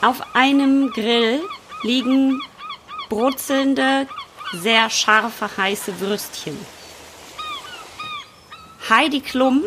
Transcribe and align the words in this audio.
Auf 0.00 0.22
einem 0.34 0.92
Grill 0.92 1.40
liegen 1.82 2.40
brutzelnde, 3.08 4.06
sehr 4.52 4.90
scharfe, 4.90 5.48
heiße 5.56 6.00
Würstchen. 6.00 6.56
Heidi 8.88 9.20
Klum 9.20 9.64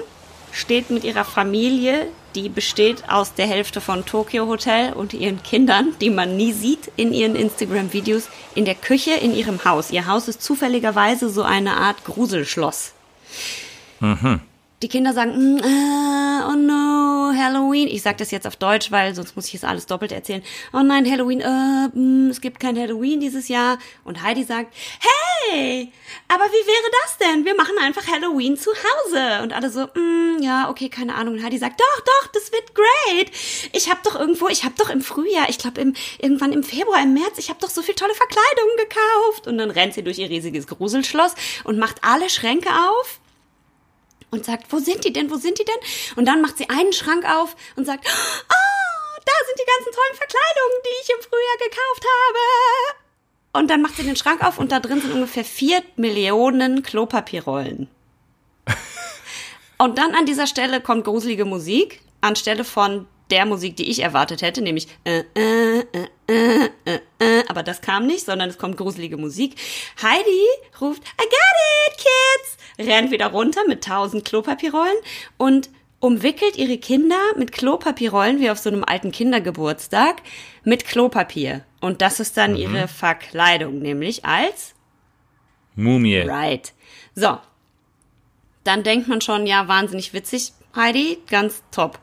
steht 0.52 0.90
mit 0.90 1.04
ihrer 1.04 1.26
Familie, 1.26 2.08
die 2.36 2.48
besteht 2.48 3.10
aus 3.10 3.34
der 3.34 3.46
Hälfte 3.46 3.82
von 3.82 4.06
Tokyo 4.06 4.48
Hotel 4.48 4.94
und 4.94 5.14
ihren 5.14 5.44
Kindern, 5.44 5.94
die 6.00 6.10
man 6.10 6.38
nie 6.38 6.54
sieht 6.54 6.92
in 6.96 7.14
ihren 7.14 7.36
Instagram-Videos, 7.36 8.30
in 8.56 8.64
der 8.64 8.76
Küche 8.76 9.12
in 9.12 9.36
ihrem 9.36 9.64
Haus. 9.66 9.92
Ihr 9.92 10.08
Haus 10.08 10.30
ist 10.30 10.42
zufälligerweise 10.42 11.30
so 11.30 11.44
eine 11.44 11.76
Art 11.76 12.06
Gruselschloss. 12.06 12.94
Mhm. 14.00 14.40
Die 14.82 14.88
Kinder 14.88 15.14
sagen, 15.14 15.56
mm, 15.56 15.58
äh, 15.58 16.11
Halloween. 17.44 17.88
Ich 17.88 18.02
sage 18.02 18.18
das 18.18 18.32
jetzt 18.32 18.48
auf 18.48 18.56
Deutsch, 18.56 18.92
weil 18.92 19.16
sonst 19.16 19.36
muss 19.36 19.48
ich 19.48 19.56
es 19.56 19.64
alles 19.64 19.86
doppelt 19.86 20.12
erzählen. 20.12 20.44
Oh 20.74 20.82
nein, 20.82 21.10
Halloween, 21.10 21.42
äh, 21.42 21.48
mh, 21.48 21.90
mm, 21.94 22.30
es 22.30 22.42
gibt 22.42 22.60
kein 22.60 22.78
Halloween 22.78 23.20
dieses 23.20 23.48
Jahr. 23.48 23.78
Und 24.04 24.22
Heidi 24.22 24.44
sagt, 24.44 24.74
hey, 25.00 25.92
aber 26.28 26.46
wie 26.46 26.68
wäre 26.68 26.92
das 27.04 27.18
denn? 27.18 27.46
Wir 27.46 27.56
machen 27.56 27.76
einfach 27.82 28.08
Halloween 28.08 28.58
zu 28.58 28.72
Hause. 28.72 29.44
Und 29.44 29.54
alle 29.54 29.70
so, 29.70 29.86
mm, 29.86 30.42
ja, 30.42 30.70
okay, 30.70 30.90
keine 30.90 31.16
Ahnung. 31.16 31.36
Und 31.36 31.44
Heidi 31.44 31.58
sagt, 31.58 31.80
doch, 31.80 32.02
doch, 32.06 32.28
das 32.34 32.52
wird 32.52 32.74
great. 32.76 33.32
Ich 33.74 33.90
habe 33.90 34.00
doch 34.04 34.20
irgendwo, 34.20 34.48
ich 34.48 34.64
habe 34.64 34.76
doch 34.78 34.90
im 34.90 35.02
Frühjahr, 35.02 35.50
ich 35.50 35.58
glaube 35.58 35.82
im, 35.82 35.94
irgendwann 36.20 36.54
im 36.54 36.64
Februar, 36.64 37.02
im 37.02 37.14
März, 37.14 37.38
ich 37.38 37.50
habe 37.50 37.60
doch 37.60 37.70
so 37.70 37.82
viel 37.82 37.96
tolle 37.96 38.14
Verkleidungen 38.14 38.78
gekauft. 38.78 39.48
Und 39.48 39.58
dann 39.58 39.72
rennt 39.72 39.94
sie 39.94 40.04
durch 40.04 40.20
ihr 40.20 40.30
riesiges 40.30 40.68
Gruselschloss 40.68 41.36
und 41.64 41.78
macht 41.78 42.04
alle 42.04 42.30
Schränke 42.30 42.70
auf 42.70 43.20
und 44.32 44.46
sagt, 44.46 44.72
wo 44.72 44.80
sind 44.80 45.04
die 45.04 45.14
denn, 45.14 45.30
wo 45.30 45.36
sind 45.36 45.60
die 45.60 45.66
denn? 45.66 45.76
Und 46.16 46.26
dann 46.26 46.42
macht 46.42 46.58
sie 46.58 46.70
einen 46.70 46.94
Schrank 46.94 47.26
auf 47.26 47.56
und 47.76 47.86
sagt, 47.86 48.06
oh, 48.08 49.20
da 49.26 49.34
sind 49.48 49.60
die 49.60 49.70
ganzen 49.70 49.92
tollen 49.94 50.18
Verkleidungen, 50.18 50.82
die 50.86 51.02
ich 51.04 51.10
im 51.10 51.22
Frühjahr 51.22 51.58
gekauft 51.60 52.06
habe. 52.06 53.02
Und 53.54 53.70
dann 53.70 53.82
macht 53.82 53.98
sie 53.98 54.04
den 54.04 54.16
Schrank 54.16 54.44
auf 54.44 54.58
und 54.58 54.72
da 54.72 54.80
drin 54.80 55.02
sind 55.02 55.14
ungefähr 55.14 55.44
vier 55.44 55.84
Millionen 55.98 56.84
Klopapierrollen. 56.84 57.90
und 59.78 59.98
dann 59.98 60.16
an 60.16 60.26
dieser 60.26 60.48
Stelle 60.48 60.82
kommt 60.82 61.04
gruselige 61.04 61.46
Musik 61.46 62.02
anstelle 62.22 62.64
von 62.64 63.08
der 63.32 63.46
Musik, 63.46 63.76
die 63.76 63.90
ich 63.90 64.04
erwartet 64.04 64.42
hätte, 64.42 64.62
nämlich 64.62 64.88
äh, 65.04 65.24
äh, 65.36 65.80
äh, 65.80 66.08
äh, 66.28 66.70
äh, 66.86 67.00
äh, 67.20 67.44
aber 67.48 67.64
das 67.64 67.82
kam 67.82 68.06
nicht, 68.06 68.26
sondern 68.26 68.50
es 68.50 68.58
kommt 68.58 68.78
gruselige 68.78 69.18
Musik. 69.18 69.56
Heidi 70.02 70.46
ruft, 70.80 71.04
I 71.04 71.24
got 71.24 71.88
it, 71.88 71.98
kids! 71.98 72.88
Rennt 72.90 73.12
wieder 73.12 73.28
runter 73.28 73.62
mit 73.68 73.84
tausend 73.84 74.26
Klopapierrollen 74.26 74.98
und 75.38 75.70
umwickelt 76.00 76.58
ihre 76.58 76.78
Kinder 76.78 77.20
mit 77.38 77.52
Klopapierrollen, 77.52 78.40
wie 78.40 78.50
auf 78.50 78.58
so 78.58 78.70
einem 78.70 78.84
alten 78.84 79.12
Kindergeburtstag, 79.12 80.22
mit 80.64 80.86
Klopapier. 80.86 81.64
Und 81.80 82.02
das 82.02 82.20
ist 82.20 82.38
dann 82.38 82.52
mhm. 82.52 82.58
ihre 82.58 82.88
Verkleidung, 82.88 83.80
nämlich 83.80 84.26
als 84.26 84.74
Mumie. 85.76 86.20
Right. 86.20 86.74
So. 87.16 87.38
Dann 88.64 88.84
denkt 88.84 89.08
man 89.08 89.22
schon, 89.22 89.48
ja, 89.48 89.68
wahnsinnig 89.68 90.14
witzig, 90.14 90.54
Heidi, 90.76 91.20
ganz 91.30 91.64
top. 91.72 92.00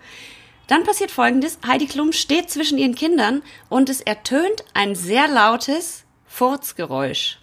Dann 0.69 0.85
passiert 0.85 1.11
Folgendes. 1.11 1.59
Heidi 1.67 1.87
Klum 1.87 2.13
steht 2.13 2.51
zwischen 2.51 2.79
ihren 2.79 2.95
Kindern 2.95 3.43
und 3.69 3.89
es 3.89 4.01
ertönt 4.01 4.65
ein 4.75 4.95
sehr 4.95 5.27
lautes 5.27 6.05
Furzgeräusch. 6.27 7.39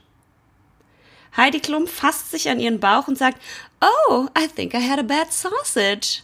Heidi 1.36 1.60
Klum 1.60 1.88
fasst 1.88 2.32
sich 2.32 2.50
an 2.50 2.60
ihren 2.60 2.80
Bauch 2.80 3.10
und 3.10 3.18
sagt, 3.18 3.42
Oh, 3.82 4.28
I 4.40 4.48
think 4.48 4.74
I 4.74 4.90
had 4.90 5.00
a 5.00 5.04
bad 5.04 5.34
sausage. 5.34 6.22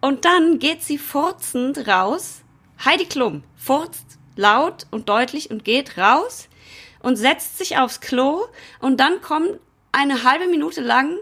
Und 0.00 0.24
dann 0.26 0.58
geht 0.58 0.82
sie 0.82 0.98
furzend 0.98 1.88
raus. 1.88 2.42
Heidi 2.84 3.06
Klum 3.06 3.42
furzt 3.56 4.04
laut 4.36 4.86
und 4.90 5.08
deutlich 5.08 5.50
und 5.50 5.64
geht 5.64 5.96
raus 5.96 6.48
und 7.00 7.16
setzt 7.16 7.56
sich 7.56 7.78
aufs 7.78 8.00
Klo 8.00 8.46
und 8.80 8.98
dann 9.00 9.22
kommen 9.22 9.58
eine 9.92 10.24
halbe 10.24 10.46
Minute 10.46 10.82
lang 10.82 11.16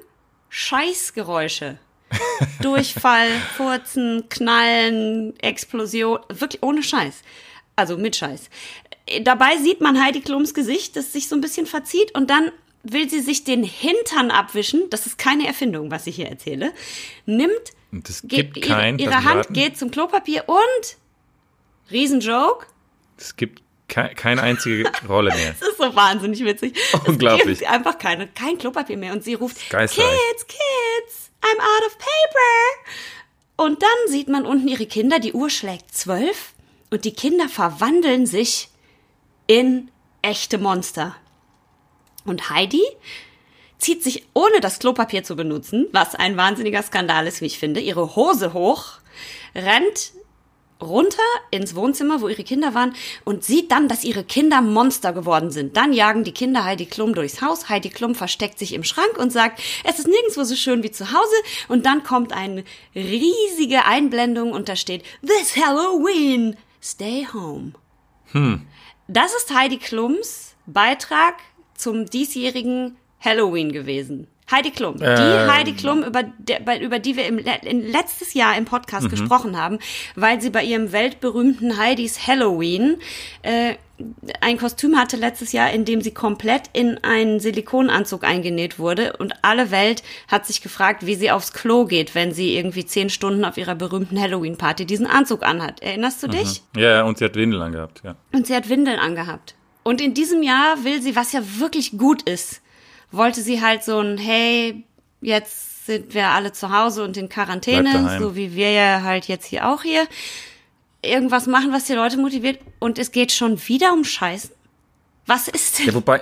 Scheißgeräusche. 0.48 1.78
Durchfall, 2.62 3.28
Furzen, 3.56 4.28
Knallen, 4.28 5.38
Explosion, 5.40 6.20
wirklich 6.28 6.62
ohne 6.62 6.82
Scheiß. 6.82 7.22
Also 7.76 7.96
mit 7.96 8.16
Scheiß. 8.16 8.50
Dabei 9.22 9.56
sieht 9.56 9.80
man 9.80 10.02
Heidi 10.02 10.20
Klums 10.20 10.54
Gesicht, 10.54 10.96
das 10.96 11.12
sich 11.12 11.28
so 11.28 11.34
ein 11.34 11.40
bisschen 11.40 11.66
verzieht 11.66 12.14
und 12.14 12.30
dann 12.30 12.52
will 12.82 13.08
sie 13.08 13.20
sich 13.20 13.44
den 13.44 13.62
Hintern 13.64 14.30
abwischen. 14.30 14.90
Das 14.90 15.06
ist 15.06 15.18
keine 15.18 15.46
Erfindung, 15.46 15.90
was 15.90 16.06
ich 16.06 16.16
hier 16.16 16.28
erzähle. 16.28 16.72
Nimmt 17.26 17.72
das 17.92 18.22
gibt 18.22 18.54
geht, 18.54 18.64
kein, 18.64 18.98
ihre, 18.98 19.10
ihre 19.10 19.24
Hand 19.24 19.36
warten. 19.36 19.52
geht 19.52 19.76
zum 19.76 19.90
Klopapier 19.90 20.44
und 20.48 20.96
Riesenjoke. 21.90 22.66
Es 23.18 23.36
gibt 23.36 23.62
keine 23.86 24.42
einzige 24.42 24.90
Rolle 25.06 25.34
mehr. 25.34 25.54
das 25.60 25.68
ist 25.68 25.78
so 25.78 25.94
wahnsinnig 25.94 26.42
witzig. 26.44 26.74
Unglaublich. 27.06 27.52
Es 27.52 27.58
gibt 27.58 27.70
einfach 27.70 27.98
keine, 27.98 28.26
kein 28.28 28.56
Klopapier 28.56 28.96
mehr 28.96 29.12
und 29.12 29.22
sie 29.22 29.34
ruft 29.34 29.58
Kids, 29.58 29.94
Kids, 29.94 31.30
I'm 31.42 31.60
out 31.60 31.86
of 31.86 31.98
paper. 31.98 32.92
Und 33.56 33.82
dann 33.82 34.08
sieht 34.08 34.28
man 34.28 34.47
unten 34.47 34.69
ihre 34.69 34.86
Kinder, 34.86 35.19
die 35.19 35.32
Uhr 35.32 35.50
schlägt 35.50 35.94
zwölf 35.94 36.54
und 36.91 37.04
die 37.04 37.14
Kinder 37.14 37.48
verwandeln 37.48 38.26
sich 38.26 38.69
in 39.47 39.91
echte 40.22 40.58
Monster. 40.58 41.16
Und 42.25 42.50
Heidi 42.50 42.82
zieht 43.78 44.03
sich, 44.03 44.26
ohne 44.32 44.60
das 44.60 44.78
Klopapier 44.78 45.25
zu 45.25 45.36
benutzen, 45.36 45.88
was 45.92 46.14
ein 46.14 46.36
wahnsinniger 46.36 46.82
Skandal 46.82 47.26
ist, 47.26 47.41
wie 47.41 47.47
ich 47.47 47.59
finde, 47.59 47.80
ihre 47.80 48.14
Hose 48.14 48.53
hoch, 48.53 49.00
rennt 49.54 50.12
runter 50.82 51.22
ins 51.50 51.75
Wohnzimmer, 51.75 52.20
wo 52.20 52.28
ihre 52.28 52.44
Kinder 52.44 52.75
waren 52.75 52.94
und 53.25 53.44
sieht 53.44 53.70
dann, 53.70 53.88
dass 53.88 54.04
ihre 54.04 54.25
Kinder 54.25 54.60
Monster 54.60 55.12
geworden 55.12 55.50
sind. 55.50 55.76
Dann 55.76 55.93
jagen 55.93 56.25
die 56.25 56.32
Kinder 56.32 56.65
Heidi 56.65 56.87
Klum 56.87 57.15
durchs 57.15 57.41
Haus. 57.41 57.69
Heidi 57.69 57.91
Klum 57.91 58.15
versteckt 58.15 58.59
sich 58.59 58.75
im 58.75 58.84
Schrank 58.84 59.16
und 59.19 59.32
sagt, 59.32 59.62
es 59.84 59.98
ist 59.98 60.09
nirgendwo 60.09 60.44
so 60.44 60.56
schön 60.56 60.82
wie 60.82 60.91
zu 60.91 61.12
Hause. 61.12 61.34
Und 61.69 61.87
dann 61.87 62.03
kommt 62.03 62.32
eine 62.32 62.65
riesige 62.94 63.84
Einblendung 63.84 64.53
und 64.53 64.69
da 64.69 64.76
steht, 64.76 65.04
This 65.26 65.56
Halloween, 65.56 66.56
stay 66.82 67.26
home. 67.32 67.72
Hm. 68.32 68.66
Das 69.09 69.34
ist 69.34 69.54
Heidi 69.54 69.78
Klums 69.78 70.54
Beitrag 70.66 71.34
zum 71.75 72.06
diesjährigen 72.06 72.97
Halloween 73.21 73.72
gewesen. 73.72 74.28
Heidi 74.52 74.70
Klum. 74.70 74.98
Die 74.98 75.04
ähm. 75.04 75.52
Heidi 75.52 75.72
Klum, 75.72 76.04
über, 76.04 76.22
der, 76.22 76.80
über 76.80 76.98
die 76.98 77.16
wir 77.16 77.26
im, 77.26 77.38
in 77.38 77.90
letztes 77.90 78.34
Jahr 78.34 78.56
im 78.56 78.66
Podcast 78.66 79.06
mhm. 79.06 79.10
gesprochen 79.10 79.56
haben, 79.56 79.78
weil 80.14 80.40
sie 80.40 80.50
bei 80.50 80.62
ihrem 80.62 80.92
weltberühmten 80.92 81.76
Heidis 81.78 82.26
Halloween 82.26 82.98
äh, 83.42 83.74
ein 84.41 84.58
Kostüm 84.58 84.96
hatte 84.96 85.16
letztes 85.16 85.52
Jahr, 85.52 85.70
in 85.70 85.84
dem 85.84 86.00
sie 86.00 86.12
komplett 86.12 86.70
in 86.72 86.98
einen 87.04 87.41
Silikonanzug 87.41 88.24
eingenäht 88.24 88.78
wurde 88.78 89.16
und 89.18 89.34
alle 89.42 89.70
Welt 89.70 90.02
hat 90.28 90.46
sich 90.46 90.60
gefragt, 90.62 91.06
wie 91.06 91.14
sie 91.14 91.30
aufs 91.30 91.52
Klo 91.52 91.84
geht, 91.84 92.14
wenn 92.14 92.32
sie 92.32 92.56
irgendwie 92.56 92.84
zehn 92.84 93.10
Stunden 93.10 93.44
auf 93.44 93.56
ihrer 93.56 93.74
berühmten 93.74 94.20
Halloween-Party 94.20 94.86
diesen 94.86 95.06
Anzug 95.06 95.42
anhat. 95.44 95.82
Erinnerst 95.82 96.22
du 96.22 96.26
mhm. 96.28 96.32
dich? 96.32 96.62
Ja, 96.76 97.02
und 97.04 97.18
sie 97.18 97.24
hat 97.24 97.36
Windeln 97.36 97.62
angehabt, 97.62 98.02
ja. 98.04 98.16
Und 98.32 98.46
sie 98.46 98.54
hat 98.54 98.68
Windeln 98.68 98.98
angehabt. 98.98 99.54
Und 99.84 100.00
in 100.00 100.14
diesem 100.14 100.42
Jahr 100.42 100.84
will 100.84 101.02
sie, 101.02 101.16
was 101.16 101.32
ja 101.32 101.41
wirklich 101.58 101.98
gut 101.98 102.22
ist, 102.22 102.60
wollte 103.12 103.40
sie 103.40 103.60
halt 103.60 103.84
so 103.84 103.98
ein, 103.98 104.18
hey, 104.18 104.84
jetzt 105.20 105.86
sind 105.86 106.14
wir 106.14 106.28
alle 106.28 106.52
zu 106.52 106.70
Hause 106.70 107.04
und 107.04 107.16
in 107.16 107.28
Quarantäne, 107.28 108.18
so 108.18 108.36
wie 108.36 108.54
wir 108.54 108.70
ja 108.70 109.02
halt 109.02 109.26
jetzt 109.28 109.46
hier 109.46 109.68
auch 109.68 109.82
hier, 109.82 110.06
irgendwas 111.02 111.46
machen, 111.46 111.72
was 111.72 111.84
die 111.84 111.94
Leute 111.94 112.16
motiviert 112.16 112.60
und 112.78 112.98
es 112.98 113.10
geht 113.12 113.32
schon 113.32 113.60
wieder 113.68 113.92
um 113.92 114.04
Scheißen. 114.04 114.50
Was 115.26 115.48
ist 115.48 115.78
denn? 115.78 115.86
Ja, 115.86 115.94
wobei, 115.94 116.20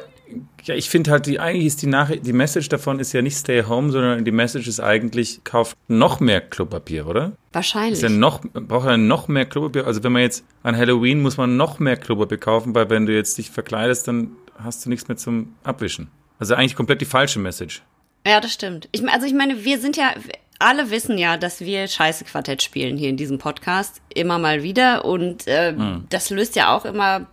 ja, 0.64 0.74
ich 0.74 0.90
finde 0.90 1.10
halt, 1.10 1.26
die, 1.26 1.40
eigentlich 1.40 1.66
ist 1.66 1.82
die 1.82 1.86
Nachricht, 1.86 2.26
die 2.26 2.32
Message 2.32 2.68
davon 2.68 2.98
ist 2.98 3.12
ja 3.12 3.22
nicht 3.22 3.36
stay 3.36 3.64
home, 3.64 3.90
sondern 3.90 4.24
die 4.24 4.30
Message 4.30 4.68
ist 4.68 4.80
eigentlich, 4.80 5.42
kauft 5.44 5.76
noch 5.88 6.20
mehr 6.20 6.40
Klopapier, 6.40 7.06
oder? 7.06 7.32
Wahrscheinlich. 7.52 7.94
Ist 7.94 8.02
ja 8.02 8.08
noch, 8.08 8.40
braucht 8.52 8.86
ja 8.86 8.96
noch 8.96 9.28
mehr 9.28 9.46
Klopapier. 9.46 9.86
Also 9.86 10.02
wenn 10.02 10.12
man 10.12 10.22
jetzt 10.22 10.44
an 10.62 10.76
Halloween 10.76 11.20
muss 11.20 11.36
man 11.36 11.56
noch 11.56 11.78
mehr 11.78 11.96
Klopapier 11.96 12.38
kaufen, 12.38 12.74
weil 12.74 12.90
wenn 12.90 13.06
du 13.06 13.14
jetzt 13.14 13.36
dich 13.38 13.50
verkleidest, 13.50 14.08
dann 14.08 14.32
hast 14.62 14.84
du 14.84 14.90
nichts 14.90 15.08
mehr 15.08 15.16
zum 15.16 15.54
Abwischen. 15.64 16.08
Also 16.40 16.54
eigentlich 16.54 16.74
komplett 16.74 17.00
die 17.00 17.06
falsche 17.06 17.38
Message. 17.38 17.82
Ja, 18.26 18.40
das 18.40 18.52
stimmt. 18.52 18.88
Ich, 18.92 19.06
also 19.08 19.26
ich 19.26 19.34
meine, 19.34 19.64
wir 19.64 19.78
sind 19.78 19.96
ja, 19.96 20.14
alle 20.58 20.90
wissen 20.90 21.16
ja, 21.18 21.36
dass 21.36 21.60
wir 21.60 21.86
Scheiße 21.86 22.24
Quartett 22.24 22.62
spielen 22.62 22.96
hier 22.96 23.10
in 23.10 23.16
diesem 23.16 23.38
Podcast 23.38 24.00
immer 24.12 24.38
mal 24.38 24.62
wieder 24.62 25.04
und 25.04 25.46
äh, 25.46 25.72
hm. 25.72 26.06
das 26.08 26.30
löst 26.30 26.56
ja 26.56 26.74
auch 26.74 26.84
immer 26.84 27.26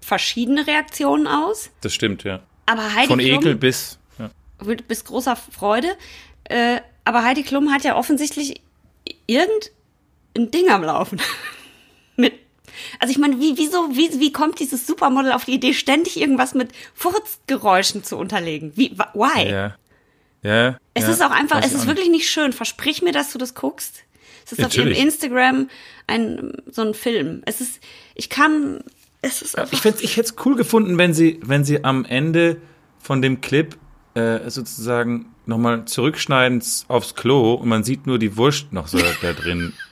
verschiedene 0.00 0.66
Reaktionen 0.66 1.26
aus. 1.26 1.70
Das 1.80 1.94
stimmt, 1.94 2.24
ja. 2.24 2.40
Aber 2.66 2.94
Heidi 2.94 3.08
Von 3.08 3.18
Klum, 3.18 3.40
Ekel 3.40 3.54
bis 3.54 3.98
ja. 4.18 4.30
bis 4.86 5.04
großer 5.04 5.36
Freude. 5.36 5.88
Äh, 6.44 6.80
aber 7.04 7.24
Heidi 7.24 7.42
Klum 7.42 7.72
hat 7.72 7.84
ja 7.84 7.96
offensichtlich 7.96 8.60
irgendein 9.26 10.50
Ding 10.50 10.70
am 10.70 10.82
Laufen. 10.82 11.20
Mit 12.16 12.34
also 12.98 13.10
ich 13.10 13.18
meine, 13.18 13.40
wie, 13.40 13.56
wieso, 13.56 13.88
wie, 13.92 14.20
wie 14.20 14.32
kommt 14.32 14.60
dieses 14.60 14.86
Supermodel 14.86 15.32
auf 15.32 15.44
die 15.44 15.54
Idee, 15.54 15.74
ständig 15.74 16.20
irgendwas 16.20 16.54
mit 16.54 16.70
Furzgeräuschen 16.94 18.04
zu 18.04 18.16
unterlegen? 18.16 18.72
Wie, 18.76 18.96
why? 19.14 19.50
Ja. 19.50 19.76
Ja. 20.42 20.78
Es 20.94 21.04
ja, 21.04 21.10
ist 21.10 21.22
auch 21.22 21.30
einfach, 21.30 21.62
es 21.62 21.72
ist 21.72 21.86
wirklich 21.86 22.08
nicht 22.08 22.30
schön. 22.30 22.52
Versprich 22.52 23.02
mir, 23.02 23.12
dass 23.12 23.32
du 23.32 23.38
das 23.38 23.54
guckst. 23.54 24.04
Es 24.44 24.52
ist 24.52 24.58
Natürlich. 24.58 24.92
auf 24.92 24.98
ihrem 24.98 25.08
Instagram 25.08 25.70
ein, 26.06 26.52
so 26.70 26.82
ein 26.82 26.94
Film. 26.94 27.42
Es 27.44 27.60
ist, 27.60 27.80
ich 28.14 28.30
kann, 28.30 28.82
es 29.22 29.42
ist 29.42 29.58
einfach. 29.58 29.72
Ich, 29.72 30.02
ich 30.02 30.16
hätte 30.16 30.32
es 30.32 30.46
cool 30.46 30.56
gefunden, 30.56 30.98
wenn 30.98 31.14
sie, 31.14 31.40
wenn 31.42 31.64
sie 31.64 31.84
am 31.84 32.04
Ende 32.04 32.56
von 32.98 33.22
dem 33.22 33.40
Clip 33.40 33.76
äh, 34.14 34.48
sozusagen 34.48 35.26
nochmal 35.46 35.84
zurückschneiden 35.84 36.62
aufs 36.88 37.14
Klo 37.14 37.54
und 37.54 37.68
man 37.68 37.84
sieht 37.84 38.06
nur 38.06 38.18
die 38.18 38.36
Wurst 38.36 38.72
noch 38.72 38.88
so 38.88 38.98
da 39.22 39.32
drin. 39.32 39.74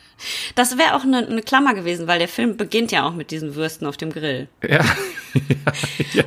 Das 0.54 0.78
wäre 0.78 0.94
auch 0.94 1.04
eine, 1.04 1.26
eine 1.26 1.42
Klammer 1.42 1.74
gewesen, 1.74 2.06
weil 2.06 2.18
der 2.18 2.28
Film 2.28 2.56
beginnt 2.56 2.92
ja 2.92 3.06
auch 3.06 3.14
mit 3.14 3.30
diesen 3.30 3.54
Würsten 3.54 3.86
auf 3.86 3.96
dem 3.96 4.12
Grill. 4.12 4.48
Ja. 4.68 4.84
ja, 6.14 6.24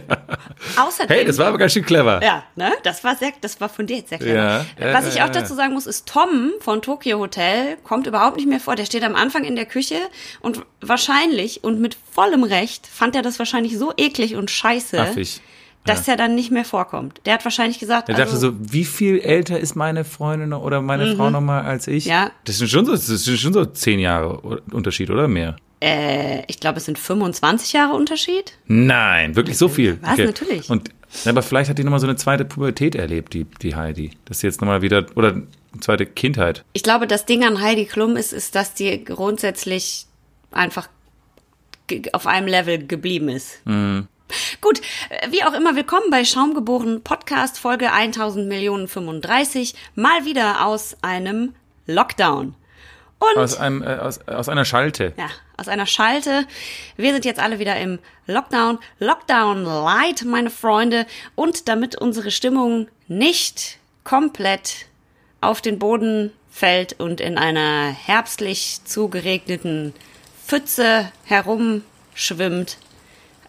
Außerdem, 0.77 1.15
hey, 1.15 1.25
das 1.25 1.37
war 1.39 1.47
aber 1.47 1.57
ganz 1.57 1.73
schön 1.73 1.83
clever. 1.83 2.23
Ja, 2.23 2.43
ne? 2.55 2.71
Das 2.83 3.03
war 3.03 3.15
sehr, 3.15 3.33
das 3.41 3.59
war 3.59 3.67
fundiert 3.67 4.07
sehr 4.07 4.19
clever. 4.19 4.65
Ja, 4.79 4.93
Was 4.93 5.13
ich 5.13 5.21
auch 5.21 5.29
dazu 5.29 5.55
sagen 5.55 5.73
muss, 5.73 5.87
ist 5.87 6.07
Tom 6.07 6.51
von 6.59 6.81
Tokyo 6.81 7.17
Hotel 7.17 7.77
kommt 7.83 8.05
überhaupt 8.05 8.37
nicht 8.37 8.47
mehr 8.47 8.59
vor. 8.59 8.75
Der 8.75 8.85
steht 8.85 9.03
am 9.03 9.15
Anfang 9.15 9.43
in 9.43 9.55
der 9.55 9.65
Küche 9.65 9.97
und 10.39 10.63
wahrscheinlich 10.81 11.63
und 11.63 11.81
mit 11.81 11.97
vollem 12.11 12.43
Recht 12.43 12.87
fand 12.87 13.15
er 13.15 13.23
das 13.23 13.39
wahrscheinlich 13.39 13.77
so 13.77 13.91
eklig 13.97 14.35
und 14.35 14.51
scheiße. 14.51 14.99
Affig 14.99 15.41
dass 15.85 16.05
ja. 16.05 16.13
er 16.13 16.17
dann 16.17 16.35
nicht 16.35 16.51
mehr 16.51 16.65
vorkommt. 16.65 17.21
Der 17.25 17.33
hat 17.33 17.43
wahrscheinlich 17.43 17.79
gesagt. 17.79 18.09
Er 18.09 18.15
dachte 18.15 18.33
also, 18.33 18.51
so, 18.51 18.55
wie 18.59 18.85
viel 18.85 19.19
älter 19.19 19.59
ist 19.59 19.75
meine 19.75 20.03
Freundin 20.03 20.53
oder 20.53 20.81
meine 20.81 21.05
mhm. 21.05 21.17
Frau 21.17 21.29
nochmal 21.29 21.63
als 21.63 21.87
ich? 21.87 22.05
Ja. 22.05 22.31
Das 22.45 22.57
sind 22.57 22.69
schon 22.69 22.85
so, 22.85 22.91
das 22.91 23.07
sind 23.07 23.39
schon 23.39 23.53
so 23.53 23.65
zehn 23.65 23.99
Jahre 23.99 24.39
Unterschied, 24.71 25.09
oder 25.09 25.27
mehr? 25.27 25.55
Äh, 25.79 26.43
ich 26.47 26.59
glaube, 26.59 26.77
es 26.77 26.85
sind 26.85 26.99
25 26.99 27.73
Jahre 27.73 27.95
Unterschied. 27.95 28.53
Nein, 28.67 29.35
wirklich 29.35 29.57
so 29.57 29.67
viel. 29.67 29.97
Was, 30.01 30.13
okay. 30.13 30.25
natürlich. 30.25 30.69
Und, 30.69 30.91
aber 31.25 31.41
vielleicht 31.41 31.69
hat 31.69 31.77
die 31.79 31.83
nochmal 31.83 31.99
so 31.99 32.07
eine 32.07 32.15
zweite 32.15 32.45
Pubertät 32.45 32.93
erlebt, 32.93 33.33
die, 33.33 33.45
die 33.61 33.75
Heidi. 33.75 34.11
Dass 34.25 34.39
sie 34.39 34.47
jetzt 34.47 34.61
nochmal 34.61 34.83
wieder, 34.83 35.05
oder 35.15 35.31
eine 35.31 35.47
zweite 35.79 36.05
Kindheit. 36.05 36.63
Ich 36.73 36.83
glaube, 36.83 37.07
das 37.07 37.25
Ding 37.25 37.43
an 37.43 37.61
Heidi 37.61 37.85
Klum 37.85 38.15
ist, 38.15 38.31
ist, 38.31 38.53
dass 38.53 38.75
die 38.75 39.03
grundsätzlich 39.03 40.05
einfach 40.51 40.87
auf 42.13 42.27
einem 42.27 42.47
Level 42.47 42.85
geblieben 42.85 43.29
ist. 43.29 43.65
Mhm. 43.65 44.07
Gut, 44.61 44.81
wie 45.29 45.43
auch 45.43 45.53
immer, 45.53 45.75
willkommen 45.75 46.09
bei 46.09 46.23
Schaumgeboren 46.23 47.03
Podcast 47.03 47.59
Folge 47.59 47.91
1000 47.91 48.47
Millionen 48.47 48.87
35, 48.87 49.75
mal 49.95 50.25
wieder 50.25 50.65
aus 50.65 50.97
einem 51.01 51.53
Lockdown. 51.87 52.55
Und 53.19 53.37
aus, 53.37 53.57
einem, 53.57 53.83
äh, 53.83 53.97
aus, 53.97 54.19
aus 54.27 54.49
einer 54.49 54.65
Schalte. 54.65 55.13
Ja, 55.17 55.27
aus 55.57 55.67
einer 55.67 55.85
Schalte. 55.85 56.45
Wir 56.97 57.13
sind 57.13 57.25
jetzt 57.25 57.39
alle 57.39 57.59
wieder 57.59 57.79
im 57.79 57.99
Lockdown. 58.25 58.79
Lockdown 58.99 59.63
Light, 59.63 60.23
meine 60.25 60.49
Freunde. 60.49 61.05
Und 61.35 61.67
damit 61.67 61.95
unsere 61.95 62.31
Stimmung 62.31 62.87
nicht 63.07 63.77
komplett 64.03 64.87
auf 65.39 65.61
den 65.61 65.77
Boden 65.77 66.31
fällt 66.49 66.99
und 66.99 67.21
in 67.21 67.37
einer 67.37 67.89
herbstlich 67.91 68.79
zugeregneten 68.85 69.93
Pfütze 70.45 71.11
herumschwimmt, 71.25 72.77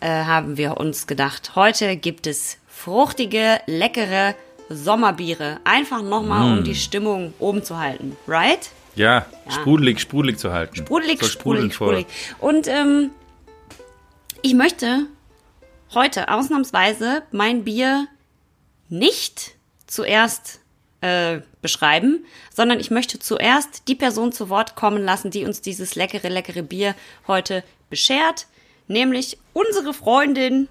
äh, 0.02 0.24
haben 0.24 0.56
wir 0.56 0.78
uns 0.78 1.06
gedacht, 1.06 1.54
heute 1.54 1.96
gibt 1.96 2.26
es 2.26 2.58
fruchtige, 2.66 3.60
leckere 3.66 4.34
Sommerbiere. 4.68 5.60
Einfach 5.64 6.02
nochmal, 6.02 6.48
mm. 6.48 6.58
um 6.58 6.64
die 6.64 6.74
Stimmung 6.74 7.32
oben 7.38 7.62
zu 7.62 7.78
halten. 7.78 8.16
Right? 8.26 8.70
Ja, 8.96 9.26
ja. 9.46 9.52
sprudelig, 9.52 10.00
sprudelig 10.00 10.38
zu 10.38 10.52
halten. 10.52 10.76
Sprudelig, 10.76 11.24
sprudelig, 11.24 11.74
sprudelig. 11.74 12.06
Und 12.40 12.66
ähm, 12.66 13.10
ich 14.42 14.54
möchte 14.54 15.06
heute 15.94 16.28
ausnahmsweise 16.28 17.22
mein 17.30 17.64
Bier 17.64 18.08
nicht 18.88 19.52
zuerst 19.86 20.60
äh, 21.00 21.40
beschreiben, 21.60 22.24
sondern 22.52 22.80
ich 22.80 22.90
möchte 22.90 23.20
zuerst 23.20 23.86
die 23.86 23.94
Person 23.94 24.32
zu 24.32 24.48
Wort 24.48 24.74
kommen 24.74 25.04
lassen, 25.04 25.30
die 25.30 25.44
uns 25.44 25.60
dieses 25.60 25.94
leckere, 25.94 26.28
leckere 26.28 26.62
Bier 26.62 26.94
heute 27.28 27.62
beschert 27.88 28.46
nämlich 28.88 29.38
unsere 29.52 29.94
Freundin 29.94 30.68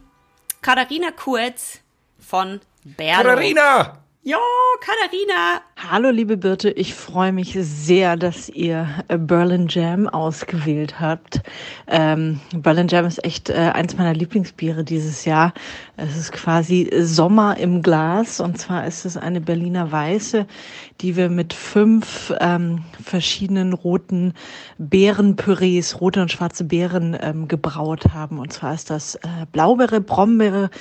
Katharina 0.61 1.11
Kurz 1.11 1.79
von 2.19 2.61
Berlo. 2.83 3.29
Katharina! 3.29 4.01
Ja, 4.23 4.37
Katharina. 4.81 5.61
Hallo, 5.89 6.11
liebe 6.11 6.37
Birte. 6.37 6.69
Ich 6.69 6.93
freue 6.93 7.31
mich 7.31 7.57
sehr, 7.59 8.17
dass 8.17 8.49
ihr 8.49 8.87
äh, 9.07 9.17
Berlin 9.17 9.65
Jam 9.67 10.07
ausgewählt 10.07 10.99
habt. 10.99 11.41
Ähm, 11.87 12.39
Berlin 12.53 12.87
Jam 12.87 13.07
ist 13.07 13.23
echt 13.25 13.49
äh, 13.49 13.71
eins 13.73 13.97
meiner 13.97 14.13
Lieblingsbiere 14.13 14.83
dieses 14.83 15.25
Jahr. 15.25 15.55
Es 16.03 16.17
ist 16.17 16.31
quasi 16.31 16.89
Sommer 17.01 17.57
im 17.57 17.83
Glas. 17.83 18.39
Und 18.39 18.57
zwar 18.57 18.87
ist 18.87 19.05
es 19.05 19.17
eine 19.17 19.39
Berliner 19.39 19.91
Weiße, 19.91 20.47
die 20.99 21.15
wir 21.15 21.29
mit 21.29 21.53
fünf 21.53 22.33
ähm, 22.39 22.83
verschiedenen 23.03 23.73
roten 23.73 24.33
Beerenpürees, 24.79 26.01
rote 26.01 26.23
und 26.23 26.31
schwarze 26.31 26.63
Beeren 26.63 27.15
ähm, 27.21 27.47
gebraut 27.47 28.13
haben. 28.15 28.39
Und 28.39 28.51
zwar 28.51 28.73
ist 28.73 28.89
das 28.89 29.13
äh, 29.15 29.27
Blaubeere, 29.51 30.01
Brombeere, 30.01 30.71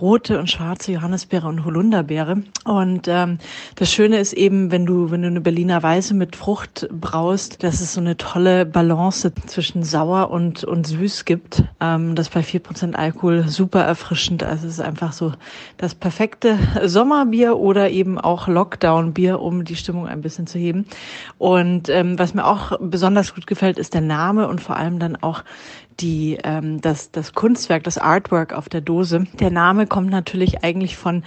rote 0.00 0.38
und 0.38 0.50
schwarze 0.50 0.92
Johannisbeere 0.92 1.46
und 1.46 1.66
Holunderbeere. 1.66 2.42
Und 2.64 3.06
ähm, 3.06 3.36
das 3.74 3.92
Schöne 3.92 4.18
ist 4.18 4.32
eben, 4.32 4.70
wenn 4.70 4.86
du, 4.86 5.10
wenn 5.10 5.20
du 5.20 5.28
eine 5.28 5.42
Berliner 5.42 5.82
Weiße 5.82 6.14
mit 6.14 6.36
Frucht 6.36 6.88
braust, 6.90 7.62
dass 7.62 7.82
es 7.82 7.92
so 7.92 8.00
eine 8.00 8.16
tolle 8.16 8.64
Balance 8.64 9.30
zwischen 9.46 9.82
sauer 9.82 10.30
und, 10.30 10.64
und 10.64 10.86
süß 10.86 11.26
gibt. 11.26 11.64
Ähm, 11.80 12.14
das 12.14 12.30
bei 12.30 12.42
vier 12.42 12.60
Prozent 12.60 12.96
Alkohol 12.96 13.46
super 13.46 13.82
erfrischend. 13.82 14.42
Also 14.42 14.69
ist 14.70 14.80
einfach 14.80 15.12
so 15.12 15.32
das 15.76 15.94
perfekte 15.94 16.58
Sommerbier 16.84 17.56
oder 17.56 17.90
eben 17.90 18.18
auch 18.18 18.48
Lockdown-Bier, 18.48 19.40
um 19.40 19.64
die 19.64 19.76
Stimmung 19.76 20.06
ein 20.06 20.22
bisschen 20.22 20.46
zu 20.46 20.58
heben. 20.58 20.86
Und 21.38 21.88
ähm, 21.88 22.18
was 22.18 22.34
mir 22.34 22.46
auch 22.46 22.78
besonders 22.80 23.34
gut 23.34 23.46
gefällt, 23.46 23.78
ist 23.78 23.94
der 23.94 24.00
Name 24.00 24.48
und 24.48 24.60
vor 24.60 24.76
allem 24.76 24.98
dann 24.98 25.16
auch 25.16 25.44
die, 26.00 26.38
ähm, 26.44 26.80
das, 26.80 27.10
das 27.10 27.34
Kunstwerk, 27.34 27.84
das 27.84 27.98
Artwork 27.98 28.52
auf 28.52 28.68
der 28.68 28.80
Dose. 28.80 29.26
Der 29.38 29.50
Name 29.50 29.86
kommt 29.86 30.10
natürlich 30.10 30.64
eigentlich 30.64 30.96
von, 30.96 31.24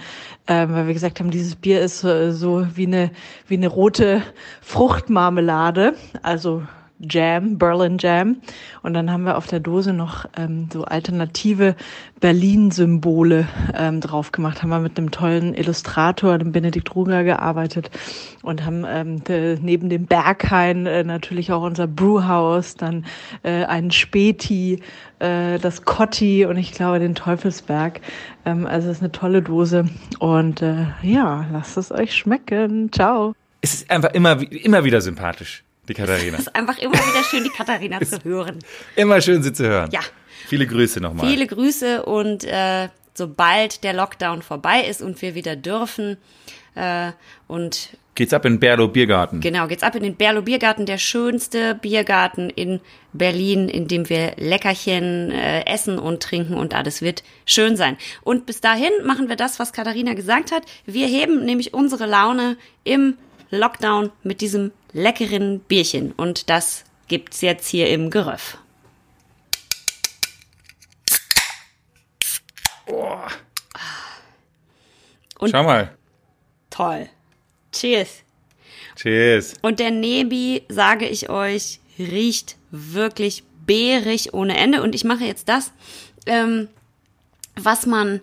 ähm, 0.48 0.72
weil 0.72 0.86
wir 0.86 0.94
gesagt 0.94 1.20
haben, 1.20 1.30
dieses 1.30 1.56
Bier 1.56 1.80
ist 1.80 2.04
äh, 2.04 2.32
so 2.32 2.66
wie 2.74 2.86
eine, 2.86 3.10
wie 3.46 3.56
eine 3.56 3.68
rote 3.68 4.22
Fruchtmarmelade, 4.62 5.94
also 6.22 6.64
Jam, 7.00 7.58
Berlin 7.58 7.98
Jam. 7.98 8.36
Und 8.82 8.94
dann 8.94 9.10
haben 9.10 9.24
wir 9.24 9.36
auf 9.36 9.46
der 9.46 9.60
Dose 9.60 9.92
noch 9.92 10.26
ähm, 10.36 10.68
so 10.72 10.84
alternative 10.84 11.74
Berlin-Symbole 12.20 13.48
ähm, 13.76 14.00
drauf 14.00 14.32
gemacht. 14.32 14.62
Haben 14.62 14.70
wir 14.70 14.78
mit 14.78 14.96
einem 14.98 15.10
tollen 15.10 15.54
Illustrator, 15.54 16.38
dem 16.38 16.52
Benedikt 16.52 16.94
Ruger, 16.94 17.24
gearbeitet 17.24 17.90
und 18.42 18.64
haben 18.64 18.84
ähm, 18.86 19.24
de, 19.24 19.58
neben 19.60 19.88
dem 19.88 20.06
Berghain 20.06 20.86
äh, 20.86 21.04
natürlich 21.04 21.52
auch 21.52 21.62
unser 21.62 21.86
Brewhouse, 21.86 22.76
dann 22.76 23.04
äh, 23.42 23.64
einen 23.64 23.90
Späti, 23.90 24.80
äh, 25.18 25.58
das 25.58 25.84
Cotti 25.84 26.46
und 26.46 26.56
ich 26.56 26.72
glaube 26.72 26.98
den 26.98 27.14
Teufelsberg. 27.14 28.00
Ähm, 28.44 28.66
also 28.66 28.90
es 28.90 28.98
ist 28.98 29.02
eine 29.02 29.12
tolle 29.12 29.42
Dose 29.42 29.86
und 30.18 30.62
äh, 30.62 30.86
ja, 31.02 31.46
lasst 31.52 31.76
es 31.76 31.90
euch 31.90 32.14
schmecken. 32.14 32.92
Ciao. 32.92 33.34
Es 33.60 33.74
ist 33.74 33.90
einfach 33.90 34.12
immer, 34.12 34.40
immer 34.52 34.84
wieder 34.84 35.00
sympathisch. 35.00 35.64
Die 35.88 35.94
Katharina. 35.94 36.38
Es 36.38 36.46
ist 36.46 36.54
einfach 36.54 36.78
immer 36.78 36.94
wieder 36.94 37.24
schön, 37.30 37.44
die 37.44 37.50
Katharina 37.50 38.00
zu 38.04 38.22
hören. 38.24 38.58
Immer 38.96 39.20
schön, 39.20 39.42
sie 39.42 39.52
zu 39.52 39.64
hören. 39.66 39.90
Ja. 39.92 40.00
Viele 40.46 40.66
Grüße 40.66 41.00
nochmal. 41.00 41.28
Viele 41.28 41.46
Grüße 41.46 42.04
und 42.04 42.44
äh, 42.44 42.88
sobald 43.14 43.84
der 43.84 43.92
Lockdown 43.92 44.42
vorbei 44.42 44.82
ist 44.82 45.00
und 45.00 45.20
wir 45.22 45.34
wieder 45.34 45.56
dürfen 45.56 46.18
äh, 46.74 47.12
und 47.46 47.96
geht's 48.14 48.32
ab 48.32 48.44
in 48.44 48.60
Berlo 48.60 48.88
Biergarten. 48.88 49.40
Genau, 49.40 49.66
geht's 49.66 49.82
ab 49.82 49.94
in 49.94 50.02
den 50.02 50.16
Berlo 50.16 50.42
Biergarten, 50.42 50.86
der 50.86 50.98
schönste 50.98 51.74
Biergarten 51.74 52.50
in 52.50 52.80
Berlin, 53.12 53.68
in 53.68 53.88
dem 53.88 54.08
wir 54.08 54.32
Leckerchen 54.36 55.30
äh, 55.30 55.64
essen 55.66 55.98
und 55.98 56.22
trinken 56.22 56.54
und 56.54 56.74
alles 56.74 57.00
wird 57.00 57.22
schön 57.46 57.76
sein. 57.76 57.96
Und 58.22 58.46
bis 58.46 58.60
dahin 58.60 58.92
machen 59.04 59.28
wir 59.28 59.36
das, 59.36 59.58
was 59.58 59.72
Katharina 59.72 60.14
gesagt 60.14 60.52
hat. 60.52 60.64
Wir 60.84 61.06
heben 61.06 61.44
nämlich 61.44 61.74
unsere 61.74 62.06
Laune 62.06 62.56
im 62.82 63.16
Lockdown 63.50 64.10
mit 64.22 64.40
diesem 64.40 64.72
leckeren 64.94 65.60
Bierchen. 65.60 66.12
Und 66.12 66.48
das 66.48 66.84
gibt's 67.08 67.42
jetzt 67.42 67.68
hier 67.68 67.90
im 67.90 68.08
Geröff. 68.08 68.56
Oh. 72.86 73.18
Und 75.38 75.50
Schau 75.50 75.62
mal. 75.62 75.94
Toll. 76.70 77.10
Cheers. 77.72 78.22
Cheers. 78.96 79.54
Und 79.60 79.80
der 79.80 79.90
Nebi, 79.90 80.62
sage 80.68 81.06
ich 81.06 81.28
euch, 81.28 81.80
riecht 81.98 82.56
wirklich 82.70 83.42
beerig 83.66 84.32
ohne 84.32 84.56
Ende. 84.56 84.82
Und 84.82 84.94
ich 84.94 85.04
mache 85.04 85.24
jetzt 85.24 85.48
das, 85.48 85.72
ähm, 86.26 86.68
was 87.56 87.86
man 87.86 88.20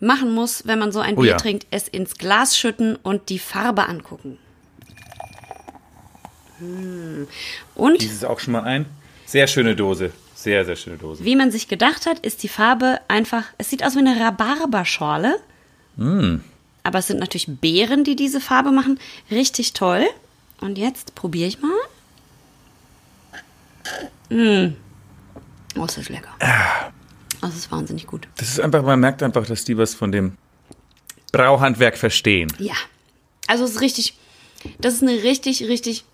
machen 0.00 0.32
muss, 0.32 0.66
wenn 0.66 0.78
man 0.78 0.92
so 0.92 1.00
ein 1.00 1.16
oh 1.16 1.20
Bier 1.20 1.32
ja. 1.32 1.36
trinkt, 1.36 1.66
es 1.70 1.88
ins 1.88 2.16
Glas 2.16 2.56
schütten 2.56 2.96
und 2.96 3.28
die 3.28 3.38
Farbe 3.38 3.88
angucken. 3.88 4.38
Hm. 6.64 7.28
Und 7.74 8.00
dieses 8.02 8.24
auch 8.24 8.40
schon 8.40 8.52
mal 8.52 8.62
ein. 8.62 8.86
Sehr 9.26 9.46
schöne 9.46 9.76
Dose. 9.76 10.12
Sehr, 10.34 10.64
sehr 10.64 10.76
schöne 10.76 10.96
Dose. 10.96 11.24
Wie 11.24 11.36
man 11.36 11.50
sich 11.50 11.68
gedacht 11.68 12.06
hat, 12.06 12.18
ist 12.20 12.42
die 12.42 12.48
Farbe 12.48 13.00
einfach, 13.08 13.44
es 13.56 13.70
sieht 13.70 13.84
aus 13.84 13.94
wie 13.94 14.00
eine 14.00 14.20
Rhabarberschorle. 14.20 15.36
Mm. 15.96 16.36
Aber 16.82 16.98
es 16.98 17.06
sind 17.06 17.18
natürlich 17.18 17.46
Beeren, 17.48 18.04
die 18.04 18.14
diese 18.14 18.40
Farbe 18.40 18.70
machen. 18.70 19.00
Richtig 19.30 19.72
toll. 19.72 20.04
Und 20.60 20.76
jetzt 20.76 21.14
probiere 21.14 21.48
ich 21.48 21.58
mal. 21.60 21.70
Mm. 24.28 24.74
Oh, 25.76 25.84
ist 25.84 25.96
das 25.98 26.08
lecker. 26.08 26.34
Ah. 26.40 26.90
Das 27.40 27.56
ist 27.56 27.70
wahnsinnig 27.70 28.06
gut. 28.06 28.28
Das 28.36 28.48
ist 28.48 28.60
einfach, 28.60 28.82
man 28.82 29.00
merkt 29.00 29.22
einfach, 29.22 29.46
dass 29.46 29.64
die 29.64 29.76
was 29.76 29.94
von 29.94 30.12
dem 30.12 30.36
Brauhandwerk 31.32 31.98
verstehen. 31.98 32.52
Ja. 32.58 32.74
Also 33.46 33.64
es 33.64 33.72
ist 33.72 33.80
richtig, 33.80 34.14
das 34.78 34.94
ist 34.94 35.02
eine 35.02 35.22
richtig, 35.22 35.64
richtig 35.64 36.04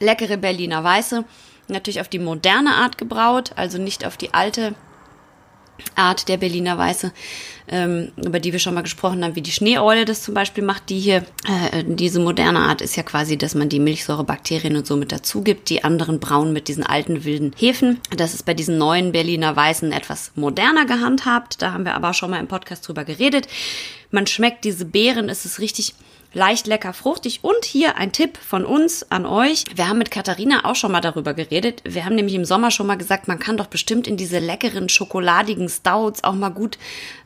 leckere 0.00 0.36
Berliner 0.36 0.82
Weiße. 0.82 1.24
Natürlich 1.68 2.00
auf 2.00 2.08
die 2.08 2.18
moderne 2.18 2.74
Art 2.74 2.98
gebraut, 2.98 3.52
also 3.54 3.78
nicht 3.78 4.04
auf 4.04 4.16
die 4.16 4.34
alte 4.34 4.74
Art 5.94 6.28
der 6.28 6.36
Berliner 6.36 6.76
Weiße, 6.78 7.12
ähm, 7.68 8.12
über 8.16 8.40
die 8.40 8.52
wir 8.52 8.58
schon 8.58 8.74
mal 8.74 8.82
gesprochen 8.82 9.24
haben, 9.24 9.36
wie 9.36 9.42
die 9.42 9.52
Schneeeule 9.52 10.04
das 10.04 10.22
zum 10.22 10.34
Beispiel 10.34 10.64
macht. 10.64 10.88
Die 10.90 10.98
hier, 10.98 11.24
äh, 11.46 11.84
diese 11.86 12.20
moderne 12.20 12.60
Art 12.60 12.80
ist 12.80 12.96
ja 12.96 13.02
quasi, 13.02 13.38
dass 13.38 13.54
man 13.54 13.68
die 13.68 13.80
Milchsäurebakterien 13.80 14.76
und 14.76 14.86
so 14.86 14.96
mit 14.96 15.12
dazu 15.12 15.42
gibt. 15.42 15.70
Die 15.70 15.84
anderen 15.84 16.20
brauen 16.20 16.52
mit 16.52 16.68
diesen 16.68 16.84
alten 16.84 17.24
wilden 17.24 17.52
Hefen. 17.56 18.00
Das 18.16 18.34
ist 18.34 18.44
bei 18.44 18.54
diesen 18.54 18.78
neuen 18.78 19.12
Berliner 19.12 19.54
Weißen 19.56 19.92
etwas 19.92 20.32
moderner 20.34 20.86
gehandhabt. 20.86 21.62
Da 21.62 21.72
haben 21.72 21.84
wir 21.84 21.94
aber 21.94 22.14
schon 22.14 22.30
mal 22.30 22.40
im 22.40 22.48
Podcast 22.48 22.86
drüber 22.86 23.04
geredet. 23.04 23.48
Man 24.10 24.26
schmeckt 24.26 24.64
diese 24.64 24.84
Beeren, 24.84 25.28
es 25.28 25.44
ist 25.44 25.60
richtig 25.60 25.94
leicht 26.32 26.66
lecker 26.66 26.92
fruchtig. 26.92 27.40
Und 27.42 27.64
hier 27.64 27.96
ein 27.96 28.12
Tipp 28.12 28.36
von 28.36 28.64
uns 28.64 29.10
an 29.10 29.26
euch. 29.26 29.64
Wir 29.74 29.88
haben 29.88 29.98
mit 29.98 30.10
Katharina 30.10 30.64
auch 30.64 30.76
schon 30.76 30.92
mal 30.92 31.00
darüber 31.00 31.34
geredet. 31.34 31.82
Wir 31.84 32.04
haben 32.04 32.14
nämlich 32.14 32.34
im 32.34 32.44
Sommer 32.44 32.70
schon 32.70 32.86
mal 32.86 32.96
gesagt, 32.96 33.28
man 33.28 33.38
kann 33.38 33.56
doch 33.56 33.66
bestimmt 33.66 34.06
in 34.06 34.16
diese 34.16 34.38
leckeren 34.38 34.88
schokoladigen 34.88 35.68
Stouts 35.68 36.24
auch 36.24 36.34
mal 36.34 36.50
gut 36.50 36.78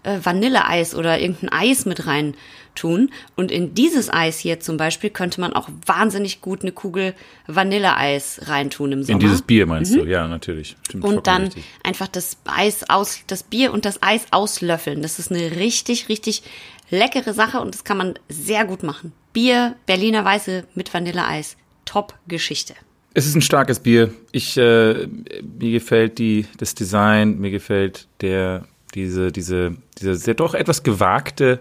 äh, 0.02 0.18
Vanilleeis 0.22 0.94
oder 0.94 1.18
irgendein 1.18 1.52
Eis 1.52 1.86
mit 1.86 2.06
rein 2.06 2.34
tun. 2.74 3.10
Und 3.36 3.50
in 3.50 3.74
dieses 3.74 4.12
Eis 4.12 4.38
hier 4.38 4.60
zum 4.60 4.76
Beispiel 4.76 5.10
könnte 5.10 5.40
man 5.40 5.52
auch 5.52 5.68
wahnsinnig 5.86 6.40
gut 6.40 6.62
eine 6.62 6.72
Kugel 6.72 7.14
Vanilleeis 7.46 8.40
reintun 8.46 8.92
im 8.92 9.02
Sommer. 9.02 9.20
In 9.20 9.20
dieses 9.20 9.42
Bier 9.42 9.66
meinst 9.66 9.94
mhm. 9.94 10.00
du? 10.00 10.04
Ja, 10.06 10.26
natürlich. 10.26 10.76
Stimmt, 10.82 11.04
und 11.04 11.26
dann 11.26 11.44
richtig. 11.44 11.64
einfach 11.82 12.08
das 12.08 12.36
Eis 12.44 12.88
aus, 12.88 13.20
das 13.26 13.42
Bier 13.42 13.72
und 13.72 13.84
das 13.84 14.02
Eis 14.02 14.26
auslöffeln. 14.30 15.02
Das 15.02 15.18
ist 15.18 15.30
eine 15.30 15.56
richtig, 15.56 16.08
richtig 16.08 16.42
leckere 16.90 17.32
Sache 17.32 17.60
und 17.60 17.74
das 17.74 17.84
kann 17.84 17.96
man 17.96 18.14
sehr 18.28 18.64
gut 18.64 18.82
machen. 18.82 19.12
Bier, 19.32 19.76
Berliner 19.86 20.24
Weiße 20.24 20.64
mit 20.74 20.92
Vanilleeis. 20.92 21.56
Top 21.84 22.14
Geschichte. 22.28 22.74
Es 23.12 23.26
ist 23.26 23.34
ein 23.34 23.42
starkes 23.42 23.80
Bier. 23.80 24.12
Ich, 24.32 24.56
äh, 24.56 25.06
mir 25.06 25.72
gefällt 25.72 26.18
die, 26.18 26.46
das 26.58 26.74
Design, 26.74 27.38
mir 27.38 27.50
gefällt 27.50 28.08
der, 28.20 28.66
diese, 28.94 29.30
diese, 29.30 29.76
dieser 29.98 30.14
sehr 30.14 30.34
doch 30.34 30.54
etwas 30.54 30.82
gewagte 30.82 31.60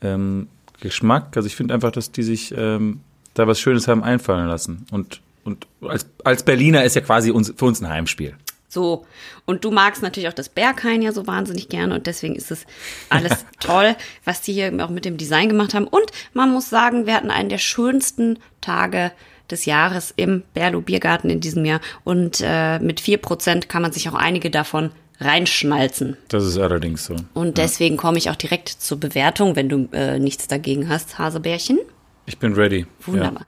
ähm, 0.00 0.48
Geschmack. 0.80 1.36
Also 1.36 1.46
ich 1.46 1.56
finde 1.56 1.74
einfach, 1.74 1.90
dass 1.90 2.12
die 2.12 2.22
sich 2.22 2.54
ähm, 2.56 3.00
da 3.34 3.46
was 3.46 3.58
Schönes 3.58 3.88
haben 3.88 4.04
einfallen 4.04 4.46
lassen. 4.46 4.86
Und, 4.90 5.20
und 5.44 5.66
als, 5.80 6.06
als 6.24 6.42
Berliner 6.42 6.84
ist 6.84 6.94
ja 6.94 7.00
quasi 7.00 7.30
uns, 7.30 7.52
für 7.56 7.64
uns 7.64 7.80
ein 7.80 7.88
Heimspiel. 7.88 8.34
So. 8.68 9.06
Und 9.46 9.64
du 9.64 9.70
magst 9.70 10.02
natürlich 10.02 10.28
auch 10.28 10.34
das 10.34 10.50
Berghain 10.50 11.00
ja 11.02 11.12
so 11.12 11.26
wahnsinnig 11.26 11.68
gerne 11.68 11.94
und 11.94 12.06
deswegen 12.06 12.36
ist 12.36 12.50
es 12.50 12.66
alles 13.08 13.46
toll, 13.60 13.96
was 14.24 14.42
die 14.42 14.52
hier 14.52 14.72
auch 14.84 14.90
mit 14.90 15.04
dem 15.04 15.16
Design 15.16 15.48
gemacht 15.48 15.74
haben. 15.74 15.86
Und 15.86 16.10
man 16.34 16.52
muss 16.52 16.68
sagen, 16.68 17.06
wir 17.06 17.14
hatten 17.14 17.30
einen 17.30 17.48
der 17.48 17.58
schönsten 17.58 18.38
Tage 18.60 19.12
des 19.50 19.64
Jahres 19.64 20.12
im 20.16 20.42
Berlo 20.52 20.82
Biergarten 20.82 21.30
in 21.30 21.40
diesem 21.40 21.64
Jahr 21.64 21.80
und 22.04 22.42
äh, 22.44 22.78
mit 22.80 23.00
vier 23.00 23.16
Prozent 23.16 23.70
kann 23.70 23.80
man 23.80 23.92
sich 23.92 24.08
auch 24.10 24.14
einige 24.14 24.50
davon 24.50 24.90
reinschnalzen. 25.20 26.16
Das 26.28 26.44
ist 26.44 26.58
allerdings 26.58 27.06
so. 27.06 27.16
Und 27.34 27.58
deswegen 27.58 27.96
ja. 27.96 28.00
komme 28.00 28.18
ich 28.18 28.30
auch 28.30 28.36
direkt 28.36 28.68
zur 28.68 29.00
Bewertung, 29.00 29.56
wenn 29.56 29.68
du 29.68 29.88
äh, 29.92 30.18
nichts 30.18 30.46
dagegen 30.46 30.88
hast, 30.88 31.18
Hasebärchen. 31.18 31.78
Ich 32.26 32.38
bin 32.38 32.52
ready. 32.52 32.86
Wunderbar. 33.06 33.40
Ja. 33.40 33.46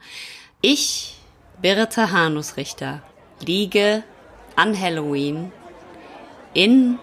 Ich, 0.61 1.15
Birte 1.61 2.11
Hanusrichter, 2.11 3.03
liege 3.45 4.03
an 4.61 4.79
Halloween 4.79 5.51
in, 6.53 6.99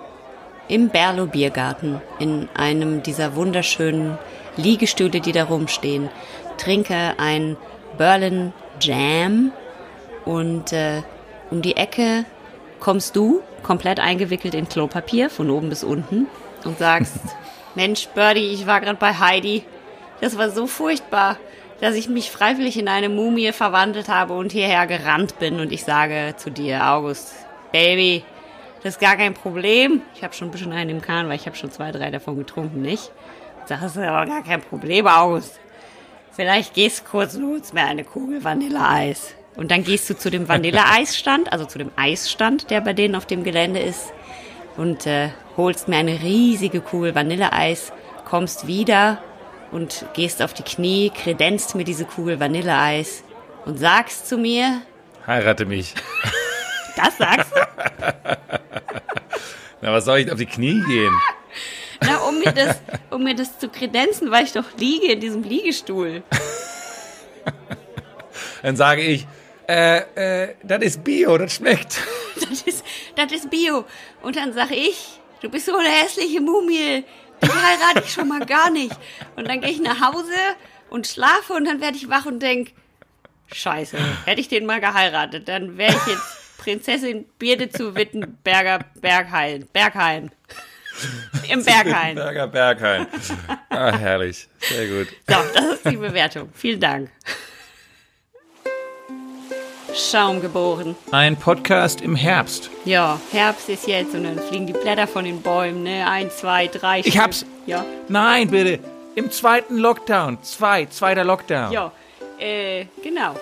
im 0.68 0.90
Berlo 0.90 1.26
Biergarten, 1.26 2.00
in 2.20 2.48
einem 2.54 3.02
dieser 3.02 3.34
wunderschönen 3.34 4.16
Liegestühle, 4.56 5.20
die 5.20 5.32
da 5.32 5.44
rumstehen, 5.44 6.08
trinke 6.56 7.14
ein 7.18 7.56
Berlin 7.96 8.52
Jam 8.80 9.50
und 10.24 10.72
äh, 10.72 11.02
um 11.50 11.62
die 11.62 11.76
Ecke 11.76 12.24
kommst 12.78 13.16
du, 13.16 13.42
komplett 13.64 13.98
eingewickelt 13.98 14.54
in 14.54 14.68
Klopapier, 14.68 15.28
von 15.28 15.50
oben 15.50 15.68
bis 15.68 15.82
unten, 15.82 16.28
und 16.64 16.78
sagst, 16.78 17.18
Mensch, 17.74 18.06
Birdie, 18.14 18.52
ich 18.52 18.68
war 18.68 18.80
gerade 18.80 18.98
bei 18.98 19.14
Heidi. 19.14 19.64
Das 20.20 20.38
war 20.38 20.50
so 20.50 20.68
furchtbar 20.68 21.38
dass 21.80 21.94
ich 21.94 22.08
mich 22.08 22.30
freiwillig 22.30 22.76
in 22.78 22.88
eine 22.88 23.08
Mumie 23.08 23.52
verwandelt 23.52 24.08
habe 24.08 24.34
und 24.34 24.52
hierher 24.52 24.86
gerannt 24.86 25.38
bin 25.38 25.60
und 25.60 25.72
ich 25.72 25.84
sage 25.84 26.34
zu 26.36 26.50
dir, 26.50 26.88
August, 26.88 27.32
Baby, 27.72 28.25
das 28.82 28.94
ist 28.94 29.00
gar 29.00 29.16
kein 29.16 29.34
Problem. 29.34 30.02
Ich 30.14 30.22
habe 30.22 30.34
schon 30.34 30.48
ein 30.48 30.50
bisschen 30.50 30.72
einen 30.72 30.90
im 30.90 31.02
Kahn, 31.02 31.28
weil 31.28 31.37
ich 31.37 31.46
habe 31.46 31.56
schon 31.56 31.70
zwei, 31.70 31.92
drei 31.92 32.10
davon 32.10 32.37
getrunken, 32.37 32.82
nicht? 32.82 33.10
Das 33.68 33.82
ist 33.82 33.98
aber 33.98 34.26
gar 34.26 34.42
kein 34.42 34.62
Problem, 34.62 35.06
August. 35.06 35.58
Vielleicht 36.32 36.75
gehst 36.75 37.00
du 37.00 37.10
kurz 37.10 37.34
und 37.34 37.46
holst 37.46 37.75
mir 37.75 37.84
eine 37.84 38.04
Kugel 38.04 38.44
Vanilleeis. 38.44 39.34
Und 39.56 39.72
dann 39.72 39.82
gehst 39.82 40.08
du 40.08 40.16
zu 40.16 40.30
dem 40.30 40.48
Vanilleeisstand, 40.48 41.52
also 41.52 41.64
zu 41.64 41.78
dem 41.78 41.90
Eisstand, 41.96 42.70
der 42.70 42.80
bei 42.80 42.92
denen 42.92 43.16
auf 43.16 43.26
dem 43.26 43.42
Gelände 43.42 43.80
ist, 43.80 44.12
und 44.76 45.06
äh, 45.06 45.30
holst 45.56 45.88
mir 45.88 45.96
eine 45.96 46.22
riesige 46.22 46.80
Kugel 46.80 47.16
Vanilleeis, 47.16 47.92
kommst 48.25 48.68
wieder 48.68 49.18
und 49.72 50.06
gehst 50.14 50.40
auf 50.40 50.54
die 50.54 50.62
Knie, 50.62 51.10
kredenzt 51.10 51.75
mir 51.75 51.84
diese 51.84 52.04
Kugel 52.04 52.38
Vanilleeis 52.38 53.25
und 53.66 53.78
sagst 53.78 54.28
zu 54.28 54.38
mir: 54.38 54.82
Heirate 55.26 55.66
mich. 55.66 55.94
Das 56.98 57.16
sagst 57.16 57.52
du? 57.54 57.60
Na, 59.80 59.92
was 59.92 60.04
soll 60.04 60.18
ich 60.18 60.32
auf 60.32 60.38
die 60.38 60.46
Knie 60.46 60.82
gehen? 60.88 61.14
Na, 62.00 62.16
um 62.18 62.40
mir 62.40 62.50
das, 62.52 62.80
um 63.10 63.22
mir 63.22 63.36
das 63.36 63.56
zu 63.58 63.68
kredenzen, 63.68 64.32
weil 64.32 64.44
ich 64.44 64.52
doch 64.52 64.64
liege 64.76 65.12
in 65.12 65.20
diesem 65.20 65.44
Liegestuhl. 65.44 66.24
Dann 68.62 68.76
sage 68.76 69.02
ich, 69.02 69.26
äh, 69.68 70.46
äh, 70.46 70.54
das 70.64 70.82
ist 70.82 71.04
Bio, 71.04 71.38
das 71.38 71.54
schmeckt. 71.54 72.00
Das 72.38 72.62
ist, 72.62 72.84
das 73.16 73.32
ist 73.32 73.50
Bio. 73.50 73.84
Und 74.22 74.36
dann 74.36 74.52
sage 74.52 74.76
ich, 74.76 75.18
du 75.42 75.50
bist 75.50 75.66
so 75.66 75.76
eine 75.76 75.88
hässliche 75.88 76.40
Mumie. 76.40 77.02
Die 77.42 77.48
heirate 77.48 78.04
ich 78.06 78.12
schon 78.12 78.28
mal 78.28 78.46
gar 78.46 78.70
nicht. 78.70 78.96
Und 79.34 79.48
dann 79.48 79.60
gehe 79.60 79.72
ich 79.72 79.80
nach 79.80 80.00
Hause 80.00 80.30
und 80.88 81.08
schlafe 81.08 81.54
und 81.54 81.64
dann 81.64 81.80
werde 81.80 81.96
ich 81.96 82.08
wach 82.08 82.26
und 82.26 82.40
denk, 82.40 82.74
Scheiße, 83.52 83.98
hätte 84.24 84.40
ich 84.40 84.48
den 84.48 84.66
mal 84.66 84.80
geheiratet, 84.80 85.48
dann 85.48 85.76
wäre 85.76 85.90
ich 85.90 86.06
jetzt 86.06 86.38
Prinzessin 86.58 87.24
Birde 87.38 87.70
zu 87.70 87.94
Wittenberger 87.94 88.80
Berghain. 89.00 89.66
Berghain. 89.72 90.30
Im 91.48 91.64
Berghain. 91.64 92.16
Berger 92.16 92.48
Berghain. 92.48 93.06
Ah, 93.70 93.96
herrlich. 93.96 94.48
Sehr 94.58 94.88
gut. 94.88 95.06
So, 95.28 95.36
das 95.54 95.64
ist 95.76 95.88
die 95.88 95.96
Bewertung. 95.96 96.50
Vielen 96.52 96.80
Dank. 96.80 97.10
Schaum 99.94 100.40
geboren. 100.40 100.96
Ein 101.12 101.36
Podcast 101.36 102.00
im 102.00 102.14
Herbst. 102.16 102.70
Ja, 102.84 103.20
Herbst 103.30 103.68
ist 103.68 103.86
jetzt 103.86 104.14
und 104.14 104.24
dann 104.24 104.38
fliegen 104.38 104.66
die 104.66 104.72
Blätter 104.72 105.06
von 105.06 105.24
den 105.24 105.40
Bäumen, 105.40 105.84
ne? 105.84 106.06
Ein, 106.08 106.30
zwei, 106.30 106.66
drei. 106.66 107.00
Ich 107.00 107.10
Stück. 107.10 107.22
hab's. 107.22 107.46
Ja. 107.66 107.84
Nein, 108.08 108.50
bitte. 108.50 108.80
Im 109.14 109.30
zweiten 109.30 109.78
Lockdown. 109.78 110.42
Zwei, 110.42 110.86
zweiter 110.86 111.24
Lockdown. 111.24 111.72
Ja, 111.72 111.92
äh, 112.38 112.84
genau. 113.02 113.36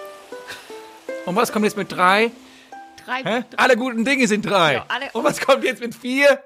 Und 1.24 1.34
was 1.34 1.50
kommt 1.52 1.64
jetzt 1.64 1.76
mit 1.76 1.90
drei? 1.90 2.30
Drei. 3.06 3.22
Hä? 3.22 3.44
Alle 3.56 3.76
guten 3.76 4.04
Dinge 4.04 4.26
sind 4.26 4.44
drei. 4.44 4.74
Ja, 4.74 4.86
alle, 4.88 5.06
Und 5.12 5.24
was 5.24 5.40
kommt 5.40 5.62
jetzt 5.64 5.80
mit 5.80 5.94
vier? 5.94 6.42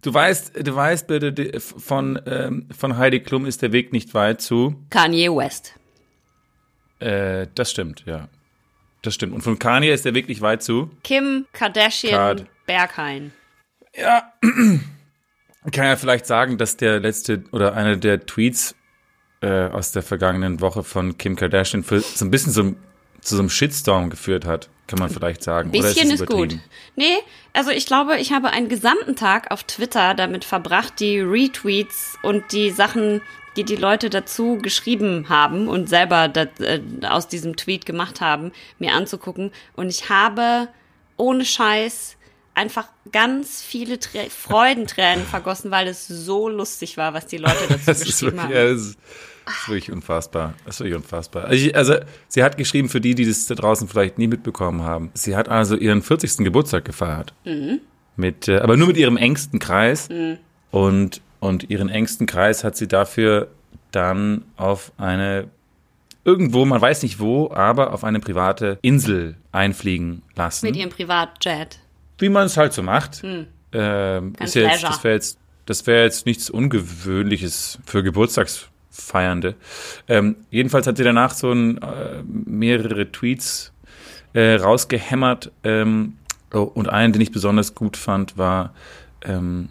Du 0.00 0.14
weißt, 0.14 0.66
du 0.66 0.74
weißt 0.74 1.06
bitte, 1.06 1.60
von, 1.60 2.20
ähm, 2.26 2.68
von 2.76 2.96
Heidi 2.96 3.20
Klum 3.20 3.44
ist 3.44 3.60
der 3.60 3.72
Weg 3.72 3.92
nicht 3.92 4.14
weit 4.14 4.40
zu 4.40 4.82
Kanye 4.88 5.28
West. 5.28 5.74
Äh, 7.00 7.48
das 7.54 7.70
stimmt, 7.70 8.04
ja. 8.06 8.28
Das 9.02 9.14
stimmt. 9.14 9.34
Und 9.34 9.42
von 9.42 9.58
Kanye 9.58 9.92
ist 9.92 10.04
der 10.04 10.14
Weg 10.14 10.28
nicht 10.28 10.40
weit 10.40 10.62
zu 10.62 10.90
Kim 11.04 11.46
Kardashian 11.52 12.14
Card. 12.14 12.46
Berghain. 12.66 13.32
Ja. 13.94 14.32
Kann 15.72 15.84
ja 15.84 15.96
vielleicht 15.96 16.26
sagen, 16.26 16.58
dass 16.58 16.76
der 16.76 17.00
letzte 17.00 17.44
oder 17.50 17.74
einer 17.74 17.96
der 17.96 18.24
Tweets 18.24 18.74
äh, 19.42 19.68
aus 19.68 19.92
der 19.92 20.02
vergangenen 20.02 20.60
Woche 20.60 20.82
von 20.82 21.18
Kim 21.18 21.36
Kardashian 21.36 21.82
für 21.82 22.00
so 22.00 22.24
ein 22.24 22.30
bisschen 22.30 22.52
so, 22.52 22.62
zu 23.20 23.34
so 23.36 23.40
einem 23.40 23.50
Shitstorm 23.50 24.08
geführt 24.08 24.46
hat, 24.46 24.70
kann 24.86 24.98
man 24.98 25.10
vielleicht 25.10 25.42
sagen. 25.42 25.70
Ein 25.70 25.72
bisschen 25.72 26.10
ist, 26.10 26.20
ist 26.20 26.26
gut. 26.26 26.56
Nee, 26.94 27.16
also 27.52 27.70
ich 27.70 27.86
glaube, 27.86 28.18
ich 28.18 28.32
habe 28.32 28.50
einen 28.50 28.68
gesamten 28.68 29.16
Tag 29.16 29.50
auf 29.50 29.64
Twitter 29.64 30.14
damit 30.14 30.44
verbracht, 30.44 31.00
die 31.00 31.20
Retweets 31.20 32.16
und 32.22 32.52
die 32.52 32.70
Sachen, 32.70 33.20
die 33.56 33.64
die 33.64 33.76
Leute 33.76 34.10
dazu 34.10 34.58
geschrieben 34.58 35.28
haben 35.28 35.68
und 35.68 35.88
selber 35.88 36.28
das, 36.28 36.48
äh, 36.60 36.80
aus 37.02 37.28
diesem 37.28 37.56
Tweet 37.56 37.86
gemacht 37.86 38.20
haben, 38.20 38.52
mir 38.78 38.92
anzugucken. 38.92 39.50
Und 39.74 39.88
ich 39.88 40.08
habe 40.08 40.68
ohne 41.16 41.44
Scheiß 41.44 42.16
einfach 42.54 42.88
ganz 43.12 43.62
viele 43.62 43.98
Trä 43.98 44.28
Freudentränen 44.30 45.24
vergossen, 45.24 45.70
weil 45.70 45.88
es 45.88 46.06
so 46.06 46.48
lustig 46.48 46.96
war, 46.96 47.12
was 47.12 47.26
die 47.26 47.38
Leute 47.38 47.66
dazu 47.68 47.82
das 47.86 48.04
geschrieben 48.04 48.36
wirklich, 48.38 48.58
haben. 48.58 48.78
Ja, 48.78 48.84
das, 49.46 49.54
ist, 49.62 49.68
wirklich 49.68 49.92
unfassbar. 49.92 50.54
Das 50.64 50.76
ist 50.76 50.80
wirklich 50.80 50.96
unfassbar. 50.96 51.44
Also, 51.44 51.66
ich, 51.66 51.76
also, 51.76 51.94
sie 52.28 52.42
hat 52.42 52.56
geschrieben, 52.56 52.88
für 52.88 53.00
die, 53.00 53.14
die 53.14 53.26
das 53.26 53.46
da 53.46 53.54
draußen 53.54 53.88
vielleicht 53.88 54.18
nie 54.18 54.26
mitbekommen 54.26 54.82
haben, 54.82 55.10
sie 55.14 55.36
hat 55.36 55.48
also 55.48 55.76
ihren 55.76 56.02
40. 56.02 56.38
Geburtstag 56.38 56.84
gefeiert. 56.84 57.32
Mhm. 57.44 57.80
Mit, 58.16 58.48
äh, 58.48 58.58
aber 58.58 58.76
nur 58.76 58.88
mit 58.88 58.96
ihrem 58.96 59.16
engsten 59.16 59.58
Kreis. 59.58 60.08
Mhm. 60.08 60.38
Und, 60.70 61.22
und 61.40 61.70
ihren 61.70 61.88
engsten 61.88 62.26
Kreis 62.26 62.64
hat 62.64 62.76
sie 62.76 62.88
dafür 62.88 63.48
dann 63.92 64.44
auf 64.56 64.92
eine 64.98 65.48
irgendwo, 66.26 66.64
man 66.64 66.80
weiß 66.80 67.04
nicht 67.04 67.20
wo, 67.20 67.50
aber 67.52 67.92
auf 67.94 68.02
eine 68.02 68.18
private 68.18 68.78
Insel 68.82 69.36
einfliegen 69.52 70.22
lassen. 70.34 70.66
Mit 70.66 70.76
ihrem 70.76 70.90
Privatjet. 70.90 71.78
Wie 72.18 72.28
man 72.28 72.46
es 72.46 72.56
halt 72.56 72.72
so 72.72 72.82
macht. 72.82 73.22
Hm. 73.22 73.46
Ähm, 73.72 74.32
ist 74.40 74.54
jetzt, 74.54 74.82
das 74.82 75.04
wäre 75.04 75.14
jetzt, 75.14 75.38
das 75.66 75.86
wäre 75.86 76.02
jetzt 76.02 76.26
nichts 76.26 76.50
Ungewöhnliches 76.50 77.78
für 77.86 78.02
Geburtstagsfeiernde. 78.96 79.54
Ähm, 80.08 80.36
jedenfalls 80.50 80.86
hat 80.86 80.96
sie 80.96 81.04
danach 81.04 81.34
so 81.34 81.52
ein, 81.52 81.78
äh, 81.78 82.22
mehrere 82.24 83.10
Tweets 83.10 83.72
äh, 84.32 84.54
rausgehämmert. 84.54 85.52
Ähm, 85.64 86.16
oh, 86.52 86.60
und 86.62 86.88
einen, 86.88 87.12
den 87.12 87.22
ich 87.22 87.32
besonders 87.32 87.74
gut 87.74 87.96
fand, 87.96 88.38
war, 88.38 88.74
ähm, 89.24 89.68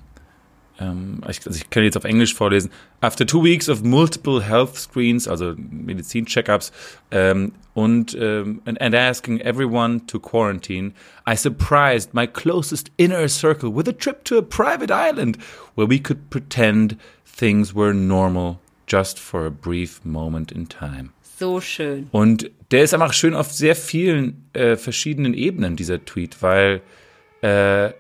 ähm, 0.78 1.22
ich, 1.30 1.46
also 1.46 1.58
ich 1.58 1.70
kann 1.70 1.84
jetzt 1.84 1.96
auf 1.98 2.04
Englisch 2.04 2.34
vorlesen. 2.34 2.70
After 3.00 3.26
two 3.26 3.44
weeks 3.44 3.70
of 3.70 3.84
multiple 3.84 4.42
health 4.42 4.76
screens, 4.76 5.28
also 5.28 5.54
Medizin-Checkups, 5.56 6.72
um, 7.14 7.54
und 7.74 8.16
um, 8.16 8.62
and, 8.66 8.82
and 8.82 8.96
asking 8.96 9.42
everyone 9.42 10.06
to 10.08 10.20
quarantine, 10.20 10.94
I 11.26 11.36
surprised 11.36 12.14
my 12.14 12.26
closest 12.26 12.90
inner 12.98 13.28
circle 13.28 13.70
with 13.74 13.88
a 13.88 13.94
trip 13.94 14.24
to 14.26 14.38
a 14.38 14.42
private 14.42 14.92
island 14.92 15.38
where 15.76 15.88
we 15.88 16.00
could 16.00 16.30
pretend 16.30 16.98
things 17.26 17.74
were 17.74 17.94
normal 17.94 18.60
just 18.88 19.20
for 19.20 19.46
a 19.46 19.50
brief 19.50 20.04
moment 20.04 20.52
in 20.52 20.68
time. 20.68 21.12
So 21.38 21.60
schön. 21.60 22.08
Und 22.12 22.50
der 22.72 22.84
ist 22.84 22.94
einfach 22.94 23.14
schön 23.14 23.34
auf 23.34 23.52
sehr 23.52 23.76
vielen 23.76 24.50
äh, 24.54 24.78
verschiedenen 24.78 25.34
Ebenen, 25.34 25.76
dieser 25.76 26.04
Tweet, 26.04 26.42
weil 26.42 26.82
äh, 27.42 27.92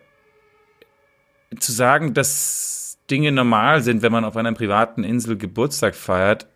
zu 1.59 1.71
sagen, 1.71 2.13
dass 2.13 2.97
Dinge 3.09 3.31
normal 3.31 3.81
sind, 3.81 4.01
wenn 4.01 4.11
man 4.11 4.25
auf 4.25 4.37
einer 4.37 4.53
privaten 4.53 5.03
Insel 5.03 5.37
Geburtstag 5.37 5.95
feiert, 5.95 6.47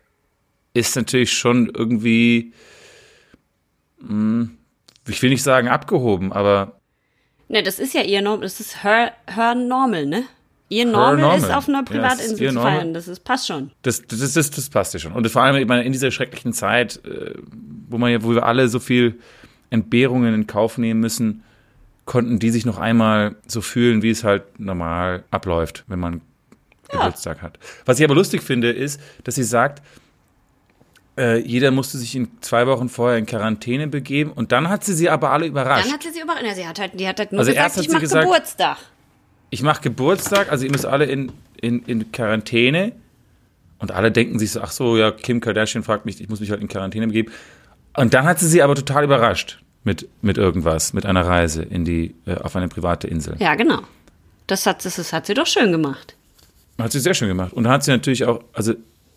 ist 0.74 0.96
natürlich 0.96 1.32
schon 1.32 1.70
irgendwie, 1.72 2.52
hm, 4.00 4.58
ich 5.06 5.22
will 5.22 5.30
nicht 5.30 5.42
sagen 5.42 5.68
abgehoben, 5.68 6.32
aber. 6.32 6.80
Ne, 7.48 7.62
das 7.62 7.78
ist 7.78 7.94
ja 7.94 8.02
ihr 8.02 8.22
Normal, 8.22 8.42
das 8.42 8.60
ist 8.60 8.82
her, 8.82 9.12
her 9.26 9.54
Normal, 9.54 10.06
ne? 10.06 10.24
Ihr 10.72 10.86
Normal, 10.86 11.16
normal, 11.16 11.38
ist 11.38 11.50
auf 11.52 11.68
einer 11.68 11.82
Privatinsel 11.82 12.40
ja, 12.40 12.52
zu 12.52 12.60
feiern, 12.60 12.94
das 12.94 13.08
ist, 13.08 13.24
passt 13.24 13.48
schon. 13.48 13.72
Das, 13.82 14.02
das, 14.06 14.34
das, 14.34 14.50
das 14.52 14.70
passt 14.70 14.94
ja 14.94 15.00
schon. 15.00 15.12
Und 15.12 15.28
vor 15.28 15.42
allem 15.42 15.56
ich 15.56 15.66
meine, 15.66 15.82
in 15.82 15.90
dieser 15.90 16.12
schrecklichen 16.12 16.52
Zeit, 16.52 17.04
äh, 17.04 17.34
wo 17.88 17.98
man 17.98 18.12
ja, 18.12 18.22
wo 18.22 18.30
wir 18.32 18.46
alle 18.46 18.68
so 18.68 18.78
viel 18.78 19.18
Entbehrungen 19.70 20.32
in 20.32 20.46
Kauf 20.46 20.78
nehmen 20.78 21.00
müssen, 21.00 21.42
konnten 22.04 22.38
die 22.38 22.50
sich 22.50 22.66
noch 22.66 22.78
einmal 22.78 23.34
so 23.48 23.60
fühlen, 23.60 24.02
wie 24.02 24.10
es 24.10 24.22
halt 24.22 24.60
normal 24.60 25.24
abläuft, 25.32 25.82
wenn 25.88 25.98
man 25.98 26.20
ja. 26.92 26.98
Geburtstag 26.98 27.42
hat. 27.42 27.58
Was 27.84 27.98
ich 27.98 28.04
aber 28.04 28.14
lustig 28.14 28.42
finde, 28.42 28.70
ist, 28.70 29.00
dass 29.24 29.34
sie 29.34 29.42
sagt, 29.42 29.82
äh, 31.18 31.40
jeder 31.40 31.72
musste 31.72 31.98
sich 31.98 32.14
in 32.14 32.28
zwei 32.42 32.68
Wochen 32.68 32.88
vorher 32.88 33.18
in 33.18 33.26
Quarantäne 33.26 33.88
begeben 33.88 34.30
und 34.30 34.52
dann 34.52 34.68
hat 34.68 34.84
sie 34.84 34.94
sie 34.94 35.10
aber 35.10 35.30
alle 35.30 35.46
überrascht. 35.46 35.86
Dann 35.86 35.94
hat 35.94 36.02
sie 36.04 36.10
sie 36.10 36.20
überrascht. 36.20 36.44
Ja, 36.44 36.54
sie 36.54 36.66
hat 36.68 36.78
halt, 36.78 37.00
die 37.00 37.08
hat 37.08 37.18
halt 37.18 37.32
nur 37.32 37.40
also 37.40 37.50
gesagt, 37.50 37.76
ich 37.76 37.88
mache 37.88 38.06
Geburtstag. 38.06 38.78
Ich 39.50 39.62
mache 39.62 39.82
Geburtstag, 39.82 40.50
also 40.50 40.64
ihr 40.64 40.70
müsst 40.70 40.86
alle 40.86 41.06
in, 41.06 41.32
in, 41.60 41.82
in 41.84 42.12
Quarantäne 42.12 42.92
und 43.78 43.90
alle 43.90 44.12
denken 44.12 44.38
sich 44.38 44.52
so, 44.52 44.60
ach 44.60 44.70
so, 44.70 44.96
ja, 44.96 45.10
Kim 45.10 45.40
Kardashian 45.40 45.82
fragt 45.82 46.06
mich, 46.06 46.20
ich 46.20 46.28
muss 46.28 46.40
mich 46.40 46.50
halt 46.50 46.60
in 46.60 46.68
Quarantäne 46.68 47.06
begeben. 47.06 47.32
Und 47.96 48.14
dann 48.14 48.24
hat 48.24 48.38
sie 48.38 48.46
sie 48.46 48.62
aber 48.62 48.74
total 48.74 49.04
überrascht 49.04 49.60
mit, 49.82 50.08
mit 50.22 50.38
irgendwas, 50.38 50.92
mit 50.92 51.06
einer 51.06 51.26
Reise 51.26 51.62
in 51.62 51.84
die, 51.84 52.14
äh, 52.26 52.34
auf 52.36 52.54
eine 52.54 52.68
private 52.68 53.08
Insel. 53.08 53.36
Ja, 53.38 53.54
genau. 53.56 53.80
Das 54.46 54.66
hat, 54.66 54.84
das, 54.84 54.96
das 54.96 55.12
hat 55.12 55.26
sie 55.26 55.34
doch 55.34 55.46
schön 55.46 55.72
gemacht. 55.72 56.14
Hat 56.78 56.92
sie 56.92 57.00
sehr 57.00 57.14
schön 57.14 57.28
gemacht. 57.28 57.52
Und 57.52 57.68
hat 57.68 57.84
sie 57.84 57.90
natürlich 57.90 58.24
auch, 58.24 58.42
also 58.52 58.74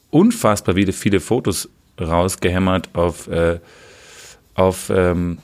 unfassbar 0.10 0.76
viele, 0.76 0.93
viele 0.93 1.19
Fotos 1.19 1.69
rausgehämmert 2.00 2.89
auf, 2.93 3.28
äh, 3.28 3.60
auf 4.56 4.89
ähm, 4.89 5.39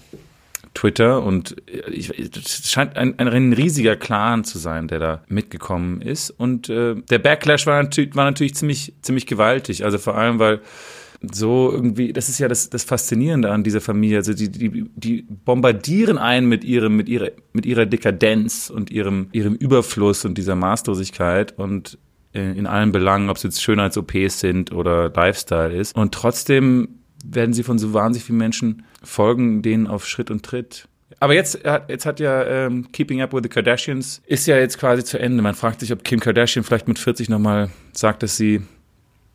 Twitter. 0.79 1.21
Und 1.21 1.55
es 1.67 2.71
scheint 2.71 2.95
ein, 2.95 3.19
ein 3.19 3.53
riesiger 3.53 3.95
Clan 3.95 4.43
zu 4.43 4.57
sein, 4.57 4.87
der 4.87 4.99
da 4.99 5.23
mitgekommen 5.27 6.01
ist. 6.01 6.29
Und 6.29 6.69
äh, 6.69 6.95
der 6.95 7.19
Backlash 7.19 7.67
war 7.67 7.81
natürlich, 7.83 8.15
war 8.15 8.25
natürlich 8.25 8.55
ziemlich, 8.55 8.93
ziemlich 9.01 9.25
gewaltig. 9.25 9.83
Also 9.83 9.97
vor 9.97 10.15
allem, 10.15 10.39
weil 10.39 10.61
so 11.21 11.69
irgendwie, 11.69 12.13
das 12.13 12.29
ist 12.29 12.39
ja 12.39 12.47
das, 12.47 12.69
das 12.69 12.85
Faszinierende 12.85 13.51
an 13.51 13.63
dieser 13.63 13.81
Familie. 13.81 14.17
Also 14.17 14.33
die, 14.33 14.49
die, 14.49 14.85
die 14.95 15.23
bombardieren 15.23 16.17
einen 16.17 16.47
mit 16.47 16.63
ihrem, 16.63 16.95
mit 16.95 17.09
ihrer, 17.09 17.31
mit 17.51 17.65
ihrer 17.65 17.85
Dekadenz 17.85 18.69
und 18.69 18.89
ihrem, 18.89 19.27
ihrem 19.33 19.55
Überfluss 19.55 20.23
und 20.23 20.37
dieser 20.37 20.55
Maßlosigkeit 20.55 21.59
und 21.59 21.97
in, 22.31 22.55
in 22.55 22.67
allen 22.67 22.93
Belangen, 22.93 23.29
ob 23.29 23.35
es 23.35 23.43
jetzt 23.43 23.61
Schönheits-OPs 23.61 24.39
sind 24.39 24.71
oder 24.71 25.09
Lifestyle 25.09 25.75
ist. 25.75 25.93
Und 25.93 26.13
trotzdem 26.13 26.98
werden 27.23 27.53
sie 27.53 27.63
von 27.63 27.79
so 27.79 27.93
wahnsinnig 27.93 28.25
vielen 28.25 28.37
Menschen 28.37 28.85
folgen, 29.03 29.61
denen 29.61 29.87
auf 29.87 30.07
Schritt 30.07 30.31
und 30.31 30.43
Tritt. 30.43 30.87
Aber 31.19 31.33
jetzt, 31.33 31.59
jetzt 31.87 32.05
hat 32.05 32.19
ja 32.19 32.45
ähm, 32.45 32.91
Keeping 32.91 33.21
Up 33.21 33.33
with 33.33 33.41
the 33.43 33.49
Kardashians 33.49 34.21
ist 34.25 34.47
ja 34.47 34.57
jetzt 34.57 34.77
quasi 34.77 35.03
zu 35.03 35.19
Ende. 35.19 35.41
Man 35.41 35.55
fragt 35.55 35.81
sich, 35.81 35.91
ob 35.91 36.03
Kim 36.03 36.19
Kardashian 36.19 36.63
vielleicht 36.63 36.87
mit 36.87 36.99
40 36.99 37.29
nochmal 37.29 37.69
sagt, 37.91 38.23
dass 38.23 38.37
sie 38.37 38.61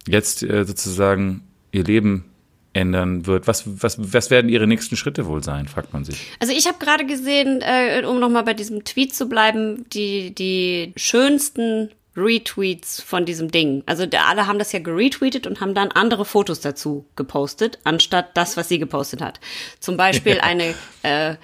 jetzt 0.06 0.42
äh, 0.42 0.64
sozusagen 0.64 1.42
ihr 1.72 1.84
Leben 1.84 2.24
ändern 2.72 3.26
wird. 3.26 3.46
Was, 3.46 3.82
was, 3.82 3.96
was 4.12 4.30
werden 4.30 4.48
ihre 4.48 4.66
nächsten 4.66 4.96
Schritte 4.96 5.26
wohl 5.26 5.42
sein, 5.42 5.68
fragt 5.68 5.92
man 5.92 6.04
sich. 6.04 6.32
Also 6.40 6.52
ich 6.52 6.66
habe 6.66 6.78
gerade 6.78 7.06
gesehen, 7.06 7.60
äh, 7.62 8.04
um 8.06 8.20
nochmal 8.20 8.44
bei 8.44 8.54
diesem 8.54 8.84
Tweet 8.84 9.14
zu 9.14 9.28
bleiben, 9.28 9.86
die, 9.90 10.34
die 10.34 10.92
schönsten 10.96 11.90
Retweets 12.16 13.02
von 13.02 13.24
diesem 13.24 13.50
Ding. 13.50 13.82
Also 13.86 14.06
der, 14.06 14.26
alle 14.26 14.46
haben 14.46 14.58
das 14.58 14.72
ja 14.72 14.78
geretweetet 14.78 15.46
und 15.46 15.60
haben 15.60 15.74
dann 15.74 15.90
andere 15.90 16.24
Fotos 16.24 16.60
dazu 16.60 17.06
gepostet, 17.16 17.78
anstatt 17.84 18.36
das, 18.36 18.56
was 18.56 18.68
sie 18.68 18.78
gepostet 18.78 19.20
hat. 19.20 19.40
Zum 19.80 19.96
Beispiel 19.96 20.40
eine, 20.42 20.74
äh, 21.02 21.34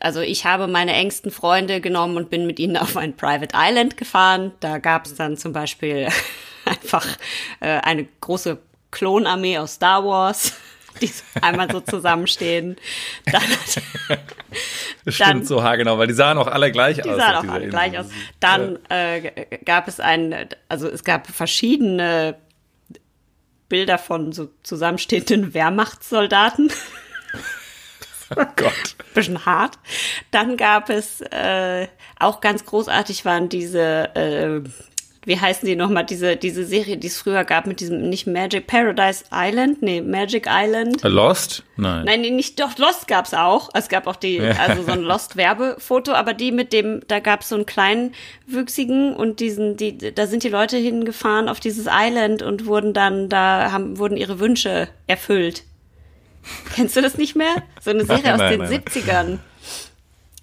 also 0.00 0.20
ich 0.20 0.44
habe 0.44 0.66
meine 0.66 0.92
engsten 0.92 1.30
Freunde 1.30 1.80
genommen 1.80 2.16
und 2.16 2.30
bin 2.30 2.46
mit 2.46 2.58
ihnen 2.58 2.76
auf 2.76 2.96
ein 2.96 3.16
Private 3.16 3.54
Island 3.54 3.96
gefahren. 3.96 4.52
Da 4.60 4.78
gab 4.78 5.06
es 5.06 5.14
dann 5.14 5.36
zum 5.36 5.52
Beispiel 5.52 6.08
einfach 6.64 7.06
äh, 7.60 7.80
eine 7.80 8.06
große 8.20 8.58
Klonarmee 8.90 9.58
aus 9.58 9.74
Star 9.74 10.04
Wars, 10.04 10.54
die 10.98 11.10
einmal 11.40 11.70
so 11.70 11.80
zusammenstehen. 11.80 12.76
Dann, 13.26 13.42
das 15.04 15.14
stimmt 15.14 15.30
dann, 15.30 15.44
so 15.44 15.62
haargenau, 15.62 15.98
weil 15.98 16.06
die 16.06 16.14
sahen 16.14 16.38
auch 16.38 16.46
alle 16.46 16.72
gleich 16.72 16.96
die 16.96 17.02
aus. 17.02 17.16
Die 17.16 17.20
sahen 17.20 17.34
auch 17.36 17.52
alle 17.52 17.64
Insel. 17.64 17.70
gleich 17.70 17.98
aus. 17.98 18.06
Dann 18.40 18.78
äh, 18.88 19.58
gab 19.64 19.88
es 19.88 20.00
ein, 20.00 20.48
also 20.68 20.88
es 20.88 21.04
gab 21.04 21.26
verschiedene 21.26 22.36
Bilder 23.68 23.98
von 23.98 24.32
so 24.32 24.50
zusammenstehenden 24.62 25.54
Wehrmachtssoldaten. 25.54 26.70
Oh 28.36 28.44
Gott. 28.56 28.96
Bisschen 29.14 29.44
hart. 29.46 29.78
Dann 30.30 30.56
gab 30.56 30.90
es 30.90 31.20
äh, 31.20 31.88
auch 32.18 32.40
ganz 32.40 32.64
großartig 32.64 33.24
waren 33.24 33.48
diese 33.48 34.14
äh, 34.14 34.60
wie 35.24 35.38
heißen 35.38 35.66
die 35.66 35.76
nochmal, 35.76 36.06
diese, 36.06 36.36
diese 36.36 36.64
Serie, 36.64 36.96
die 36.96 37.06
es 37.06 37.18
früher 37.18 37.44
gab 37.44 37.66
mit 37.66 37.80
diesem, 37.80 38.08
nicht 38.08 38.26
Magic 38.26 38.66
Paradise 38.66 39.24
Island, 39.32 39.82
nee, 39.82 40.00
Magic 40.00 40.46
Island. 40.48 41.02
Lost? 41.02 41.64
Nein. 41.76 42.04
Nein, 42.04 42.20
nee, 42.22 42.30
nicht, 42.30 42.60
doch, 42.60 42.78
Lost 42.78 43.08
gab's 43.08 43.34
auch. 43.34 43.68
Es 43.74 43.88
gab 43.88 44.06
auch 44.06 44.16
die, 44.16 44.40
also 44.40 44.82
so 44.82 44.92
ein 44.92 45.02
Lost-Werbefoto, 45.02 46.12
aber 46.12 46.34
die 46.34 46.52
mit 46.52 46.72
dem, 46.72 47.02
da 47.08 47.20
gab's 47.20 47.48
so 47.48 47.56
einen 47.56 47.66
kleinen 47.66 48.14
Wüchsigen 48.46 49.14
und 49.14 49.40
diesen, 49.40 49.76
die, 49.76 49.98
da 49.98 50.26
sind 50.26 50.44
die 50.44 50.48
Leute 50.48 50.76
hingefahren 50.76 51.48
auf 51.48 51.60
dieses 51.60 51.86
Island 51.90 52.42
und 52.42 52.66
wurden 52.66 52.94
dann, 52.94 53.28
da 53.28 53.72
haben, 53.72 53.98
wurden 53.98 54.16
ihre 54.16 54.40
Wünsche 54.40 54.88
erfüllt. 55.06 55.64
Kennst 56.74 56.96
du 56.96 57.02
das 57.02 57.18
nicht 57.18 57.36
mehr? 57.36 57.62
So 57.80 57.90
eine 57.90 58.04
Serie 58.04 58.36
nein, 58.36 58.40
aus 58.40 58.50
den 58.50 58.60
nein. 58.60 58.82
70ern. 58.84 59.38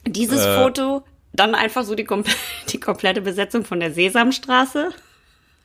Dieses 0.06 0.46
äh. 0.46 0.62
Foto 0.62 1.04
dann 1.36 1.56
einfach 1.56 1.84
so 1.84 1.96
die, 1.96 2.04
kom 2.04 2.24
die 2.70 2.80
komplette 2.80 3.22
Besetzung 3.22 3.66
von 3.66 3.80
der 3.80 3.92
Sesamstraße. 3.92 4.90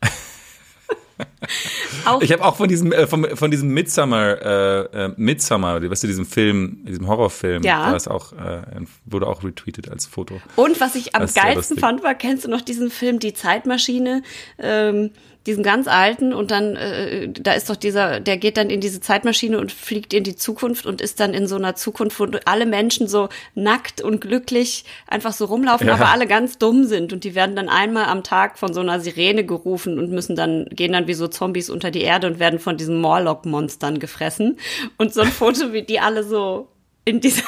ich 2.20 2.33
habe 2.33 2.44
auch 2.44 2.56
von 2.56 2.68
diesem 2.68 2.92
äh, 2.92 3.06
von, 3.06 3.37
von 3.37 3.50
diesem 3.50 3.70
Midsummer 3.70 4.40
äh, 4.40 5.06
äh, 5.06 5.12
Midsummer, 5.16 5.80
was 5.90 6.00
du 6.00 6.06
diesem 6.06 6.26
Film, 6.26 6.85
diesem 6.87 7.06
Horrorfilm, 7.06 7.62
ja. 7.62 7.92
das 7.92 8.09
auch 8.09 8.33
äh, 8.33 8.62
wurde 9.04 9.26
auch 9.26 9.44
retweetet 9.44 9.90
als 9.90 10.06
Foto. 10.06 10.40
Und 10.56 10.80
was 10.80 10.94
ich 10.94 11.14
am 11.14 11.26
geilsten 11.26 11.78
fand, 11.78 12.02
war 12.02 12.14
kennst 12.14 12.44
du 12.44 12.48
noch 12.48 12.62
diesen 12.62 12.90
Film 12.90 13.18
Die 13.18 13.35
Zeitmaschine? 13.35 14.22
Ähm, 14.59 15.11
diesen 15.46 15.62
ganz 15.62 15.88
alten 15.88 16.35
und 16.35 16.50
dann, 16.50 16.76
äh, 16.76 17.29
da 17.29 17.53
ist 17.53 17.70
doch 17.70 17.76
dieser, 17.76 18.20
der 18.20 18.37
geht 18.37 18.59
dann 18.59 18.68
in 18.68 18.81
diese 18.81 19.00
Zeitmaschine 19.00 19.59
und 19.59 19.72
fliegt 19.72 20.12
in 20.12 20.22
die 20.22 20.37
Zukunft 20.37 20.85
und 20.85 21.00
ist 21.00 21.18
dann 21.18 21.33
in 21.33 21.46
so 21.46 21.57
einer 21.57 21.74
Zukunft, 21.74 22.20
wo 22.20 22.26
alle 22.44 22.66
Menschen 22.66 23.09
so 23.09 23.31
nackt 23.55 24.03
und 24.03 24.20
glücklich 24.20 24.85
einfach 25.07 25.33
so 25.33 25.46
rumlaufen, 25.46 25.87
ja. 25.87 25.94
aber 25.94 26.11
alle 26.11 26.26
ganz 26.26 26.59
dumm 26.59 26.85
sind 26.85 27.14
und 27.14 27.24
die 27.24 27.35
werden 27.35 27.57
dann 27.57 27.70
einmal 27.70 28.05
am 28.05 28.22
Tag 28.22 28.59
von 28.59 28.74
so 28.74 28.81
einer 28.81 29.00
Sirene 29.00 29.44
gerufen 29.44 29.98
und 29.98 30.11
müssen 30.11 30.37
dann, 30.37 30.66
gehen 30.70 30.92
dann 30.92 31.07
wie 31.07 31.14
so 31.14 31.26
Zombies 31.26 31.70
unter 31.70 31.90
die 31.90 32.03
Erde 32.03 32.26
und 32.26 32.38
werden 32.38 32.59
von 32.59 32.76
diesen 32.76 33.00
Morlock-Monstern 33.00 33.98
gefressen. 33.98 34.59
Und 34.98 35.14
so 35.14 35.22
ein 35.22 35.29
Foto, 35.29 35.72
wie 35.72 35.83
die 35.83 36.00
alle 36.00 36.22
so 36.22 36.68
in 37.05 37.20
dieser, 37.20 37.42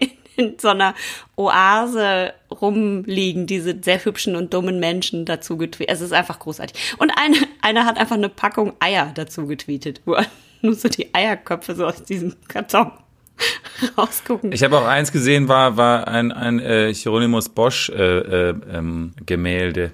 in 0.00 0.10
so 0.58 0.68
einer 0.68 0.94
Oase 1.36 2.32
rumliegen, 2.50 3.46
diese 3.46 3.76
sehr 3.82 4.04
hübschen 4.04 4.36
und 4.36 4.52
dummen 4.54 4.80
Menschen 4.80 5.24
dazu 5.24 5.56
getweetet. 5.56 5.94
Es 5.94 6.00
ist 6.00 6.12
einfach 6.12 6.38
großartig. 6.38 6.96
Und 6.98 7.12
eine, 7.16 7.36
einer 7.62 7.84
hat 7.84 7.98
einfach 7.98 8.16
eine 8.16 8.28
Packung 8.28 8.74
Eier 8.80 9.12
dazu 9.14 9.46
getweetet, 9.46 10.00
wo 10.04 10.16
nur 10.62 10.74
so 10.74 10.88
die 10.88 11.14
Eierköpfe 11.14 11.74
so 11.74 11.86
aus 11.86 12.02
diesem 12.04 12.34
Karton 12.48 12.92
rausgucken. 13.98 14.52
Ich 14.52 14.62
habe 14.62 14.78
auch 14.78 14.86
eins 14.86 15.12
gesehen, 15.12 15.48
war, 15.48 15.76
war 15.76 16.08
ein, 16.08 16.32
ein 16.32 16.60
äh, 16.60 16.92
Hieronymus 16.92 17.48
Bosch 17.48 17.90
äh, 17.90 18.50
äh, 18.50 18.54
ähm, 18.72 19.12
Gemälde 19.24 19.92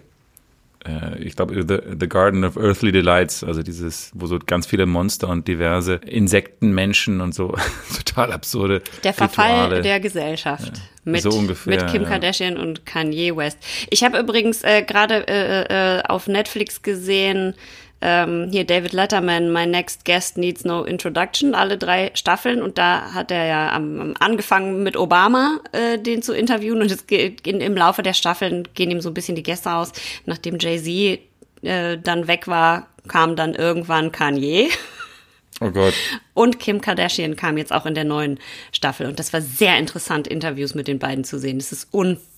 ich 1.20 1.36
glaube, 1.36 1.64
The, 1.66 1.96
The 1.98 2.08
Garden 2.08 2.44
of 2.44 2.56
Earthly 2.56 2.90
Delights, 2.92 3.44
also 3.44 3.62
dieses, 3.62 4.10
wo 4.14 4.26
so 4.26 4.38
ganz 4.38 4.66
viele 4.66 4.86
Monster 4.86 5.28
und 5.28 5.46
diverse 5.46 5.94
Insekten, 5.94 6.72
Menschen 6.72 7.20
und 7.20 7.34
so 7.34 7.54
total 7.96 8.32
absurde. 8.32 8.82
Der 9.04 9.12
Verfall 9.12 9.52
Rituale. 9.52 9.82
der 9.82 10.00
Gesellschaft. 10.00 10.78
Ja, 10.78 10.82
mit, 11.12 11.22
so 11.22 11.30
ungefähr, 11.30 11.76
mit 11.76 11.86
Kim 11.88 12.02
ja. 12.02 12.08
Kardashian 12.08 12.56
und 12.56 12.84
Kanye 12.86 13.36
West. 13.36 13.58
Ich 13.90 14.02
habe 14.02 14.18
übrigens 14.18 14.62
äh, 14.62 14.82
gerade 14.82 15.26
äh, 15.28 15.98
äh, 15.98 16.02
auf 16.02 16.26
Netflix 16.26 16.82
gesehen, 16.82 17.54
ähm, 18.02 18.48
hier 18.50 18.64
David 18.64 18.92
Letterman, 18.92 19.52
My 19.52 19.64
Next 19.66 20.04
Guest 20.04 20.36
Needs 20.36 20.64
No 20.64 20.82
Introduction, 20.82 21.54
alle 21.54 21.78
drei 21.78 22.10
Staffeln. 22.14 22.60
Und 22.60 22.76
da 22.76 23.14
hat 23.14 23.30
er 23.30 23.46
ja 23.46 23.72
am, 23.72 24.14
angefangen 24.18 24.82
mit 24.82 24.96
Obama 24.96 25.60
äh, 25.72 25.98
den 25.98 26.20
zu 26.20 26.34
interviewen. 26.34 26.82
Und 26.82 26.90
es 26.90 27.06
geht, 27.06 27.46
in, 27.46 27.60
im 27.60 27.76
Laufe 27.76 28.02
der 28.02 28.12
Staffeln 28.12 28.68
gehen 28.74 28.90
ihm 28.90 29.00
so 29.00 29.10
ein 29.10 29.14
bisschen 29.14 29.36
die 29.36 29.44
Gäste 29.44 29.72
aus. 29.72 29.92
Nachdem 30.26 30.58
Jay-Z 30.58 31.20
äh, 31.62 31.98
dann 31.98 32.26
weg 32.26 32.48
war, 32.48 32.88
kam 33.06 33.36
dann 33.36 33.54
irgendwann 33.54 34.10
Kanye. 34.12 34.68
Oh 35.60 35.70
Gott. 35.70 35.94
Und 36.34 36.58
Kim 36.58 36.80
Kardashian 36.80 37.36
kam 37.36 37.56
jetzt 37.56 37.72
auch 37.72 37.86
in 37.86 37.94
der 37.94 38.04
neuen 38.04 38.40
Staffel. 38.72 39.06
Und 39.06 39.20
das 39.20 39.32
war 39.32 39.40
sehr 39.40 39.78
interessant, 39.78 40.26
Interviews 40.26 40.74
mit 40.74 40.88
den 40.88 40.98
beiden 40.98 41.22
zu 41.22 41.38
sehen. 41.38 41.58
Das 41.58 41.70
ist 41.70 41.88
unfassbar 41.92 42.31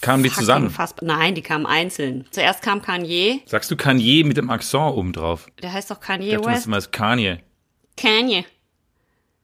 Kamen 0.00 0.22
die 0.22 0.32
zusammen? 0.32 0.70
Fast, 0.70 1.02
nein, 1.02 1.34
die 1.34 1.42
kamen 1.42 1.66
einzeln. 1.66 2.24
Zuerst 2.30 2.62
kam 2.62 2.82
Kanye. 2.82 3.40
Sagst 3.46 3.70
du 3.70 3.76
Kanye 3.76 4.24
mit 4.24 4.36
dem 4.36 4.50
Akzent 4.50 4.94
oben 4.94 5.12
drauf? 5.12 5.48
Der 5.62 5.72
heißt 5.72 5.90
doch 5.90 6.00
Kanye 6.00 6.36
ich 6.36 6.44
West. 6.44 6.66
Du 6.66 6.90
Kanye. 6.90 7.40
Kanye. 7.96 8.44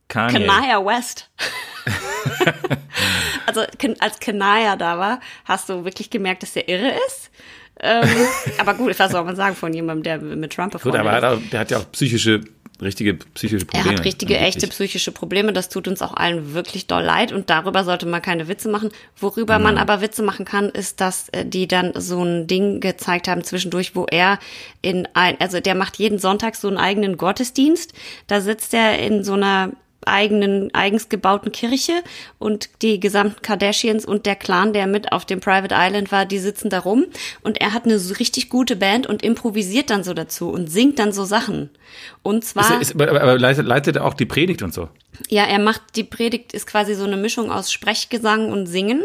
Kanye. 0.09 0.47
Kanaya 0.47 0.85
West. 0.85 1.31
also 3.47 3.63
als 3.99 4.21
Kanaya 4.21 4.77
da 4.77 4.99
war, 4.99 5.21
hast 5.45 5.69
du 5.69 5.85
wirklich 5.85 6.11
gemerkt, 6.11 6.43
dass 6.43 6.53
der 6.53 6.69
irre 6.69 6.93
ist. 7.07 7.31
Ähm, 7.85 8.09
aber 8.59 8.75
gut, 8.75 8.99
was 8.99 9.13
soll 9.13 9.25
man 9.25 9.37
sagen 9.37 9.55
von 9.55 9.73
jemandem, 9.73 10.03
der 10.03 10.19
mit 10.19 10.55
Trump 10.55 10.73
befreundet 10.73 11.03
ist? 11.03 11.07
Gut, 11.07 11.23
aber 11.23 11.41
der 11.53 11.61
hat 11.61 11.71
ja 11.71 11.79
auch 11.79 11.93
psychische 11.93 12.41
richtige 12.83 13.15
psychische 13.15 13.67
Probleme. 13.67 13.91
Er 13.91 13.99
hat 13.99 14.05
richtige, 14.05 14.39
echte 14.39 14.67
psychische 14.67 15.13
Probleme. 15.13 15.53
Das 15.53 15.69
tut 15.69 15.87
uns 15.87 16.03
auch 16.03 16.15
allen 16.15 16.55
wirklich 16.55 16.87
doll 16.87 17.03
leid. 17.03 17.33
Und 17.33 17.51
darüber 17.51 17.85
sollte 17.85 18.07
man 18.07 18.23
keine 18.23 18.49
Witze 18.49 18.69
machen. 18.69 18.91
Worüber 19.17 19.59
mhm. 19.59 19.65
man 19.65 19.79
aber 19.79 20.01
Witze 20.01 20.23
machen 20.23 20.45
kann, 20.45 20.69
ist, 20.69 21.01
dass 21.01 21.29
äh, 21.31 21.45
die 21.45 21.69
dann 21.69 21.93
so 21.95 22.23
ein 22.23 22.47
Ding 22.47 22.81
gezeigt 22.81 23.29
haben 23.29 23.45
zwischendurch, 23.45 23.95
wo 23.95 24.07
er 24.07 24.39
in 24.83 25.09
ein, 25.15 25.41
also 25.41 25.61
der 25.61 25.75
macht 25.75 25.97
jeden 25.97 26.19
Sonntag 26.19 26.57
so 26.57 26.69
einen 26.69 26.79
eigenen 26.79 27.17
Gottesdienst. 27.17 27.93
Da 28.27 28.41
sitzt 28.41 28.75
er 28.75 28.99
in 28.99 29.25
so 29.25 29.35
einer 29.35 29.73
eigenen, 30.07 30.73
eigens 30.75 31.09
gebauten 31.09 31.53
Kirche 31.53 31.93
und 32.39 32.69
die 32.83 33.01
gesamten 33.01 33.43
Kardashians 33.43 34.05
und 34.05 34.27
der 34.27 34.37
Clan, 34.37 34.73
der 34.73 34.87
mit 34.87 35.13
auf 35.13 35.25
dem 35.25 35.41
Private 35.41 35.75
Island 35.77 36.13
war, 36.13 36.27
die 36.27 36.39
sitzen 36.39 36.71
da 36.71 36.81
rum 36.81 37.07
und 37.43 37.61
er 37.61 37.73
hat 37.73 37.85
eine 37.85 37.99
so 37.99 38.15
richtig 38.15 38.49
gute 38.49 38.77
Band 38.77 39.07
und 39.07 39.23
improvisiert 39.23 39.91
dann 39.91 40.05
so 40.05 40.15
dazu 40.15 40.51
und 40.51 40.71
singt 40.71 40.99
dann 40.99 41.13
so 41.13 41.25
Sachen. 41.25 41.71
Und 42.23 42.45
zwar. 42.45 42.81
Ist, 42.81 42.91
ist, 42.91 43.01
aber, 43.01 43.21
aber 43.21 43.39
leitet, 43.39 43.67
leitet 43.67 43.97
er 43.97 44.05
auch 44.05 44.15
die 44.15 44.27
Predigt 44.27 44.63
und 44.63 44.73
so? 44.73 44.89
Ja, 45.29 45.45
er 45.45 45.59
macht, 45.59 45.83
die 45.97 46.05
Predigt 46.05 46.53
ist 46.53 46.67
quasi 46.67 46.95
so 46.95 47.05
eine 47.05 47.17
Mischung 47.17 47.51
aus 47.51 47.73
Sprechgesang 47.73 48.51
und 48.51 48.67
Singen. 48.67 49.03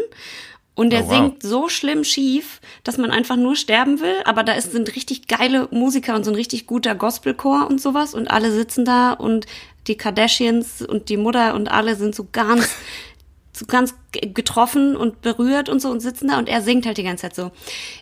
Und 0.80 0.94
er 0.94 1.04
oh, 1.04 1.08
wow. 1.08 1.10
singt 1.10 1.42
so 1.42 1.68
schlimm 1.68 2.04
schief, 2.04 2.60
dass 2.84 2.96
man 2.96 3.10
einfach 3.10 3.36
nur 3.36 3.54
sterben 3.54 4.00
will. 4.00 4.14
Aber 4.24 4.42
da 4.44 4.52
ist, 4.52 4.72
sind 4.72 4.96
richtig 4.96 5.26
geile 5.28 5.68
Musiker 5.70 6.14
und 6.14 6.24
so 6.24 6.30
ein 6.30 6.36
richtig 6.36 6.66
guter 6.66 6.94
Gospelchor 6.94 7.66
und 7.68 7.80
sowas. 7.80 8.14
Und 8.14 8.30
alle 8.30 8.50
sitzen 8.50 8.86
da 8.86 9.12
und 9.12 9.46
die 9.86 9.96
Kardashians 9.96 10.82
und 10.82 11.08
die 11.08 11.16
Mutter 11.16 11.54
und 11.54 11.70
alle 11.70 11.96
sind 11.96 12.14
so 12.14 12.26
ganz, 12.30 12.68
so 13.52 13.66
ganz 13.66 13.94
getroffen 14.12 14.96
und 14.96 15.22
berührt 15.22 15.68
und 15.68 15.80
so 15.80 15.90
und 15.90 16.00
sitzen 16.00 16.28
da 16.28 16.38
und 16.38 16.48
er 16.48 16.62
singt 16.62 16.86
halt 16.86 16.98
die 16.98 17.02
ganze 17.02 17.22
Zeit 17.22 17.34
so. 17.34 17.50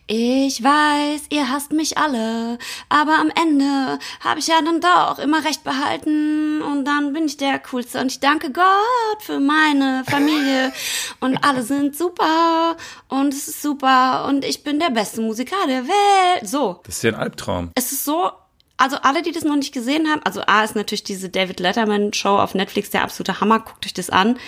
Ich 0.07 0.63
weiß, 0.63 1.27
ihr 1.31 1.51
hasst 1.51 1.73
mich 1.73 1.99
alle, 1.99 2.59
aber 2.89 3.19
am 3.19 3.31
Ende 3.31 3.99
habe 4.21 4.41
ich 4.41 4.47
ja 4.47 4.61
dann 4.65 4.81
doch 4.81 5.19
immer 5.19 5.45
recht 5.45 5.65
behalten 5.65 6.63
und 6.63 6.85
dann 6.85 7.13
bin 7.13 7.27
ich 7.27 7.37
der 7.37 7.59
Coolste 7.59 8.01
und 8.01 8.11
ich 8.11 8.21
danke 8.21 8.53
Gott 8.53 9.23
für 9.23 9.41
meine 9.41 10.03
Familie 10.09 10.73
und 11.21 11.39
alle 11.45 11.63
sind 11.63 11.97
super 11.97 12.77
und 13.09 13.35
es 13.35 13.49
ist 13.49 13.63
super 13.63 14.27
und 14.29 14.45
ich 14.45 14.65
bin 14.65 14.79
der 14.79 14.91
beste 14.91 15.21
Musiker 15.21 15.57
der 15.67 15.85
Welt. 15.85 16.49
So. 16.49 16.81
Das 16.85 16.97
ist 16.97 17.03
ja 17.03 17.13
ein 17.13 17.17
Albtraum. 17.17 17.71
Es 17.75 17.93
ist 17.93 18.05
so 18.05 18.31
also 18.79 18.97
alle, 19.03 19.23
die 19.23 19.33
das 19.33 19.45
noch 19.45 19.57
nicht 19.57 19.75
gesehen 19.75 20.09
haben, 20.09 20.23
also 20.23 20.41
A 20.47 20.65
ist 20.65 20.77
natürlich 20.77 21.05
diese 21.05 21.29
David 21.29 21.61
Letterman 21.61 22.13
Show 22.13 22.39
auf 22.39 22.55
Netflix 22.55 22.91
der 22.91 23.03
absolute 23.03 23.41
Hammer. 23.41 23.59
Guckt 23.59 23.85
euch 23.85 23.93
das 23.93 24.09
an 24.09 24.39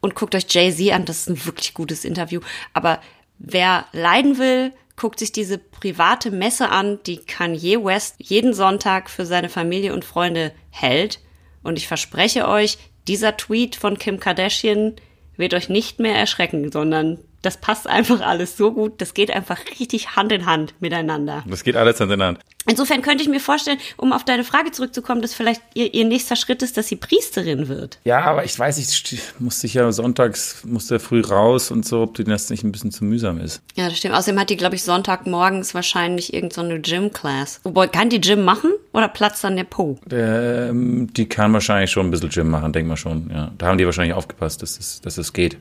und 0.00 0.14
guckt 0.14 0.34
euch 0.34 0.46
Jay-Z 0.48 0.92
an. 0.92 1.04
Das 1.04 1.18
ist 1.18 1.28
ein 1.28 1.44
wirklich 1.44 1.74
gutes 1.74 2.04
Interview. 2.04 2.40
Aber 2.72 3.00
wer 3.38 3.86
leiden 3.92 4.38
will, 4.38 4.72
guckt 4.96 5.18
sich 5.18 5.32
diese 5.32 5.58
private 5.58 6.30
Messe 6.30 6.68
an, 6.70 7.00
die 7.06 7.18
Kanye 7.18 7.84
West 7.84 8.16
jeden 8.18 8.54
Sonntag 8.54 9.10
für 9.10 9.26
seine 9.26 9.48
Familie 9.48 9.92
und 9.92 10.04
Freunde 10.04 10.52
hält. 10.70 11.20
Und 11.64 11.76
ich 11.76 11.88
verspreche 11.88 12.48
euch, 12.48 12.78
dieser 13.08 13.36
Tweet 13.36 13.74
von 13.74 13.98
Kim 13.98 14.20
Kardashian 14.20 14.94
wird 15.36 15.54
euch 15.54 15.68
nicht 15.68 15.98
mehr 15.98 16.14
erschrecken, 16.14 16.70
sondern 16.70 17.18
das 17.42 17.56
passt 17.56 17.86
einfach 17.86 18.20
alles 18.20 18.56
so 18.56 18.72
gut. 18.72 19.00
Das 19.00 19.14
geht 19.14 19.30
einfach 19.30 19.58
richtig 19.78 20.16
Hand 20.16 20.32
in 20.32 20.46
Hand 20.46 20.74
miteinander. 20.80 21.44
Das 21.46 21.64
geht 21.64 21.76
alles 21.76 22.00
Hand 22.00 22.12
in 22.12 22.22
Hand. 22.22 22.38
Insofern 22.66 23.02
könnte 23.02 23.24
ich 23.24 23.28
mir 23.28 23.40
vorstellen, 23.40 23.78
um 23.96 24.12
auf 24.12 24.24
deine 24.24 24.44
Frage 24.44 24.70
zurückzukommen, 24.70 25.20
dass 25.20 25.34
vielleicht 25.34 25.60
ihr, 25.74 25.92
ihr 25.92 26.04
nächster 26.04 26.36
Schritt 26.36 26.62
ist, 26.62 26.76
dass 26.76 26.86
sie 26.86 26.94
Priesterin 26.94 27.66
wird. 27.66 27.98
Ja, 28.04 28.20
aber 28.20 28.44
ich 28.44 28.56
weiß, 28.56 28.78
ich 28.78 29.20
musste 29.40 29.66
ja 29.66 29.90
sonntags, 29.90 30.62
musste 30.64 31.00
früh 31.00 31.22
raus 31.22 31.72
und 31.72 31.84
so, 31.84 32.02
ob 32.02 32.14
das 32.14 32.50
nicht 32.50 32.62
ein 32.62 32.70
bisschen 32.70 32.92
zu 32.92 33.04
mühsam 33.04 33.38
ist. 33.38 33.60
Ja, 33.74 33.88
das 33.88 33.98
stimmt. 33.98 34.14
Außerdem 34.14 34.38
hat 34.38 34.50
die, 34.50 34.56
glaube 34.56 34.76
ich, 34.76 34.84
Sonntagmorgens 34.84 35.74
wahrscheinlich 35.74 36.32
irgendeine 36.32 36.76
so 36.76 36.82
Gym-Class. 36.82 37.60
Wobei, 37.64 37.88
kann 37.88 38.10
die 38.10 38.20
Gym 38.20 38.44
machen 38.44 38.70
oder 38.92 39.08
platzt 39.08 39.42
dann 39.42 39.56
der 39.56 39.64
Po? 39.64 39.98
Ähm, 40.10 41.12
die 41.12 41.28
kann 41.28 41.52
wahrscheinlich 41.52 41.90
schon 41.90 42.06
ein 42.06 42.10
bisschen 42.12 42.30
Gym 42.30 42.48
machen, 42.48 42.72
denk 42.72 42.86
mal 42.86 42.96
schon, 42.96 43.28
ja. 43.34 43.50
Da 43.58 43.66
haben 43.66 43.78
die 43.78 43.86
wahrscheinlich 43.86 44.14
aufgepasst, 44.14 44.62
dass 44.62 44.78
es, 44.78 45.00
dass 45.00 45.18
es 45.18 45.32
geht. 45.32 45.56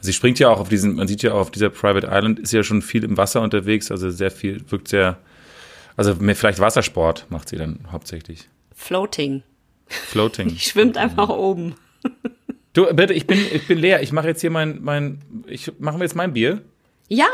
Sie 0.00 0.12
springt 0.12 0.38
ja 0.38 0.48
auch 0.48 0.60
auf 0.60 0.68
diesen, 0.68 0.94
man 0.94 1.08
sieht 1.08 1.22
ja 1.22 1.32
auch 1.32 1.40
auf 1.40 1.50
dieser 1.50 1.70
Private 1.70 2.08
Island, 2.10 2.38
ist 2.38 2.52
ja 2.52 2.62
schon 2.62 2.82
viel 2.82 3.04
im 3.04 3.16
Wasser 3.16 3.42
unterwegs, 3.42 3.90
also 3.90 4.10
sehr 4.10 4.30
viel, 4.30 4.60
wirkt 4.70 4.88
sehr, 4.88 5.18
also 5.96 6.14
mehr, 6.16 6.36
vielleicht 6.36 6.60
Wassersport 6.60 7.26
macht 7.30 7.48
sie 7.48 7.56
dann 7.56 7.80
hauptsächlich. 7.90 8.48
Floating. 8.74 9.42
Floating. 9.86 10.48
Die 10.50 10.58
schwimmt 10.58 10.96
einfach 10.96 11.28
oben. 11.28 11.74
Du, 12.72 12.84
bitte, 12.94 13.14
ich 13.14 13.26
bin, 13.26 13.38
ich 13.52 13.66
bin 13.66 13.78
leer. 13.78 14.02
Ich 14.02 14.12
mache 14.12 14.28
jetzt 14.28 14.42
hier 14.42 14.50
mein, 14.50 14.82
mein, 14.82 15.20
ich, 15.46 15.72
machen 15.78 15.98
wir 15.98 16.04
jetzt 16.04 16.14
mein 16.14 16.34
Bier? 16.34 16.62
Ja, 17.08 17.26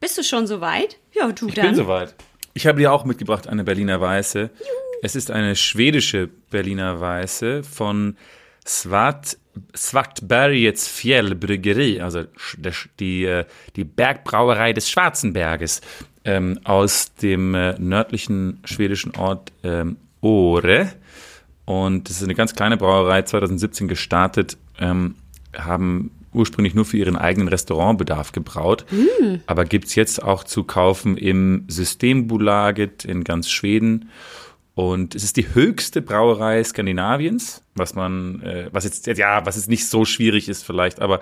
bist 0.00 0.16
du 0.16 0.22
schon 0.22 0.46
soweit? 0.46 0.98
Ja, 1.12 1.30
du 1.32 1.48
ich 1.48 1.54
dann. 1.54 1.66
Ich 1.66 1.70
bin 1.72 1.74
soweit. 1.74 2.14
Ich 2.54 2.66
habe 2.66 2.78
dir 2.78 2.92
auch 2.92 3.04
mitgebracht 3.04 3.46
eine 3.46 3.64
Berliner 3.64 4.00
Weiße. 4.00 4.40
Juhu. 4.40 4.90
Es 5.02 5.16
ist 5.16 5.30
eine 5.30 5.56
schwedische 5.56 6.28
Berliner 6.50 7.00
Weiße 7.00 7.62
von 7.62 8.16
Svat 8.66 9.38
Svartbergets 9.74 10.88
Fjällbryggeri, 10.88 12.00
also 12.00 12.24
die, 12.98 13.24
äh, 13.24 13.44
die 13.76 13.84
Bergbrauerei 13.84 14.72
des 14.72 14.90
Schwarzenberges 14.90 15.80
ähm, 16.24 16.60
aus 16.64 17.14
dem 17.14 17.54
äh, 17.54 17.78
nördlichen 17.78 18.60
schwedischen 18.64 19.16
Ort 19.16 19.52
ähm, 19.62 19.96
Åre. 20.20 20.92
Und 21.64 22.08
das 22.08 22.16
ist 22.16 22.24
eine 22.24 22.34
ganz 22.34 22.54
kleine 22.54 22.76
Brauerei, 22.76 23.22
2017 23.22 23.88
gestartet, 23.88 24.56
ähm, 24.78 25.14
haben 25.56 26.10
ursprünglich 26.32 26.74
nur 26.74 26.84
für 26.84 26.96
ihren 26.96 27.16
eigenen 27.16 27.48
Restaurantbedarf 27.48 28.32
gebraut, 28.32 28.84
mm. 28.90 29.36
aber 29.46 29.64
es 29.64 29.94
jetzt 29.94 30.22
auch 30.22 30.44
zu 30.44 30.64
kaufen 30.64 31.16
im 31.16 31.64
Systembolaget 31.68 33.04
in 33.04 33.24
ganz 33.24 33.50
Schweden 33.50 34.10
und 34.74 35.14
es 35.14 35.24
ist 35.24 35.36
die 35.36 35.54
höchste 35.54 36.00
Brauerei 36.00 36.62
Skandinaviens, 36.62 37.62
was 37.74 37.94
man, 37.94 38.40
äh, 38.42 38.68
was 38.72 38.84
jetzt, 38.84 39.06
ja, 39.06 39.44
was 39.44 39.56
jetzt 39.56 39.68
nicht 39.68 39.86
so 39.88 40.04
schwierig 40.04 40.48
ist 40.48 40.64
vielleicht, 40.64 41.00
aber 41.00 41.20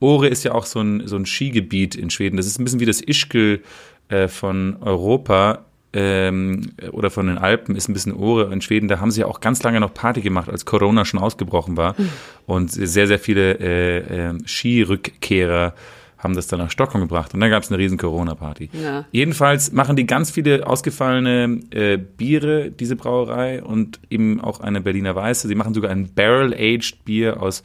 Ore 0.00 0.28
ist 0.28 0.44
ja 0.44 0.52
auch 0.52 0.66
so 0.66 0.80
ein, 0.80 1.06
so 1.06 1.16
ein 1.16 1.26
Skigebiet 1.26 1.94
in 1.94 2.10
Schweden. 2.10 2.36
Das 2.36 2.46
ist 2.46 2.58
ein 2.58 2.64
bisschen 2.64 2.80
wie 2.80 2.86
das 2.86 3.00
Ischgl 3.00 3.62
äh, 4.08 4.28
von 4.28 4.76
Europa. 4.80 5.64
ähm, 5.92 6.72
oder 6.92 7.10
von 7.10 7.28
den 7.28 7.38
Alpen 7.38 7.74
ist 7.74 7.88
ein 7.88 7.94
bisschen 7.94 8.12
Ohre 8.14 8.52
in 8.52 8.60
Schweden. 8.60 8.88
Da 8.88 9.00
haben 9.00 9.10
sie 9.10 9.22
ja 9.22 9.26
auch 9.26 9.40
ganz 9.40 9.62
lange 9.62 9.80
noch 9.80 9.94
Party 9.94 10.20
gemacht, 10.20 10.50
als 10.50 10.66
Corona 10.66 11.04
schon 11.04 11.18
ausgebrochen 11.18 11.76
war. 11.76 11.94
Mhm. 11.96 12.10
Und 12.46 12.70
sehr, 12.70 13.06
sehr 13.06 13.18
viele 13.18 13.58
äh, 13.58 14.28
äh, 14.30 14.38
Skirückkehrer 14.46 15.74
haben 16.18 16.34
das 16.34 16.48
dann 16.48 16.58
nach 16.58 16.70
Stockholm 16.70 17.02
gebracht 17.02 17.32
und 17.32 17.40
dann 17.40 17.50
gab 17.50 17.62
es 17.62 17.70
eine 17.70 17.78
riesen 17.78 17.96
Corona-Party. 17.96 18.70
Ja. 18.72 19.04
Jedenfalls 19.12 19.72
machen 19.72 19.96
die 19.96 20.06
ganz 20.06 20.30
viele 20.30 20.66
ausgefallene 20.66 21.60
äh, 21.70 21.96
Biere, 21.96 22.70
diese 22.70 22.96
Brauerei 22.96 23.62
und 23.62 24.00
eben 24.10 24.40
auch 24.40 24.60
eine 24.60 24.80
Berliner 24.80 25.14
Weiße. 25.14 25.48
Sie 25.48 25.54
machen 25.54 25.74
sogar 25.74 25.90
ein 25.90 26.12
Barrel-Aged 26.12 27.04
Bier 27.04 27.40
aus 27.40 27.62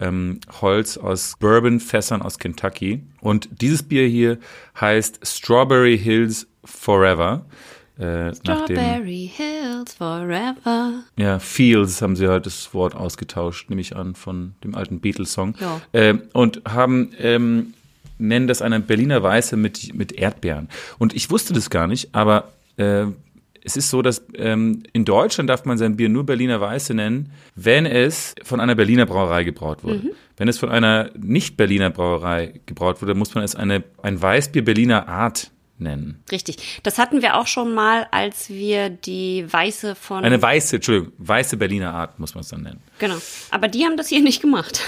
ähm, 0.00 0.40
Holz, 0.60 0.98
aus 0.98 1.34
Bourbon-Fässern 1.38 2.20
aus 2.20 2.38
Kentucky. 2.38 3.02
Und 3.20 3.48
dieses 3.60 3.82
Bier 3.82 4.06
hier 4.06 4.38
heißt 4.80 5.20
Strawberry 5.26 5.98
Hills 5.98 6.46
Forever. 6.64 7.46
Äh, 7.96 8.34
Strawberry 8.34 9.30
Hills 9.32 9.94
Forever. 9.94 11.04
Ja, 11.16 11.38
Fields 11.38 12.02
haben 12.02 12.16
sie 12.16 12.26
halt 12.26 12.44
das 12.44 12.74
Wort 12.74 12.96
ausgetauscht, 12.96 13.70
nehme 13.70 13.80
ich 13.80 13.94
an, 13.94 14.14
von 14.14 14.54
dem 14.64 14.74
alten 14.74 15.00
Beatles-Song. 15.00 15.54
Ja. 15.60 15.80
Äh, 15.92 16.18
und 16.32 16.62
haben 16.68 17.12
ähm, 17.18 17.74
nennen 18.18 18.46
das 18.46 18.62
eine 18.62 18.80
Berliner 18.80 19.22
Weiße 19.22 19.56
mit, 19.56 19.94
mit 19.94 20.12
Erdbeeren. 20.12 20.68
Und 20.98 21.14
ich 21.14 21.30
wusste 21.30 21.52
das 21.52 21.70
gar 21.70 21.86
nicht, 21.86 22.14
aber 22.14 22.52
äh, 22.76 23.06
es 23.64 23.76
ist 23.76 23.88
so, 23.88 24.02
dass 24.02 24.22
ähm, 24.34 24.82
in 24.92 25.06
Deutschland 25.06 25.48
darf 25.48 25.64
man 25.64 25.78
sein 25.78 25.96
Bier 25.96 26.10
nur 26.10 26.24
Berliner 26.24 26.60
Weiße 26.60 26.92
nennen, 26.92 27.32
wenn 27.54 27.86
es 27.86 28.34
von 28.42 28.60
einer 28.60 28.74
Berliner 28.74 29.06
Brauerei 29.06 29.42
gebraut 29.42 29.82
wurde. 29.82 30.00
Mhm. 30.00 30.10
Wenn 30.36 30.48
es 30.48 30.58
von 30.58 30.68
einer 30.68 31.10
nicht-Berliner 31.18 31.90
Brauerei 31.90 32.60
gebraut 32.66 33.00
wurde, 33.00 33.14
muss 33.14 33.34
man 33.34 33.42
es 33.42 33.56
eine, 33.56 33.82
ein 34.02 34.20
Weißbier 34.20 34.64
Berliner 34.64 35.08
Art 35.08 35.50
nennen. 35.78 36.22
Richtig. 36.30 36.80
Das 36.82 36.98
hatten 36.98 37.22
wir 37.22 37.36
auch 37.36 37.46
schon 37.46 37.74
mal, 37.74 38.06
als 38.10 38.50
wir 38.50 38.90
die 38.90 39.46
weiße 39.50 39.94
von. 39.94 40.24
Eine 40.24 40.40
weiße, 40.40 40.76
Entschuldigung, 40.76 41.12
weiße 41.18 41.56
Berliner 41.56 41.94
Art 41.94 42.18
muss 42.18 42.34
man 42.34 42.42
es 42.42 42.48
dann 42.48 42.62
nennen. 42.62 42.80
Genau. 42.98 43.16
Aber 43.50 43.68
die 43.68 43.84
haben 43.84 43.96
das 43.96 44.08
hier 44.08 44.20
nicht 44.20 44.42
gemacht. 44.42 44.80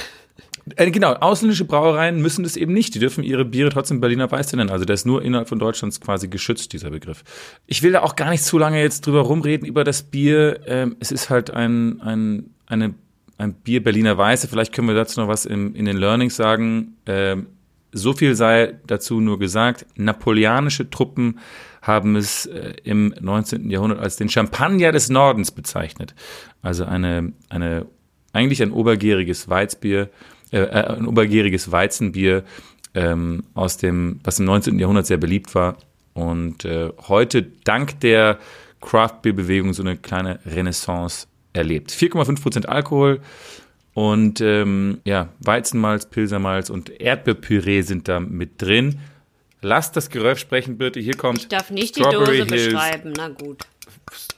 Äh, 0.75 0.91
genau, 0.91 1.13
ausländische 1.13 1.65
Brauereien 1.65 2.21
müssen 2.21 2.43
das 2.43 2.57
eben 2.57 2.73
nicht. 2.73 2.95
Die 2.95 2.99
dürfen 2.99 3.23
ihre 3.23 3.45
Biere 3.45 3.71
trotzdem 3.71 4.01
Berliner 4.01 4.31
Weiße 4.31 4.57
nennen. 4.57 4.71
Also 4.71 4.85
der 4.85 4.95
ist 4.95 5.07
nur 5.07 5.23
innerhalb 5.23 5.49
von 5.49 5.61
Deutschlands 5.61 6.01
quasi 6.01 6.27
geschützt, 6.27 6.73
dieser 6.73 6.91
Begriff. 6.91 7.23
Ich 7.67 7.83
will 7.83 7.93
da 7.93 8.03
auch 8.03 8.17
gar 8.17 8.31
nicht 8.31 8.43
zu 8.43 8.59
lange 8.59 8.81
jetzt 8.81 9.07
drüber 9.07 9.21
rumreden, 9.21 9.67
über 9.67 9.85
das 9.85 10.03
Bier. 10.03 10.61
Ähm, 10.67 10.97
es 10.99 11.13
ist 11.13 11.31
halt 11.31 11.51
ein, 11.51 12.01
ein, 12.01 12.51
eine, 12.67 12.95
ein 13.39 13.55
Bier 13.55 13.83
Berliner 13.83 14.19
Weiße. 14.19 14.49
Vielleicht 14.49 14.73
können 14.73 14.89
wir 14.89 14.97
dazu 14.97 15.21
noch 15.21 15.29
was 15.29 15.47
in, 15.47 15.75
in 15.77 15.85
den 15.85 15.97
Learnings 15.97 16.35
sagen. 16.35 16.97
Ähm, 17.07 17.47
so 17.93 18.13
viel 18.13 18.35
sei 18.35 18.75
dazu 18.87 19.21
nur 19.21 19.39
gesagt. 19.39 19.87
Napoleonische 19.95 20.91
Truppen 20.91 21.39
haben 21.81 22.17
es 22.17 22.47
äh, 22.47 22.75
im 22.83 23.15
19. 23.21 23.71
Jahrhundert 23.71 24.01
als 24.01 24.17
den 24.17 24.29
Champagner 24.29 24.91
des 24.91 25.11
Nordens 25.11 25.53
bezeichnet. 25.53 26.17
Also 26.61 26.85
eine, 26.85 27.33
eine, 27.49 27.87
eigentlich 28.33 28.61
ein 28.63 28.73
obergäriges 28.73 29.49
Weizbier 29.49 30.11
äh, 30.53 30.59
äh, 30.59 30.97
ein 30.97 31.07
obergäriges 31.07 31.73
Weizenbier 31.73 32.45
ähm, 32.95 33.45
aus 33.55 33.77
dem, 33.77 34.21
was 34.25 34.39
im 34.39 34.47
19. 34.47 34.79
Jahrhundert 34.79 35.07
sehr 35.07 35.17
beliebt 35.17 35.55
war 35.55 35.77
und 36.15 36.65
äh, 36.65 36.91
heute 37.09 37.43
dank 37.65 38.01
der 38.01 38.39
Craft 38.81 39.23
Beer 39.23 39.33
Bewegung 39.33 39.73
so 39.73 39.83
eine 39.83 39.97
kleine 39.97 40.39
Renaissance 40.47 41.27
erlebt. 41.53 41.91
4,5 41.91 42.43
Prozent 42.43 42.69
Alkohol 42.69 43.21
und 43.95 44.41
ähm, 44.41 45.01
ja 45.05 45.29
Weizenmalz, 45.41 46.07
Pilsermalz 46.07 46.71
und 46.71 47.01
Erdbeerpüree 47.01 47.83
sind 47.83 48.09
da 48.09 48.21
mit 48.21 48.61
drin. 48.63 48.99
Lasst 49.63 49.97
das 49.97 50.11
Geräusch 50.11 50.41
sprechen, 50.41 50.79
bitte. 50.79 51.01
Hier 51.01 51.17
kommt. 51.17 51.39
Ich 51.39 51.49
darf 51.49 51.71
nicht 51.71 51.97
Strawberry 51.97 52.43
die 52.43 52.49
Dose 52.49 52.55
Hills. 52.55 52.75
beschreiben. 52.75 53.13
Na 53.17 53.29
gut. 53.29 53.65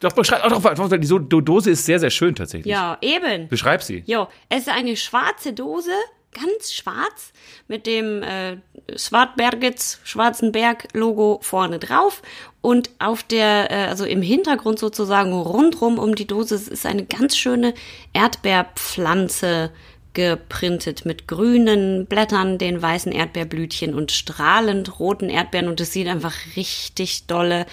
Doch, 0.01 0.13
beschreib, 0.13 0.45
oh, 0.45 0.61
doch, 0.61 0.89
die 0.97 1.45
Dose 1.45 1.71
ist 1.71 1.85
sehr, 1.85 1.99
sehr 1.99 2.11
schön 2.11 2.35
tatsächlich. 2.35 2.71
Ja, 2.71 2.99
eben. 3.01 3.49
Beschreib 3.49 3.83
sie. 3.83 4.05
Jo, 4.07 4.29
es 4.49 4.61
ist 4.61 4.69
eine 4.69 4.97
schwarze 4.97 5.53
Dose, 5.53 5.91
ganz 6.33 6.73
schwarz, 6.73 7.33
mit 7.67 7.87
dem 7.87 8.23
äh, 8.23 8.59
Schwartbergets, 8.97 10.01
Schwarzenberg-Logo 10.05 11.41
vorne 11.43 11.79
drauf. 11.79 12.23
Und 12.61 12.91
auf 12.99 13.23
der, 13.23 13.71
äh, 13.71 13.87
also 13.89 14.05
im 14.05 14.23
Hintergrund 14.23 14.79
sozusagen 14.79 15.33
rundrum 15.33 15.99
um 15.99 16.15
die 16.15 16.27
Dose 16.27 16.55
ist 16.55 16.87
eine 16.87 17.05
ganz 17.05 17.37
schöne 17.37 17.75
Erdbeerpflanze 18.13 19.71
geprintet 20.15 21.05
mit 21.05 21.29
grünen 21.29 22.07
Blättern, 22.07 22.59
den 22.59 22.83
weißen 22.83 23.13
Erdbeerblütchen 23.13 23.95
und 23.95 24.11
strahlend 24.11 24.99
roten 24.99 25.29
Erdbeeren. 25.29 25.69
Und 25.69 25.81
es 25.81 25.93
sieht 25.93 26.09
einfach 26.09 26.35
richtig 26.57 27.27
dolle 27.27 27.67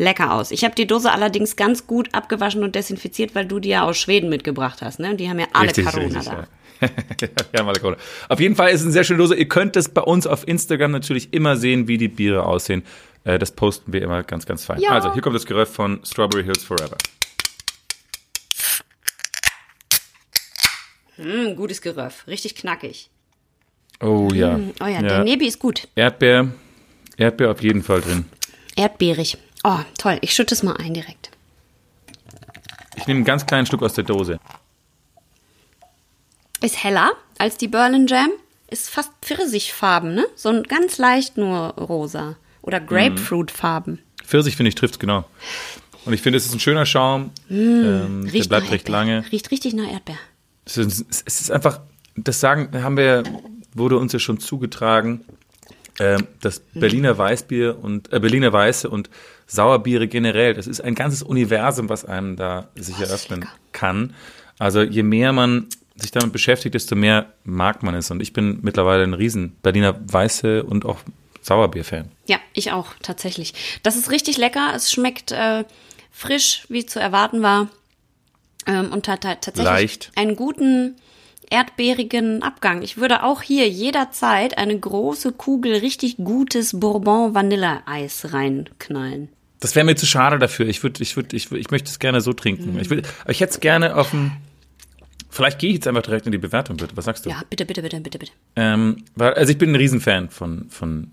lecker 0.00 0.32
aus. 0.32 0.50
Ich 0.50 0.64
habe 0.64 0.74
die 0.74 0.86
Dose 0.86 1.12
allerdings 1.12 1.56
ganz 1.56 1.86
gut 1.86 2.08
abgewaschen 2.12 2.64
und 2.64 2.74
desinfiziert, 2.74 3.34
weil 3.34 3.46
du 3.46 3.60
die 3.60 3.68
ja 3.68 3.82
aus 3.82 3.98
Schweden 3.98 4.28
mitgebracht 4.30 4.82
hast. 4.82 4.98
Ne? 4.98 5.14
Die 5.14 5.28
haben 5.28 5.38
ja 5.38 5.46
alle 5.52 5.68
richtig, 5.68 5.84
Corona 5.84 6.18
richtig, 6.18 6.24
da. 6.24 6.48
Ja. 6.80 6.88
ja, 7.54 7.66
alle 7.66 7.78
Corona. 7.78 7.98
Auf 8.28 8.40
jeden 8.40 8.56
Fall 8.56 8.70
ist 8.70 8.80
es 8.80 8.86
eine 8.86 8.92
sehr 8.92 9.04
schöne 9.04 9.18
Dose. 9.18 9.36
Ihr 9.36 9.48
könnt 9.48 9.76
es 9.76 9.90
bei 9.90 10.00
uns 10.00 10.26
auf 10.26 10.48
Instagram 10.48 10.90
natürlich 10.90 11.32
immer 11.32 11.56
sehen, 11.56 11.86
wie 11.86 11.98
die 11.98 12.08
Biere 12.08 12.46
aussehen. 12.46 12.82
Äh, 13.24 13.38
das 13.38 13.52
posten 13.52 13.92
wir 13.92 14.00
immer 14.00 14.22
ganz, 14.22 14.46
ganz 14.46 14.64
fein. 14.64 14.80
Ja. 14.80 14.90
Also, 14.90 15.12
hier 15.12 15.20
kommt 15.20 15.36
das 15.36 15.44
Geröff 15.44 15.72
von 15.72 16.00
Strawberry 16.04 16.44
Hills 16.44 16.64
Forever. 16.64 16.96
Mm, 21.18 21.54
gutes 21.54 21.82
Geröff, 21.82 22.26
richtig 22.26 22.54
knackig. 22.54 23.10
Oh 24.00 24.30
ja. 24.32 24.56
Mm, 24.56 24.72
oh 24.80 24.86
ja, 24.86 24.88
ja, 24.88 25.02
der 25.02 25.24
Nebi 25.24 25.46
ist 25.46 25.58
gut. 25.58 25.86
Erdbeer, 25.94 26.50
Erdbeer 27.18 27.50
auf 27.50 27.62
jeden 27.62 27.82
Fall 27.82 28.00
drin. 28.00 28.24
Erdbeerig. 28.74 29.36
Oh, 29.64 29.78
toll. 29.98 30.18
Ich 30.22 30.34
schütte 30.34 30.54
es 30.54 30.62
mal 30.62 30.76
ein 30.76 30.94
direkt. 30.94 31.30
Ich 32.96 33.06
nehme 33.06 33.18
einen 33.18 33.24
ganz 33.24 33.46
kleinen 33.46 33.66
Stück 33.66 33.82
aus 33.82 33.94
der 33.94 34.04
Dose. 34.04 34.40
Ist 36.62 36.82
heller 36.82 37.12
als 37.38 37.56
die 37.56 37.68
Berlin 37.68 38.06
Jam. 38.06 38.30
Ist 38.68 38.90
fast 38.90 39.10
Pfirsichfarben, 39.22 40.14
ne? 40.14 40.26
So 40.36 40.48
ein 40.48 40.62
ganz 40.62 40.98
leicht 40.98 41.36
nur 41.36 41.74
rosa. 41.76 42.36
Oder 42.62 42.78
Grapefruitfarben. 42.80 44.00
Pfirsich, 44.24 44.56
finde 44.56 44.68
ich, 44.68 44.74
trifft 44.74 45.00
genau. 45.00 45.24
Und 46.04 46.12
ich 46.12 46.22
finde, 46.22 46.36
es 46.36 46.46
ist 46.46 46.54
ein 46.54 46.60
schöner 46.60 46.86
Schaum. 46.86 47.30
Mm, 47.48 47.54
ähm, 47.54 48.30
der 48.32 48.44
bleibt 48.44 48.70
recht 48.70 48.88
lange. 48.88 49.24
Riecht 49.32 49.50
richtig 49.50 49.74
nach 49.74 49.90
Erdbeer. 49.90 50.18
Es 50.64 50.76
ist, 50.76 51.06
es 51.26 51.40
ist 51.40 51.50
einfach, 51.50 51.80
das 52.16 52.40
sagen, 52.40 52.82
haben 52.82 52.96
wir, 52.96 53.24
wurde 53.74 53.98
uns 53.98 54.12
ja 54.12 54.18
schon 54.18 54.38
zugetragen, 54.38 55.24
äh, 55.98 56.18
das 56.40 56.60
Berliner 56.60 57.18
Weißbier 57.18 57.78
und 57.82 58.12
äh, 58.12 58.20
Berliner 58.20 58.52
Weiße 58.52 58.88
und 58.88 59.10
Sauerbiere 59.50 60.06
generell, 60.06 60.54
das 60.54 60.68
ist 60.68 60.80
ein 60.80 60.94
ganzes 60.94 61.24
Universum, 61.24 61.88
was 61.88 62.04
einem 62.04 62.36
da 62.36 62.68
sich 62.76 62.96
oh, 63.00 63.02
eröffnen 63.02 63.46
kann. 63.72 64.14
Also 64.58 64.82
je 64.82 65.02
mehr 65.02 65.32
man 65.32 65.66
sich 65.96 66.12
damit 66.12 66.32
beschäftigt, 66.32 66.74
desto 66.74 66.94
mehr 66.94 67.32
mag 67.42 67.82
man 67.82 67.94
es. 67.96 68.10
Und 68.12 68.22
ich 68.22 68.32
bin 68.32 68.60
mittlerweile 68.62 69.02
ein 69.02 69.14
riesen 69.14 69.56
Berliner 69.62 69.98
Weiße 70.00 70.62
und 70.62 70.84
auch 70.84 71.00
Sauerbier-Fan. 71.42 72.10
Ja, 72.26 72.38
ich 72.52 72.70
auch, 72.70 72.94
tatsächlich. 73.02 73.54
Das 73.82 73.96
ist 73.96 74.12
richtig 74.12 74.36
lecker. 74.36 74.72
Es 74.74 74.92
schmeckt 74.92 75.32
äh, 75.32 75.64
frisch, 76.12 76.64
wie 76.68 76.86
zu 76.86 77.00
erwarten 77.00 77.42
war. 77.42 77.68
Ähm, 78.66 78.92
und 78.92 79.08
hat, 79.08 79.24
hat 79.24 79.42
tatsächlich 79.42 79.64
Leicht. 79.64 80.12
einen 80.14 80.36
guten 80.36 80.96
erdbeerigen 81.50 82.42
Abgang. 82.44 82.82
Ich 82.82 82.98
würde 82.98 83.24
auch 83.24 83.42
hier 83.42 83.68
jederzeit 83.68 84.56
eine 84.58 84.78
große 84.78 85.32
Kugel 85.32 85.76
richtig 85.76 86.18
gutes 86.18 86.78
Bourbon-Vanilleeis 86.78 88.32
reinknallen. 88.32 89.28
Das 89.60 89.76
wäre 89.76 89.84
mir 89.84 89.94
zu 89.94 90.06
schade 90.06 90.38
dafür. 90.38 90.66
Ich 90.66 90.82
würde, 90.82 91.02
ich 91.02 91.16
würde, 91.16 91.36
ich, 91.36 91.52
ich 91.52 91.70
möchte 91.70 91.90
es 91.90 91.98
gerne 91.98 92.22
so 92.22 92.32
trinken. 92.32 92.72
Mhm. 92.72 92.80
Ich, 92.80 92.90
will, 92.90 93.02
ich 93.28 93.40
hätte 93.40 93.52
es 93.52 93.60
gerne 93.60 93.94
auf 93.94 94.10
dem. 94.10 94.32
Vielleicht 95.28 95.60
gehe 95.60 95.68
ich 95.70 95.76
jetzt 95.76 95.86
einfach 95.86 96.02
direkt 96.02 96.26
in 96.26 96.32
die 96.32 96.38
Bewertung, 96.38 96.76
bitte. 96.78 96.96
Was 96.96 97.04
sagst 97.04 97.24
du? 97.24 97.30
Ja, 97.30 97.42
bitte, 97.48 97.64
bitte, 97.64 97.82
bitte, 97.82 98.00
bitte, 98.00 98.18
bitte. 98.18 98.32
Ähm, 98.56 99.04
weil, 99.14 99.34
also 99.34 99.52
ich 99.52 99.58
bin 99.58 99.70
ein 99.70 99.76
Riesenfan 99.76 100.30
von, 100.30 100.68
von 100.70 101.12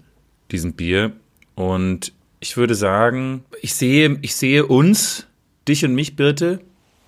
diesem 0.49 0.73
Bier. 0.73 1.11
Und 1.55 2.13
ich 2.39 2.57
würde 2.57 2.73
sagen, 2.73 3.43
ich 3.61 3.75
sehe, 3.75 4.17
ich 4.21 4.35
sehe 4.35 4.65
uns, 4.65 5.27
dich 5.67 5.83
und 5.83 5.93
mich, 5.93 6.15
Birte, 6.15 6.61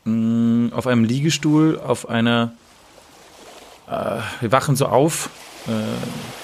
mh, 0.03 0.75
auf 0.75 0.87
einem 0.87 1.03
Liegestuhl, 1.03 1.79
auf 1.79 2.09
einer. 2.09 2.53
Äh, 3.87 4.19
wir 4.41 4.51
wachen 4.51 4.75
so 4.75 4.87
auf. 4.87 5.29
Äh, 5.67 5.71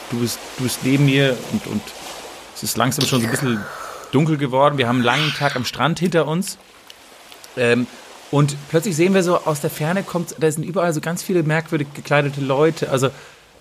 du, 0.10 0.20
bist, 0.20 0.40
du 0.58 0.64
bist 0.64 0.80
neben 0.84 1.06
mir 1.06 1.38
und, 1.52 1.68
und 1.68 1.82
es 2.56 2.64
ist 2.64 2.78
langsam 2.78 3.06
schon 3.06 3.20
so 3.20 3.28
ein 3.28 3.32
bisschen 3.32 3.60
dunkel 4.12 4.38
geworden. 4.38 4.78
Wir 4.78 4.88
haben 4.88 4.98
einen 4.98 5.06
langen 5.06 5.34
Tag 5.34 5.56
am 5.56 5.66
Strand 5.66 6.00
hinter 6.00 6.28
uns. 6.28 6.58
Ähm, 7.58 7.88
und 8.32 8.56
plötzlich 8.70 8.96
sehen 8.96 9.14
wir 9.14 9.24
so 9.24 9.38
aus 9.38 9.62
der 9.62 9.70
Ferne 9.70 10.04
kommt, 10.04 10.36
da 10.40 10.52
sind 10.52 10.64
überall 10.64 10.94
so 10.94 11.02
ganz 11.02 11.24
viele 11.24 11.44
merkwürdig 11.44 11.88
gekleidete 11.94 12.42
Leute, 12.42 12.90
also 12.90 13.08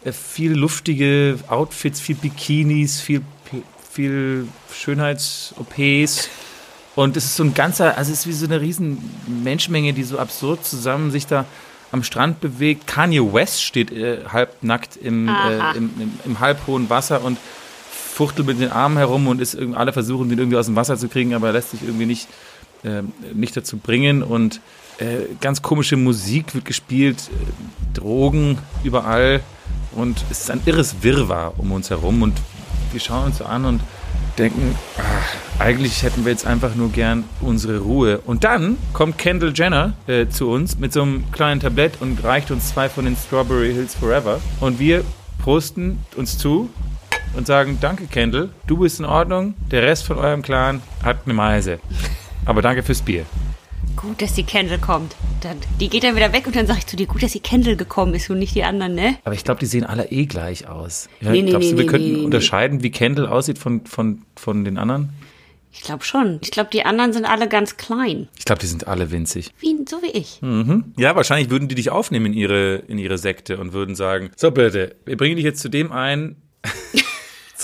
äh, 0.04 0.12
viele 0.12 0.54
luftige 0.54 1.38
Outfits, 1.48 2.00
viel 2.00 2.16
Bikinis, 2.16 3.00
viel, 3.00 3.22
viel 3.92 4.48
Schönheits-OPs. 4.72 6.28
Und 6.96 7.16
es 7.16 7.24
ist 7.24 7.37
so 7.37 7.42
ein 7.42 7.54
ganzer, 7.54 7.98
also 7.98 8.12
es 8.12 8.20
ist 8.20 8.26
wie 8.26 8.33
so 8.33 8.46
eine 8.46 8.61
riesen 8.61 8.98
Menschenmenge, 9.26 9.92
die 9.92 10.04
so 10.04 10.18
absurd 10.18 10.64
zusammen 10.64 11.11
sich 11.11 11.26
da 11.26 11.44
am 11.90 12.02
Strand 12.02 12.40
bewegt. 12.40 12.87
Kanye 12.87 13.33
West 13.33 13.62
steht 13.62 13.92
äh, 13.92 14.18
halbnackt 14.33 14.96
im, 14.96 15.28
äh, 15.28 15.76
im, 15.76 15.90
im, 16.00 16.12
im 16.24 16.40
halbhohen 16.40 16.90
Wasser 16.90 17.22
und 17.22 17.38
fuchtelt 18.14 18.46
mit 18.46 18.61
den 18.61 18.70
Armen 18.70 18.96
herum 18.96 19.27
und 19.27 19.40
ist 19.40 19.59
alle 19.74 19.92
versuchen, 19.92 20.29
den 20.29 20.38
irgendwie 20.38 20.57
aus 20.57 20.66
dem 20.66 20.77
Wasser 20.77 20.96
zu 20.96 21.09
kriegen, 21.09 21.35
aber 21.35 21.48
er 21.48 21.55
lässt 21.55 21.72
sich 21.72 21.83
irgendwie 21.83 22.07
nicht, 22.07 22.29
äh, 22.85 23.03
nicht 23.35 23.57
dazu 23.57 23.77
bringen. 23.77 24.22
Und 24.22 24.61
äh, 24.98 25.35
ganz 25.40 25.62
komische 25.62 25.96
Musik 25.96 26.55
wird 26.55 26.64
gespielt, 26.64 27.29
äh, 27.33 27.98
Drogen 27.98 28.59
überall. 28.85 29.40
Und 29.92 30.24
es 30.31 30.42
ist 30.42 30.50
ein 30.53 30.61
irres 30.64 31.03
Wirrwarr 31.03 31.55
um 31.59 31.72
uns 31.72 31.90
herum. 31.90 32.22
Und 32.22 32.35
wir 32.92 33.00
schauen 33.00 33.27
uns 33.27 33.38
so 33.38 33.46
an 33.46 33.64
und 33.64 33.81
denken, 34.38 34.77
ach, 34.96 35.61
eigentlich 35.61 36.05
hätten 36.05 36.24
wir 36.24 36.31
jetzt 36.31 36.46
einfach 36.46 36.77
nur 36.77 36.90
gern 36.90 37.24
unsere 37.40 37.79
Ruhe. 37.79 38.20
Und 38.24 38.44
dann 38.44 38.77
kommt 38.92 39.18
Kendall 39.18 39.53
Jenner 39.57 39.94
äh, 40.07 40.29
zu 40.29 40.50
uns 40.50 40.79
mit 40.79 40.92
so 40.92 41.03
einem 41.03 41.24
kleinen 41.33 41.61
Tablett 41.61 42.00
und 42.00 42.22
reicht 42.22 42.53
uns 42.53 42.68
zwei 42.68 42.88
von 42.88 43.07
den 43.07 43.16
Strawberry 43.16 43.72
Hills 43.72 43.96
Forever. 43.96 44.40
Und 44.61 44.79
wir 44.79 45.05
prosten 45.42 45.98
uns 46.16 46.38
zu 46.38 46.70
und 47.36 47.46
sagen, 47.46 47.78
danke 47.80 48.06
Kendall, 48.06 48.50
du 48.66 48.78
bist 48.78 49.00
in 49.00 49.06
Ordnung, 49.06 49.54
der 49.70 49.82
Rest 49.82 50.06
von 50.06 50.18
eurem 50.18 50.42
Clan 50.42 50.82
hat 51.02 51.18
eine 51.24 51.34
Meise. 51.34 51.78
Aber 52.46 52.62
danke 52.62 52.82
fürs 52.82 53.02
Bier. 53.02 53.24
Gut, 53.96 54.20
dass 54.20 54.34
die 54.34 54.42
Kendall 54.42 54.78
kommt. 54.78 55.14
Dann, 55.40 55.56
die 55.80 55.88
geht 55.88 56.04
dann 56.04 56.16
wieder 56.16 56.32
weg 56.32 56.46
und 56.46 56.56
dann 56.56 56.66
sag 56.66 56.78
ich 56.78 56.86
zu 56.86 56.96
dir, 56.96 57.06
gut, 57.06 57.22
dass 57.22 57.32
die 57.32 57.40
Kendall 57.40 57.76
gekommen 57.76 58.14
ist 58.14 58.28
und 58.28 58.38
nicht 58.38 58.54
die 58.54 58.64
anderen, 58.64 58.94
ne? 58.94 59.16
Aber 59.24 59.34
ich 59.34 59.44
glaube, 59.44 59.60
die 59.60 59.66
sehen 59.66 59.84
alle 59.84 60.10
eh 60.10 60.26
gleich 60.26 60.68
aus. 60.68 61.08
Ja, 61.20 61.30
nee, 61.30 61.42
nee, 61.42 61.50
glaubst 61.50 61.66
nee, 61.66 61.72
du, 61.72 61.78
wir 61.78 61.84
nee, 61.84 61.90
könnten 61.90 62.12
nee, 62.12 62.24
unterscheiden, 62.24 62.82
wie 62.82 62.90
Kendall 62.90 63.26
aussieht 63.26 63.58
von, 63.58 63.86
von, 63.86 64.22
von 64.36 64.64
den 64.64 64.78
anderen? 64.78 65.10
Ich 65.72 65.82
glaube 65.82 66.04
schon. 66.04 66.38
Ich 66.42 66.50
glaube, 66.50 66.70
die 66.72 66.84
anderen 66.84 67.12
sind 67.12 67.24
alle 67.24 67.48
ganz 67.48 67.76
klein. 67.76 68.28
Ich 68.38 68.44
glaube, 68.44 68.60
die 68.60 68.66
sind 68.66 68.86
alle 68.86 69.10
winzig. 69.10 69.52
Wie, 69.58 69.76
so 69.88 70.00
wie 70.02 70.10
ich. 70.10 70.40
Mhm. 70.40 70.92
Ja, 70.96 71.16
wahrscheinlich 71.16 71.50
würden 71.50 71.68
die 71.68 71.74
dich 71.74 71.90
aufnehmen 71.90 72.26
in 72.26 72.32
ihre, 72.34 72.76
in 72.76 72.98
ihre 72.98 73.18
Sekte 73.18 73.58
und 73.58 73.72
würden 73.72 73.94
sagen, 73.94 74.30
so 74.36 74.50
bitte, 74.50 74.94
wir 75.04 75.16
bringen 75.16 75.36
dich 75.36 75.44
jetzt 75.44 75.60
zu 75.60 75.68
dem 75.68 75.90
einen, 75.90 76.36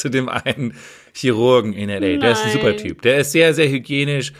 zu 0.00 0.10
dem 0.10 0.28
einen 0.28 0.74
Chirurgen 1.12 1.72
in 1.72 1.88
L.A. 1.88 2.00
Nein. 2.00 2.20
Der 2.20 2.32
ist 2.32 2.44
ein 2.44 2.52
super 2.52 2.76
Typ. 2.76 3.02
Der 3.02 3.18
ist 3.18 3.32
sehr, 3.32 3.54
sehr 3.54 3.68
hygienisch 3.68 4.32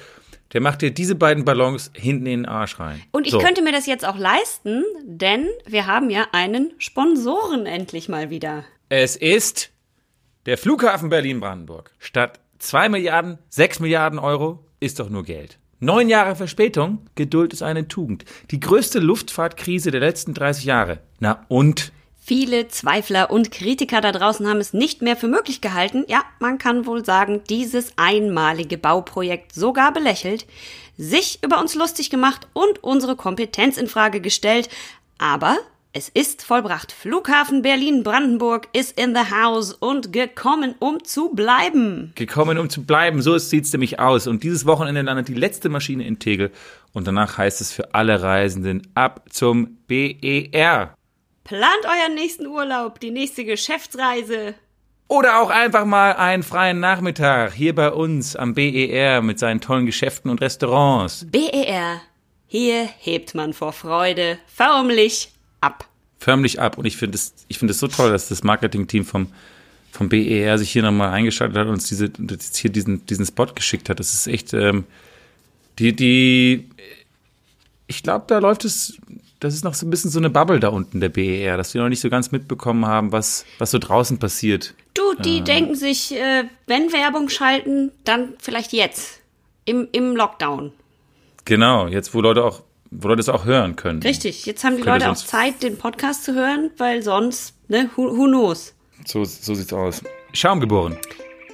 der 0.52 0.60
macht 0.60 0.82
dir 0.82 0.90
diese 0.90 1.14
beiden 1.14 1.44
Ballons 1.44 1.90
hinten 1.94 2.26
in 2.26 2.40
den 2.40 2.46
Arsch 2.46 2.80
rein. 2.80 3.02
Und 3.12 3.26
ich 3.26 3.32
so. 3.32 3.38
könnte 3.38 3.62
mir 3.62 3.72
das 3.72 3.86
jetzt 3.86 4.04
auch 4.04 4.16
leisten, 4.16 4.84
denn 5.04 5.46
wir 5.66 5.86
haben 5.86 6.10
ja 6.10 6.26
einen 6.32 6.72
Sponsoren 6.78 7.66
endlich 7.66 8.08
mal 8.08 8.30
wieder. 8.30 8.64
Es 8.88 9.16
ist 9.16 9.70
der 10.46 10.58
Flughafen 10.58 11.08
Berlin-Brandenburg. 11.08 11.92
Statt 11.98 12.40
2 12.58 12.88
Milliarden, 12.88 13.38
6 13.50 13.80
Milliarden 13.80 14.18
Euro 14.18 14.64
ist 14.80 14.98
doch 14.98 15.08
nur 15.08 15.24
Geld. 15.24 15.58
Neun 15.78 16.08
Jahre 16.08 16.36
Verspätung, 16.36 17.06
Geduld 17.14 17.52
ist 17.52 17.62
eine 17.62 17.88
Tugend. 17.88 18.24
Die 18.50 18.60
größte 18.60 18.98
Luftfahrtkrise 18.98 19.90
der 19.90 20.00
letzten 20.00 20.34
30 20.34 20.64
Jahre. 20.64 21.00
Na 21.20 21.46
und? 21.48 21.92
Viele 22.22 22.68
Zweifler 22.68 23.30
und 23.30 23.50
Kritiker 23.50 24.02
da 24.02 24.12
draußen 24.12 24.46
haben 24.46 24.60
es 24.60 24.74
nicht 24.74 25.00
mehr 25.00 25.16
für 25.16 25.26
möglich 25.26 25.62
gehalten, 25.62 26.04
ja, 26.06 26.22
man 26.38 26.58
kann 26.58 26.86
wohl 26.86 27.04
sagen, 27.04 27.40
dieses 27.48 27.94
einmalige 27.96 28.76
Bauprojekt 28.76 29.54
sogar 29.54 29.92
belächelt, 29.92 30.46
sich 30.98 31.38
über 31.42 31.58
uns 31.60 31.74
lustig 31.74 32.10
gemacht 32.10 32.46
und 32.52 32.84
unsere 32.84 33.16
Kompetenz 33.16 33.78
in 33.78 33.88
Frage 33.88 34.20
gestellt, 34.20 34.68
aber 35.18 35.56
es 35.92 36.08
ist 36.08 36.42
vollbracht. 36.42 36.92
Flughafen 36.92 37.62
Berlin-Brandenburg 37.62 38.68
ist 38.72 39.00
in 39.00 39.12
the 39.12 39.34
house 39.34 39.72
und 39.72 40.12
gekommen, 40.12 40.76
um 40.78 41.02
zu 41.02 41.30
bleiben. 41.30 42.12
Gekommen, 42.14 42.58
um 42.58 42.70
zu 42.70 42.84
bleiben. 42.84 43.22
So 43.22 43.36
sieht 43.38 43.64
es 43.64 43.72
nämlich 43.72 43.98
aus. 43.98 44.28
Und 44.28 44.44
dieses 44.44 44.66
Wochenende 44.66 45.02
landet 45.02 45.26
die 45.26 45.34
letzte 45.34 45.68
Maschine 45.68 46.06
in 46.06 46.20
Tegel. 46.20 46.52
Und 46.92 47.08
danach 47.08 47.38
heißt 47.38 47.60
es 47.60 47.72
für 47.72 47.92
alle 47.92 48.22
Reisenden 48.22 48.86
ab 48.94 49.24
zum 49.30 49.78
BER. 49.88 50.94
Plant 51.50 51.84
euren 51.84 52.14
nächsten 52.14 52.46
Urlaub, 52.46 53.00
die 53.00 53.10
nächste 53.10 53.44
Geschäftsreise. 53.44 54.54
Oder 55.08 55.42
auch 55.42 55.50
einfach 55.50 55.84
mal 55.84 56.12
einen 56.12 56.44
freien 56.44 56.78
Nachmittag 56.78 57.54
hier 57.54 57.74
bei 57.74 57.90
uns 57.90 58.36
am 58.36 58.54
BER 58.54 59.20
mit 59.20 59.40
seinen 59.40 59.60
tollen 59.60 59.84
Geschäften 59.84 60.30
und 60.30 60.40
Restaurants. 60.40 61.26
BER. 61.28 62.02
Hier 62.46 62.88
hebt 63.00 63.34
man 63.34 63.52
vor 63.52 63.72
Freude 63.72 64.38
förmlich 64.46 65.32
ab. 65.60 65.88
Förmlich 66.20 66.60
ab. 66.60 66.78
Und 66.78 66.84
ich 66.84 66.96
finde 66.96 67.16
es 67.16 67.34
es 67.48 67.78
so 67.80 67.88
toll, 67.88 68.12
dass 68.12 68.28
das 68.28 68.44
Marketingteam 68.44 69.04
vom, 69.04 69.32
vom 69.90 70.08
BER 70.08 70.56
sich 70.56 70.70
hier 70.70 70.82
nochmal 70.82 71.10
eingeschaltet 71.10 71.58
hat 71.58 71.66
und 71.66 71.72
uns 71.72 71.88
diese, 71.88 72.12
hier 72.54 72.70
diesen, 72.70 73.04
diesen 73.06 73.26
Spot 73.26 73.46
geschickt 73.46 73.88
hat. 73.88 73.98
Das 73.98 74.14
ist 74.14 74.28
echt, 74.28 74.54
ähm, 74.54 74.84
die, 75.80 75.96
die, 75.96 76.70
ich 77.88 78.04
glaube, 78.04 78.26
da 78.28 78.38
läuft 78.38 78.64
es 78.64 79.00
das 79.40 79.54
ist 79.54 79.64
noch 79.64 79.74
so 79.74 79.86
ein 79.86 79.90
bisschen 79.90 80.10
so 80.10 80.18
eine 80.18 80.30
Bubble 80.30 80.60
da 80.60 80.68
unten, 80.68 81.00
der 81.00 81.08
BER, 81.08 81.56
dass 81.56 81.74
wir 81.74 81.82
noch 81.82 81.88
nicht 81.88 82.00
so 82.00 82.10
ganz 82.10 82.30
mitbekommen 82.30 82.86
haben, 82.86 83.10
was, 83.10 83.46
was 83.58 83.70
so 83.70 83.78
draußen 83.78 84.18
passiert. 84.18 84.74
Du, 84.94 85.14
die 85.14 85.38
äh. 85.38 85.42
denken 85.42 85.74
sich, 85.74 86.14
äh, 86.14 86.44
wenn 86.66 86.92
Werbung 86.92 87.28
schalten, 87.28 87.90
dann 88.04 88.34
vielleicht 88.38 88.72
jetzt. 88.72 89.20
Im, 89.64 89.88
Im 89.92 90.16
Lockdown. 90.16 90.72
Genau, 91.44 91.86
jetzt, 91.86 92.14
wo 92.14 92.20
Leute 92.20 92.44
auch, 92.44 92.62
wo 92.90 93.08
Leute 93.08 93.20
es 93.20 93.28
auch 93.28 93.44
hören 93.44 93.76
können. 93.76 94.02
Richtig, 94.02 94.46
jetzt 94.46 94.64
haben 94.64 94.76
die 94.76 94.82
Leute 94.82 95.10
auch 95.10 95.16
Zeit, 95.16 95.62
den 95.62 95.78
Podcast 95.78 96.24
zu 96.24 96.34
hören, 96.34 96.70
weil 96.76 97.02
sonst, 97.02 97.54
ne, 97.68 97.88
who, 97.94 98.16
who 98.16 98.26
knows? 98.26 98.74
So, 99.06 99.24
so 99.24 99.54
sieht's 99.54 99.72
aus. 99.72 100.02
Schaum 100.32 100.60
geboren. 100.60 100.96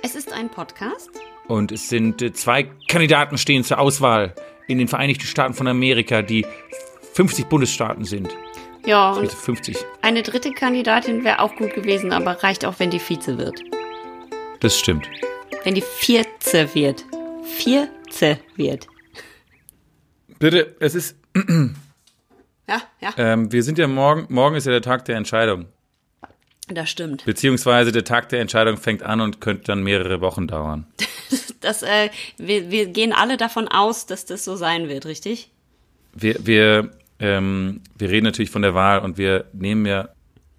Es 0.02 0.14
ist 0.14 0.32
ein 0.32 0.48
Podcast. 0.48 1.10
Und 1.46 1.72
es 1.72 1.88
sind 1.88 2.22
äh, 2.22 2.32
zwei 2.32 2.64
Kandidaten 2.88 3.38
stehen 3.38 3.64
zur 3.64 3.78
Auswahl 3.78 4.34
in 4.66 4.78
den 4.78 4.88
Vereinigten 4.88 5.26
Staaten 5.26 5.54
von 5.54 5.68
Amerika, 5.68 6.22
die 6.22 6.44
50 7.16 7.48
Bundesstaaten 7.48 8.04
sind. 8.04 8.28
Ja, 8.84 9.12
und 9.12 9.32
50. 9.32 9.78
Eine 10.02 10.22
dritte 10.22 10.52
Kandidatin 10.52 11.24
wäre 11.24 11.40
auch 11.40 11.56
gut 11.56 11.74
gewesen, 11.74 12.12
aber 12.12 12.42
reicht 12.42 12.66
auch, 12.66 12.78
wenn 12.78 12.90
die 12.90 13.00
Vize 13.00 13.38
wird. 13.38 13.58
Das 14.60 14.78
stimmt. 14.78 15.08
Wenn 15.64 15.74
die 15.74 15.82
Vierte 15.82 16.74
wird. 16.74 17.06
Vierte 17.42 18.38
wird. 18.56 18.86
Bitte, 20.38 20.76
es 20.78 20.94
ist. 20.94 21.16
ja, 22.68 22.82
ja. 23.00 23.14
Ähm, 23.16 23.50
wir 23.50 23.62
sind 23.62 23.78
ja 23.78 23.88
morgen, 23.88 24.26
morgen 24.28 24.54
ist 24.56 24.66
ja 24.66 24.72
der 24.72 24.82
Tag 24.82 25.06
der 25.06 25.16
Entscheidung. 25.16 25.68
Das 26.68 26.90
stimmt. 26.90 27.24
Beziehungsweise 27.24 27.92
der 27.92 28.04
Tag 28.04 28.28
der 28.28 28.40
Entscheidung 28.40 28.76
fängt 28.76 29.02
an 29.02 29.22
und 29.22 29.40
könnte 29.40 29.64
dann 29.64 29.82
mehrere 29.82 30.20
Wochen 30.20 30.48
dauern. 30.48 30.86
das, 31.62 31.82
äh, 31.82 32.10
wir, 32.36 32.70
wir 32.70 32.88
gehen 32.88 33.14
alle 33.14 33.38
davon 33.38 33.68
aus, 33.68 34.04
dass 34.04 34.26
das 34.26 34.44
so 34.44 34.54
sein 34.54 34.90
wird, 34.90 35.06
richtig? 35.06 35.50
Wir, 36.12 36.36
wir 36.46 36.90
ähm, 37.18 37.80
wir 37.96 38.10
reden 38.10 38.24
natürlich 38.24 38.50
von 38.50 38.62
der 38.62 38.74
Wahl 38.74 39.00
und 39.00 39.18
wir 39.18 39.46
nehmen 39.52 39.86
ja. 39.86 40.08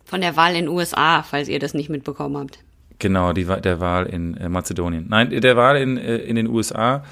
Von 0.06 0.22
der 0.22 0.36
Wahl 0.36 0.56
in 0.56 0.65
den 0.65 0.67
USA, 0.70 1.24
falls 1.24 1.50
ihr 1.50 1.60
das 1.60 1.74
nicht 1.74 1.89
mitbekommen 1.89 2.38
habt. 2.38 2.60
Genau, 3.00 3.34
die, 3.34 3.46
der 3.46 3.80
Wahl 3.80 4.08
in 4.08 4.36
äh, 4.38 4.50
Mazedonien. 4.50 5.06
Nein, 5.10 5.30
der 5.30 5.56
Wahl 5.56 5.78
in, 5.78 5.98
äh, 5.98 6.17
in 6.17 6.36
den 6.36 6.48
USA. 6.48 7.04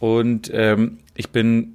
Und 0.00 0.50
ähm, 0.52 0.98
ich 1.14 1.30
bin 1.30 1.74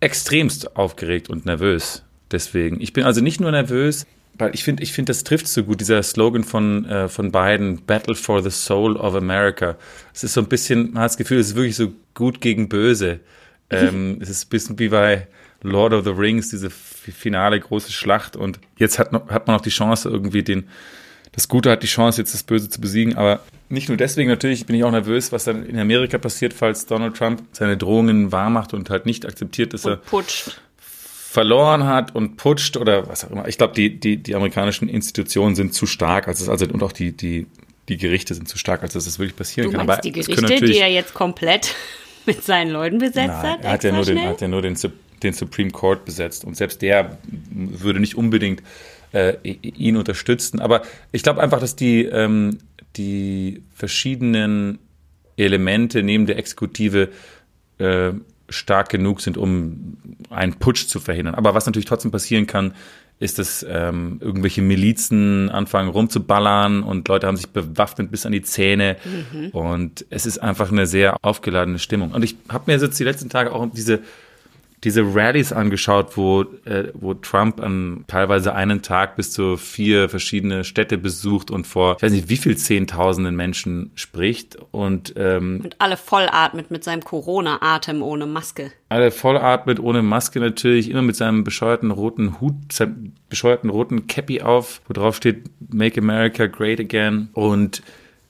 extremst 0.00 0.76
aufgeregt 0.76 1.30
und 1.30 1.46
nervös. 1.46 2.02
Deswegen. 2.30 2.80
Ich 2.80 2.92
bin 2.92 3.04
also 3.04 3.20
nicht 3.20 3.40
nur 3.40 3.50
nervös, 3.50 4.06
weil 4.36 4.52
ich 4.54 4.64
finde, 4.64 4.82
ich 4.82 4.92
finde, 4.92 5.10
das 5.10 5.22
trifft 5.22 5.46
so 5.46 5.62
gut, 5.62 5.80
dieser 5.80 6.02
Slogan 6.02 6.42
von, 6.42 6.84
äh, 6.86 7.08
von 7.08 7.30
Biden, 7.30 7.84
Battle 7.84 8.14
for 8.16 8.42
the 8.42 8.50
Soul 8.50 8.96
of 8.96 9.14
America. 9.14 9.76
Es 10.12 10.24
ist 10.24 10.34
so 10.34 10.40
ein 10.40 10.48
bisschen, 10.48 10.92
man 10.92 11.02
hat 11.02 11.10
das 11.10 11.16
Gefühl, 11.16 11.38
es 11.38 11.48
ist 11.48 11.54
wirklich 11.54 11.76
so 11.76 11.92
gut 12.14 12.40
gegen 12.40 12.68
böse. 12.68 13.20
Ähm, 13.70 14.18
es 14.20 14.28
ist 14.28 14.44
ein 14.44 14.50
bisschen 14.50 14.78
wie 14.78 14.90
bei 14.90 15.26
Lord 15.64 15.94
of 15.94 16.04
the 16.04 16.10
Rings, 16.10 16.50
diese 16.50 16.70
finale 16.70 17.58
große 17.58 17.90
Schlacht. 17.90 18.36
Und 18.36 18.60
jetzt 18.76 18.98
hat, 18.98 19.12
noch, 19.12 19.28
hat 19.28 19.46
man 19.46 19.56
noch 19.56 19.62
die 19.62 19.70
Chance, 19.70 20.08
irgendwie 20.08 20.42
den, 20.42 20.68
das 21.32 21.48
Gute 21.48 21.70
hat 21.70 21.82
die 21.82 21.88
Chance, 21.88 22.20
jetzt 22.20 22.34
das 22.34 22.42
Böse 22.42 22.68
zu 22.68 22.80
besiegen. 22.80 23.16
Aber 23.16 23.40
nicht 23.68 23.88
nur 23.88 23.96
deswegen, 23.96 24.28
natürlich 24.28 24.66
bin 24.66 24.76
ich 24.76 24.84
auch 24.84 24.90
nervös, 24.90 25.32
was 25.32 25.44
dann 25.44 25.66
in 25.66 25.78
Amerika 25.78 26.18
passiert, 26.18 26.52
falls 26.52 26.86
Donald 26.86 27.16
Trump 27.16 27.42
seine 27.52 27.76
Drohungen 27.76 28.30
wahrmacht 28.30 28.74
und 28.74 28.90
halt 28.90 29.06
nicht 29.06 29.26
akzeptiert, 29.26 29.72
dass 29.72 29.86
und 29.86 29.92
er 29.92 29.96
putscht. 29.96 30.60
verloren 30.78 31.84
hat 31.84 32.14
und 32.14 32.36
putscht 32.36 32.76
oder 32.76 33.08
was 33.08 33.24
auch 33.24 33.30
immer. 33.30 33.48
Ich 33.48 33.56
glaube, 33.56 33.74
die, 33.74 33.98
die, 33.98 34.18
die 34.18 34.34
amerikanischen 34.34 34.88
Institutionen 34.88 35.56
sind 35.56 35.72
zu 35.72 35.86
stark, 35.86 36.28
als 36.28 36.40
es, 36.40 36.48
also 36.50 36.66
und 36.66 36.82
auch 36.82 36.92
die, 36.92 37.12
die, 37.12 37.46
die 37.88 37.96
Gerichte 37.96 38.34
sind 38.34 38.48
zu 38.48 38.58
stark, 38.58 38.82
als 38.82 38.92
dass 38.92 39.06
das 39.06 39.18
wirklich 39.18 39.36
passieren 39.36 39.70
du 39.70 39.76
kann. 39.78 39.88
Aber 39.88 40.00
die 40.02 40.12
Gerichte, 40.12 40.60
die 40.60 40.78
er 40.78 40.90
jetzt 40.90 41.14
komplett 41.14 41.74
mit 42.26 42.44
seinen 42.44 42.70
Leuten 42.70 42.98
besetzt 42.98 43.28
Nein, 43.28 43.42
hat. 43.42 43.64
Er 43.64 43.72
hat 43.72 43.84
ja 43.84 43.92
nur 43.92 44.04
den, 44.04 44.22
hat 44.22 44.40
ja 44.42 44.48
nur 44.48 44.62
den 44.62 44.76
den 45.24 45.32
Supreme 45.32 45.70
Court 45.70 46.04
besetzt. 46.04 46.44
Und 46.44 46.56
selbst 46.56 46.82
der 46.82 47.18
würde 47.50 48.00
nicht 48.00 48.16
unbedingt 48.16 48.62
äh, 49.12 49.36
ihn 49.42 49.96
unterstützen. 49.96 50.60
Aber 50.60 50.82
ich 51.12 51.22
glaube 51.22 51.40
einfach, 51.40 51.60
dass 51.60 51.76
die, 51.76 52.04
ähm, 52.04 52.58
die 52.96 53.62
verschiedenen 53.74 54.78
Elemente 55.36 56.02
neben 56.02 56.26
der 56.26 56.38
Exekutive 56.38 57.08
äh, 57.78 58.12
stark 58.48 58.90
genug 58.90 59.20
sind, 59.20 59.36
um 59.36 59.96
einen 60.30 60.54
Putsch 60.54 60.86
zu 60.86 61.00
verhindern. 61.00 61.34
Aber 61.34 61.54
was 61.54 61.66
natürlich 61.66 61.86
trotzdem 61.86 62.10
passieren 62.10 62.46
kann, 62.46 62.74
ist, 63.20 63.38
dass 63.38 63.64
ähm, 63.68 64.18
irgendwelche 64.20 64.60
Milizen 64.60 65.48
anfangen 65.48 65.88
rumzuballern 65.88 66.82
und 66.82 67.06
Leute 67.08 67.26
haben 67.26 67.36
sich 67.36 67.48
bewaffnet 67.48 68.10
bis 68.10 68.26
an 68.26 68.32
die 68.32 68.42
Zähne. 68.42 68.96
Mhm. 69.04 69.48
Und 69.50 70.04
es 70.10 70.26
ist 70.26 70.38
einfach 70.38 70.72
eine 70.72 70.86
sehr 70.86 71.16
aufgeladene 71.22 71.78
Stimmung. 71.78 72.10
Und 72.12 72.24
ich 72.24 72.36
habe 72.48 72.64
mir 72.66 72.78
jetzt 72.78 72.98
die 72.98 73.04
letzten 73.04 73.30
Tage 73.30 73.52
auch 73.52 73.66
diese 73.72 74.00
diese 74.84 75.02
Rallyes 75.14 75.52
angeschaut, 75.52 76.16
wo, 76.16 76.42
äh, 76.64 76.92
wo 76.94 77.14
Trump 77.14 77.60
an 77.60 78.04
teilweise 78.06 78.54
einen 78.54 78.82
Tag 78.82 79.16
bis 79.16 79.32
zu 79.32 79.56
vier 79.56 80.08
verschiedene 80.08 80.64
Städte 80.64 80.98
besucht 80.98 81.50
und 81.50 81.66
vor, 81.66 81.96
ich 81.96 82.02
weiß 82.02 82.12
nicht, 82.12 82.28
wie 82.28 82.36
viel 82.36 82.56
Zehntausenden 82.56 83.34
Menschen 83.34 83.90
spricht 83.94 84.56
und, 84.70 85.14
ähm, 85.16 85.60
und 85.64 85.80
alle 85.80 85.96
vollatmet 85.96 86.70
mit 86.70 86.84
seinem 86.84 87.02
Corona-Atem 87.02 88.02
ohne 88.02 88.26
Maske. 88.26 88.70
Alle 88.90 89.10
vollatmet 89.10 89.80
ohne 89.80 90.02
Maske 90.02 90.38
natürlich, 90.38 90.90
immer 90.90 91.02
mit 91.02 91.16
seinem 91.16 91.44
bescheuerten 91.44 91.90
roten 91.90 92.40
Hut, 92.40 92.54
seinem 92.70 93.14
bescheuerten 93.28 93.70
roten 93.70 94.06
Cappy 94.06 94.42
auf, 94.42 94.82
wo 94.86 94.92
drauf 94.92 95.16
steht 95.16 95.44
Make 95.72 96.00
America 96.00 96.46
Great 96.46 96.78
Again 96.78 97.30
und 97.32 97.82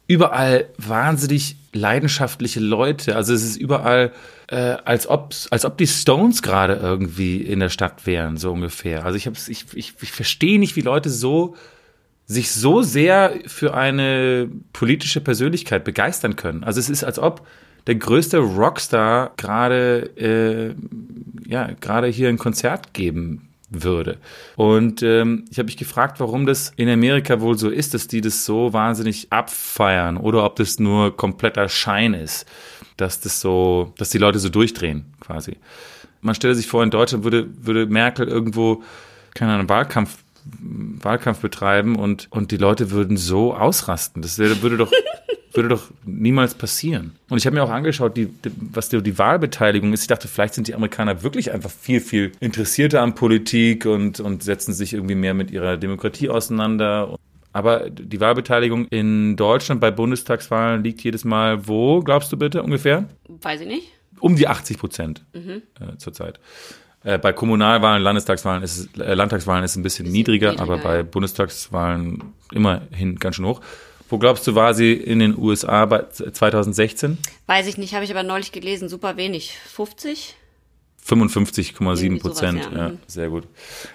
überall 0.06 0.66
wahnsinnig 0.76 1.56
leidenschaftliche 1.72 2.60
Leute. 2.60 3.16
Also 3.16 3.32
es 3.32 3.42
ist 3.42 3.56
überall, 3.56 4.12
äh, 4.48 4.76
als, 4.84 5.08
ob, 5.08 5.34
als 5.50 5.64
ob 5.64 5.78
die 5.78 5.86
Stones 5.86 6.42
gerade 6.42 6.74
irgendwie 6.74 7.38
in 7.38 7.60
der 7.60 7.70
Stadt 7.70 8.06
wären, 8.06 8.36
so 8.36 8.52
ungefähr. 8.52 9.04
Also 9.04 9.16
ich, 9.16 9.26
hab's, 9.26 9.48
ich, 9.48 9.66
ich, 9.74 9.94
ich 10.00 10.12
verstehe 10.12 10.58
nicht, 10.58 10.76
wie 10.76 10.82
Leute 10.82 11.10
so 11.10 11.56
sich 12.26 12.52
so 12.52 12.82
sehr 12.82 13.34
für 13.46 13.74
eine 13.74 14.48
politische 14.72 15.20
Persönlichkeit 15.20 15.84
begeistern 15.84 16.36
können. 16.36 16.64
Also 16.64 16.80
es 16.80 16.88
ist, 16.88 17.04
als 17.04 17.18
ob 17.18 17.46
der 17.86 17.96
größte 17.96 18.38
Rockstar 18.38 19.32
gerade 19.36 20.10
äh, 20.16 20.74
ja 21.46 21.70
gerade 21.80 22.06
hier 22.06 22.30
ein 22.30 22.38
Konzert 22.38 22.94
geben 22.94 23.53
würde. 23.82 24.18
Und 24.56 25.02
ähm, 25.02 25.44
ich 25.50 25.58
habe 25.58 25.66
mich 25.66 25.76
gefragt, 25.76 26.20
warum 26.20 26.46
das 26.46 26.72
in 26.76 26.88
Amerika 26.88 27.40
wohl 27.40 27.58
so 27.58 27.68
ist, 27.68 27.94
dass 27.94 28.06
die 28.06 28.20
das 28.20 28.44
so 28.44 28.72
wahnsinnig 28.72 29.32
abfeiern 29.32 30.16
oder 30.16 30.44
ob 30.44 30.56
das 30.56 30.78
nur 30.78 31.16
kompletter 31.16 31.68
Schein 31.68 32.14
ist, 32.14 32.46
dass 32.96 33.20
das 33.20 33.40
so, 33.40 33.92
dass 33.98 34.10
die 34.10 34.18
Leute 34.18 34.38
so 34.38 34.48
durchdrehen 34.48 35.06
quasi. 35.20 35.56
Man 36.20 36.34
stelle 36.34 36.54
sich 36.54 36.66
vor, 36.66 36.82
in 36.82 36.90
Deutschland 36.90 37.24
würde, 37.24 37.48
würde 37.66 37.86
Merkel 37.86 38.28
irgendwo, 38.28 38.82
keine 39.34 39.54
Ahnung, 39.54 39.68
Wahlkampf 39.68 40.18
Wahlkampf 40.46 41.40
betreiben 41.40 41.96
und, 41.96 42.28
und 42.30 42.50
die 42.50 42.58
Leute 42.58 42.90
würden 42.90 43.16
so 43.16 43.54
ausrasten. 43.54 44.20
Das 44.20 44.36
würde 44.38 44.76
doch 44.76 44.92
würde 45.56 45.68
doch 45.68 45.90
niemals 46.04 46.54
passieren. 46.54 47.12
Und 47.28 47.38
ich 47.38 47.46
habe 47.46 47.54
mir 47.54 47.62
auch 47.62 47.70
angeschaut, 47.70 48.16
die, 48.16 48.26
die, 48.26 48.50
was 48.72 48.88
die, 48.88 49.02
die, 49.02 49.18
Wahlbeteiligung 49.18 49.92
ist. 49.92 50.02
Ich 50.02 50.06
dachte, 50.08 50.28
vielleicht 50.28 50.54
sind 50.54 50.68
die 50.68 50.74
Amerikaner 50.74 51.22
wirklich 51.22 51.52
einfach 51.52 51.70
viel, 51.70 52.00
viel 52.00 52.32
interessierter 52.40 53.02
an 53.02 53.14
Politik 53.14 53.86
und, 53.86 54.20
und 54.20 54.42
setzen 54.42 54.74
sich 54.74 54.94
irgendwie 54.94 55.14
mehr 55.14 55.34
mit 55.34 55.50
ihrer 55.50 55.76
Demokratie 55.76 56.28
auseinander. 56.28 57.16
Aber 57.52 57.88
die 57.88 58.20
Wahlbeteiligung 58.20 58.86
in 58.88 59.36
Deutschland 59.36 59.80
bei 59.80 59.92
Bundestagswahlen 59.92 60.82
liegt 60.82 61.02
jedes 61.02 61.24
Mal 61.24 61.68
wo, 61.68 62.00
glaubst 62.00 62.32
du 62.32 62.36
bitte 62.36 62.62
ungefähr? 62.62 63.08
Weiß 63.28 63.60
ich 63.60 63.68
nicht. 63.68 63.92
Um 64.18 64.36
die 64.36 64.48
80 64.48 64.78
Prozent 64.78 65.24
mhm. 65.32 65.62
äh, 65.80 65.96
zurzeit. 65.98 66.40
Äh, 67.04 67.18
bei 67.18 67.32
Kommunalwahlen, 67.32 68.02
Landestagswahlen 68.02 68.62
ist 68.62 68.78
es, 68.78 69.00
äh, 69.00 69.14
Landtagswahlen 69.14 69.62
ist 69.62 69.72
es 69.72 69.76
ein 69.76 69.82
bisschen, 69.82 70.04
bisschen 70.04 70.12
niedriger, 70.12 70.52
niedriger, 70.52 70.72
aber 70.72 70.82
bei 70.82 71.02
Bundestagswahlen 71.02 72.22
immerhin 72.50 73.16
ganz 73.16 73.36
schön 73.36 73.44
hoch. 73.44 73.60
Wo 74.14 74.18
glaubst 74.18 74.46
du, 74.46 74.54
war 74.54 74.74
sie 74.74 74.92
in 74.92 75.18
den 75.18 75.36
USA 75.36 75.86
bei 75.86 76.04
2016? 76.08 77.18
Weiß 77.46 77.66
ich 77.66 77.78
nicht, 77.78 77.94
habe 77.94 78.04
ich 78.04 78.12
aber 78.12 78.22
neulich 78.22 78.52
gelesen, 78.52 78.88
super 78.88 79.16
wenig. 79.16 79.58
50? 79.74 80.36
55,7 81.04 82.20
Prozent, 82.20 82.68
ja. 82.72 82.78
ja. 82.78 82.92
Sehr 83.08 83.28
gut. 83.28 83.48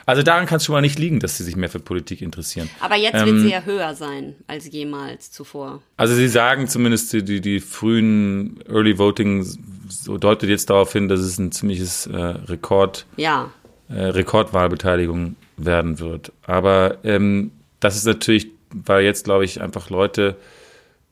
Also 0.06 0.22
daran 0.22 0.46
kann 0.46 0.58
es 0.58 0.66
schon 0.66 0.74
mal 0.74 0.82
nicht 0.82 1.00
liegen, 1.00 1.22
dass 1.22 1.38
sie 1.38 1.46
sich 1.46 1.56
mehr 1.56 1.70
für 1.70 1.80
Politik 1.80 2.22
interessieren. 2.22 2.70
Aber 2.82 2.98
jetzt 2.98 3.16
ähm, 3.16 3.28
wird 3.28 3.40
sie 3.40 3.50
ja 3.50 3.62
höher 3.62 3.96
sein 3.96 4.36
als 4.48 4.70
jemals 4.70 5.32
zuvor. 5.32 5.82
Also 5.96 6.14
sie 6.16 6.28
sagen 6.28 6.68
zumindest 6.68 7.14
die, 7.14 7.40
die 7.40 7.62
frühen 7.62 8.60
Early 8.68 8.98
Voting, 8.98 9.48
so 9.88 10.18
deutet 10.18 10.50
jetzt 10.50 10.70
darauf 10.70 10.92
hin, 10.92 11.08
dass 11.08 11.22
es 11.22 11.38
ein 11.38 11.54
ziemliches 11.54 12.08
äh, 12.08 12.18
Rekord, 12.18 13.06
ja. 13.16 13.52
äh, 13.88 13.94
Rekordwahlbeteiligung 13.94 15.38
werden 15.56 16.00
wird. 16.00 16.34
Aber 16.46 16.98
ähm, 17.06 17.52
das 17.80 17.96
ist 17.96 18.06
natürlich 18.06 18.59
weil 18.74 19.04
jetzt, 19.04 19.26
glaube 19.26 19.46
ich, 19.46 19.62
einfach 19.62 19.90
Leute 19.90 20.38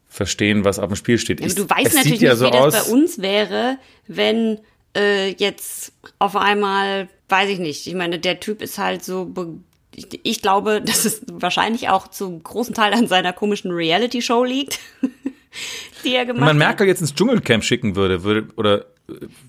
verstehen, 0.07 0.63
was 0.63 0.79
auf 0.79 0.87
dem 0.87 0.95
Spiel 0.95 1.17
steht. 1.17 1.41
Ja, 1.41 1.47
du 1.47 1.69
weißt 1.69 1.95
natürlich 1.95 2.21
ja 2.21 2.31
nicht, 2.31 2.39
so 2.39 2.47
wie 2.47 2.51
das 2.51 2.87
bei 2.87 2.91
uns 2.91 3.21
wäre, 3.21 3.77
wenn 4.07 4.59
äh, 4.95 5.31
jetzt 5.31 5.91
auf 6.19 6.35
einmal, 6.35 7.09
weiß 7.29 7.49
ich 7.49 7.59
nicht, 7.59 7.87
ich 7.87 7.93
meine, 7.93 8.19
der 8.19 8.39
Typ 8.39 8.61
ist 8.61 8.77
halt 8.77 9.03
so 9.03 9.31
ich, 10.23 10.41
glaube, 10.41 10.81
dass 10.85 11.05
es 11.05 11.21
wahrscheinlich 11.31 11.89
auch 11.89 12.07
zum 12.07 12.41
großen 12.41 12.73
Teil 12.73 12.93
an 12.93 13.07
seiner 13.07 13.33
komischen 13.33 13.71
Reality-Show 13.71 14.43
liegt, 14.43 14.79
die 16.03 16.15
er 16.15 16.25
gemacht 16.25 16.41
hat. 16.41 16.49
Wenn 16.49 16.57
man 16.57 16.57
Merkel 16.57 16.87
jetzt 16.87 17.01
ins 17.01 17.13
Dschungelcamp 17.13 17.63
schicken 17.63 17.95
würde, 17.95 18.23
würde, 18.23 18.47
oder 18.55 18.85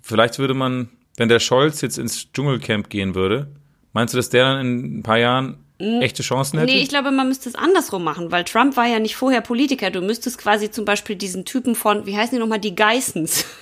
vielleicht 0.02 0.38
würde 0.38 0.54
man, 0.54 0.88
wenn 1.16 1.28
der 1.28 1.40
Scholz 1.40 1.80
jetzt 1.82 1.98
ins 1.98 2.32
Dschungelcamp 2.32 2.88
gehen 2.88 3.14
würde, 3.14 3.48
meinst 3.92 4.14
du, 4.14 4.16
dass 4.16 4.30
der 4.30 4.44
dann 4.44 4.60
in 4.60 4.98
ein 4.98 5.02
paar 5.02 5.18
Jahren 5.18 5.58
echte 5.78 6.22
Chancen 6.22 6.58
hätte? 6.58 6.72
Nee, 6.72 6.80
ich 6.80 6.88
glaube, 6.88 7.10
man 7.10 7.28
müsste 7.28 7.48
es 7.48 7.54
andersrum 7.54 8.04
machen, 8.04 8.32
weil 8.32 8.44
Trump 8.44 8.76
war 8.76 8.86
ja 8.86 8.98
nicht 8.98 9.16
vorher 9.16 9.40
Politiker. 9.40 9.90
Du 9.90 10.00
müsstest 10.00 10.38
quasi 10.38 10.70
zum 10.70 10.84
Beispiel 10.84 11.16
diesen 11.16 11.44
Typen 11.44 11.74
von, 11.74 12.06
wie 12.06 12.16
heißen 12.16 12.34
die 12.34 12.40
nochmal, 12.40 12.58
die 12.58 12.74
Geissens. 12.74 13.44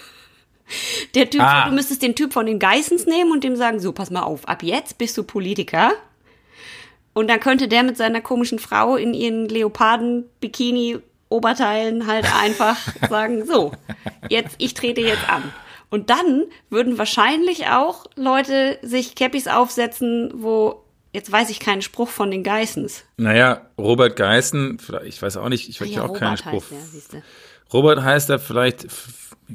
Der 1.15 1.31
Typ, 1.31 1.43
ah. 1.43 1.69
du 1.69 1.75
müsstest 1.75 2.03
den 2.03 2.17
Typ 2.17 2.33
von 2.33 2.45
den 2.45 2.59
Geissens 2.59 3.07
nehmen 3.07 3.31
und 3.31 3.45
dem 3.45 3.55
sagen, 3.55 3.79
so, 3.79 3.93
pass 3.93 4.11
mal 4.11 4.23
auf, 4.23 4.49
ab 4.49 4.65
jetzt 4.65 4.99
bist 4.99 5.17
du 5.17 5.23
Politiker. 5.23 5.93
Und 7.13 7.29
dann 7.29 7.39
könnte 7.39 7.69
der 7.69 7.85
mit 7.85 7.97
seiner 7.97 8.21
komischen 8.21 8.59
Frau 8.59 8.97
in 8.97 9.15
ihren 9.15 9.49
Leoparden-Bikini-Oberteilen 9.49 12.09
halt 12.09 12.27
einfach 12.35 12.77
sagen, 13.09 13.47
so, 13.47 13.71
jetzt, 14.29 14.57
ich 14.59 14.75
trete 14.75 15.03
jetzt 15.03 15.31
an. 15.31 15.53
Und 15.89 16.11
dann 16.11 16.43
würden 16.69 16.99
wahrscheinlich 16.99 17.69
auch 17.69 18.07
Leute 18.17 18.81
sich 18.83 19.15
Cappies 19.15 19.47
aufsetzen, 19.47 20.33
wo 20.35 20.83
Jetzt 21.17 21.33
weiß 21.33 21.49
ich 21.49 21.61
keinen 21.61 21.81
Spruch 21.81 22.11
von 22.11 22.31
den 22.31 22.43
Geissens. 22.43 23.07
Naja, 23.17 23.71
Robert 23.79 24.17
Geissen, 24.17 24.79
ich 25.07 25.23
weiß 25.23 25.39
auch 25.39 25.49
nicht, 25.49 25.67
ich 25.67 25.81
weiß 25.81 25.89
ja, 25.89 26.03
auch 26.03 26.09
Robert 26.09 26.21
keinen 26.21 26.37
Spruch. 26.37 26.63
Heißt 26.71 27.15
der, 27.15 27.23
Robert 27.73 28.03
heißt 28.03 28.29
er 28.29 28.39
vielleicht, 28.39 28.87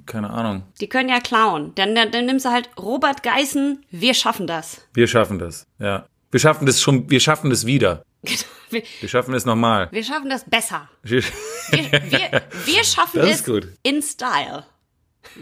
keine 0.07 0.31
Ahnung. 0.31 0.63
Die 0.79 0.89
können 0.89 1.07
ja 1.07 1.19
klauen. 1.19 1.73
Dann, 1.75 1.93
dann, 1.93 2.11
dann 2.11 2.25
nimmst 2.25 2.45
du 2.45 2.49
halt 2.49 2.71
Robert 2.79 3.21
Geissen, 3.21 3.85
wir 3.91 4.15
schaffen 4.15 4.47
das. 4.47 4.81
Wir 4.95 5.05
schaffen 5.05 5.37
das, 5.37 5.67
ja. 5.77 6.07
Wir 6.31 6.39
schaffen 6.39 6.65
das 6.65 6.81
schon, 6.81 7.07
wir 7.11 7.19
schaffen 7.19 7.51
das 7.51 7.67
wieder. 7.67 8.05
wir, 8.71 8.81
wir, 8.99 9.07
schaffen 9.07 9.35
es 9.35 9.45
nochmal. 9.45 9.87
Wir 9.91 10.03
schaffen 10.03 10.31
das 10.31 10.49
besser. 10.49 10.89
Wir, 11.03 11.21
wir, 11.21 12.41
wir 12.65 12.83
schaffen 12.83 13.19
es 13.19 13.43
in 13.83 14.01
Style. 14.01 14.65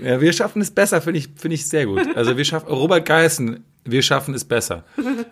Ja, 0.03 0.19
wir 0.19 0.33
schaffen 0.33 0.61
es 0.61 0.71
besser, 0.71 1.01
finde 1.01 1.19
ich, 1.19 1.29
finde 1.37 1.55
ich 1.55 1.65
sehr 1.69 1.85
gut. 1.85 2.05
Also 2.17 2.35
wir 2.35 2.43
schaffen, 2.43 2.67
Robert 2.67 3.05
Geissen 3.05 3.63
wir 3.91 4.01
schaffen 4.01 4.33
es 4.33 4.45
besser. 4.45 4.83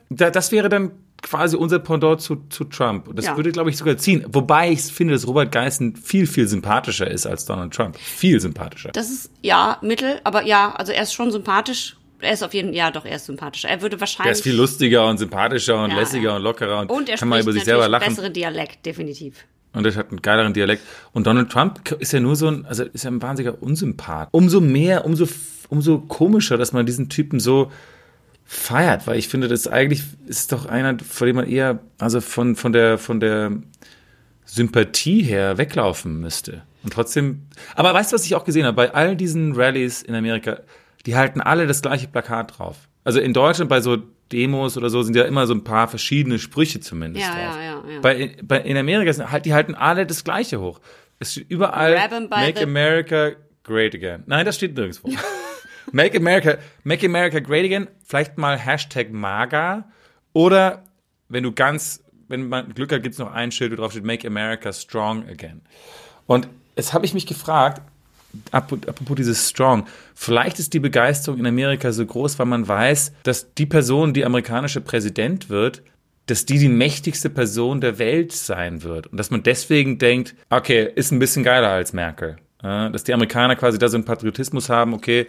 das 0.09 0.51
wäre 0.51 0.69
dann 0.69 0.91
quasi 1.21 1.55
unser 1.55 1.79
Pendant 1.79 2.21
zu, 2.21 2.43
zu 2.49 2.63
Trump. 2.65 3.09
Das 3.15 3.25
ja. 3.25 3.35
würde, 3.35 3.51
glaube 3.51 3.69
ich, 3.69 3.77
sogar 3.77 3.97
ziehen. 3.97 4.25
Wobei 4.29 4.71
ich 4.71 4.81
finde, 4.83 5.13
dass 5.13 5.27
Robert 5.27 5.51
Geissen 5.51 5.95
viel, 5.95 6.27
viel 6.27 6.47
sympathischer 6.47 7.09
ist 7.09 7.25
als 7.25 7.45
Donald 7.45 7.73
Trump. 7.73 7.97
Viel 7.97 8.39
sympathischer. 8.39 8.91
Das 8.93 9.09
ist, 9.09 9.31
ja, 9.41 9.77
Mittel, 9.81 10.19
aber 10.23 10.43
ja, 10.43 10.73
also 10.75 10.91
er 10.91 11.03
ist 11.03 11.13
schon 11.13 11.31
sympathisch. 11.31 11.97
Er 12.19 12.33
ist 12.33 12.43
auf 12.43 12.53
jeden 12.53 12.69
Fall, 12.69 12.77
ja, 12.77 12.91
doch, 12.91 13.05
er 13.05 13.15
ist 13.15 13.25
sympathischer. 13.25 13.69
Er 13.69 13.81
würde 13.81 13.99
wahrscheinlich. 13.99 14.29
Er 14.29 14.31
ist 14.31 14.43
viel 14.43 14.55
lustiger 14.55 15.07
und 15.07 15.17
sympathischer 15.17 15.83
und 15.83 15.91
ja, 15.91 15.97
lässiger 15.97 16.29
ja. 16.29 16.35
und 16.37 16.41
lockerer 16.41 16.81
und, 16.81 16.89
und 16.89 17.09
er 17.09 17.17
kann 17.17 17.29
mal 17.29 17.41
über 17.41 17.51
sich 17.51 17.63
selber 17.63 17.87
lachen. 17.87 18.07
besseren 18.07 18.33
Dialekt, 18.33 18.85
definitiv. 18.85 19.45
Und 19.73 19.85
er 19.85 19.95
hat 19.95 20.09
einen 20.09 20.21
geileren 20.21 20.53
Dialekt. 20.53 20.81
Und 21.13 21.27
Donald 21.27 21.51
Trump 21.51 21.91
ist 21.99 22.11
ja 22.11 22.19
nur 22.19 22.35
so 22.35 22.47
ein, 22.47 22.65
also 22.65 22.83
ist 22.83 23.03
ja 23.03 23.11
ein 23.11 23.21
wahnsinniger 23.21 23.61
Unsympath. 23.61 24.29
Umso 24.31 24.59
mehr, 24.59 25.05
umso, 25.05 25.27
umso 25.69 25.99
komischer, 25.99 26.57
dass 26.57 26.73
man 26.73 26.87
diesen 26.87 27.09
Typen 27.09 27.39
so, 27.39 27.71
feiert, 28.47 29.05
weil 29.07 29.19
ich 29.19 29.27
finde, 29.27 29.49
das 29.49 29.67
eigentlich 29.67 30.03
ist 30.25 30.53
doch 30.53 30.65
einer, 30.65 30.97
vor 30.99 31.27
dem 31.27 31.35
man 31.35 31.47
eher, 31.47 31.79
also 31.99 32.21
von, 32.21 32.55
von 32.55 32.71
der, 32.71 32.97
von 32.97 33.19
der 33.19 33.51
Sympathie 34.45 35.21
her 35.21 35.57
weglaufen 35.57 36.21
müsste. 36.21 36.63
Und 36.83 36.93
trotzdem, 36.93 37.47
aber 37.75 37.93
weißt 37.93 38.11
du, 38.11 38.15
was 38.15 38.25
ich 38.25 38.35
auch 38.35 38.45
gesehen 38.45 38.65
habe? 38.65 38.75
Bei 38.75 38.93
all 38.93 39.17
diesen 39.17 39.53
Rallyes 39.53 40.01
in 40.01 40.15
Amerika, 40.15 40.61
die 41.05 41.17
halten 41.17 41.41
alle 41.41 41.67
das 41.67 41.81
gleiche 41.81 42.07
Plakat 42.07 42.57
drauf. 42.57 42.77
Also 43.03 43.19
in 43.19 43.33
Deutschland 43.33 43.69
bei 43.69 43.81
so 43.81 43.97
Demos 44.31 44.77
oder 44.77 44.89
so 44.89 45.03
sind 45.03 45.15
ja 45.15 45.23
immer 45.23 45.45
so 45.45 45.53
ein 45.53 45.65
paar 45.65 45.89
verschiedene 45.89 46.39
Sprüche 46.39 46.79
zumindest 46.79 47.27
ja, 47.27 47.33
drauf. 47.33 47.55
Ja, 47.55 47.61
ja, 47.61 47.83
ja. 47.93 47.99
Bei, 47.99 48.37
bei, 48.41 48.59
in 48.61 48.77
Amerika 48.77 49.11
sind 49.11 49.29
halt, 49.29 49.45
die 49.45 49.53
halten 49.53 49.75
alle 49.75 50.05
das 50.05 50.23
gleiche 50.23 50.61
hoch. 50.61 50.79
Es 51.19 51.33
steht 51.33 51.49
überall 51.49 51.95
Make 52.29 52.61
America 52.61 53.31
Great 53.63 53.93
Again. 53.93 54.23
Nein, 54.25 54.45
das 54.45 54.55
steht 54.55 54.75
nirgendwo. 54.75 55.09
Make 55.91 56.17
America, 56.17 56.57
Make 56.83 57.05
America 57.05 57.39
Great 57.39 57.65
Again, 57.65 57.87
vielleicht 58.03 58.37
mal 58.37 58.57
Hashtag 58.57 59.11
MAGA 59.11 59.85
oder 60.33 60.83
wenn 61.29 61.43
du 61.43 61.51
ganz, 61.51 62.03
wenn 62.27 62.47
man 62.49 62.73
Glück 62.73 62.91
hat, 62.91 63.03
gibt 63.03 63.13
es 63.13 63.19
noch 63.19 63.31
ein 63.31 63.51
Schild, 63.51 63.71
wo 63.71 63.75
drauf 63.75 63.91
steht 63.91 64.03
Make 64.03 64.27
America 64.27 64.71
Strong 64.71 65.27
Again. 65.29 65.61
Und 66.25 66.47
jetzt 66.75 66.93
habe 66.93 67.05
ich 67.05 67.13
mich 67.13 67.25
gefragt, 67.25 67.81
apropos 68.51 69.15
dieses 69.15 69.49
Strong, 69.49 69.87
vielleicht 70.13 70.59
ist 70.59 70.73
die 70.73 70.79
Begeisterung 70.79 71.39
in 71.39 71.47
Amerika 71.47 71.91
so 71.91 72.05
groß, 72.05 72.37
weil 72.39 72.45
man 72.45 72.67
weiß, 72.67 73.13
dass 73.23 73.53
die 73.53 73.65
Person, 73.65 74.13
die 74.13 74.25
amerikanische 74.25 74.81
Präsident 74.81 75.49
wird, 75.49 75.83
dass 76.27 76.45
die 76.45 76.59
die 76.59 76.69
mächtigste 76.69 77.29
Person 77.29 77.79
der 77.79 77.99
Welt 77.99 78.33
sein 78.33 78.83
wird. 78.83 79.07
Und 79.07 79.17
dass 79.17 79.31
man 79.31 79.43
deswegen 79.43 79.97
denkt, 79.97 80.35
okay, 80.49 80.91
ist 80.93 81.11
ein 81.11 81.19
bisschen 81.19 81.43
geiler 81.43 81.69
als 81.69 81.93
Merkel. 81.93 82.35
Dass 82.61 83.03
die 83.03 83.13
Amerikaner 83.13 83.55
quasi 83.55 83.77
da 83.77 83.87
so 83.87 83.95
einen 83.95 84.03
Patriotismus 84.03 84.67
haben, 84.67 84.93
okay, 84.93 85.27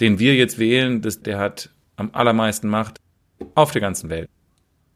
den 0.00 0.18
wir 0.18 0.34
jetzt 0.34 0.58
wählen, 0.58 1.02
das, 1.02 1.22
der 1.22 1.38
hat 1.38 1.70
am 1.96 2.10
allermeisten 2.12 2.68
macht 2.68 2.98
auf 3.54 3.72
der 3.72 3.80
ganzen 3.80 4.10
Welt. 4.10 4.28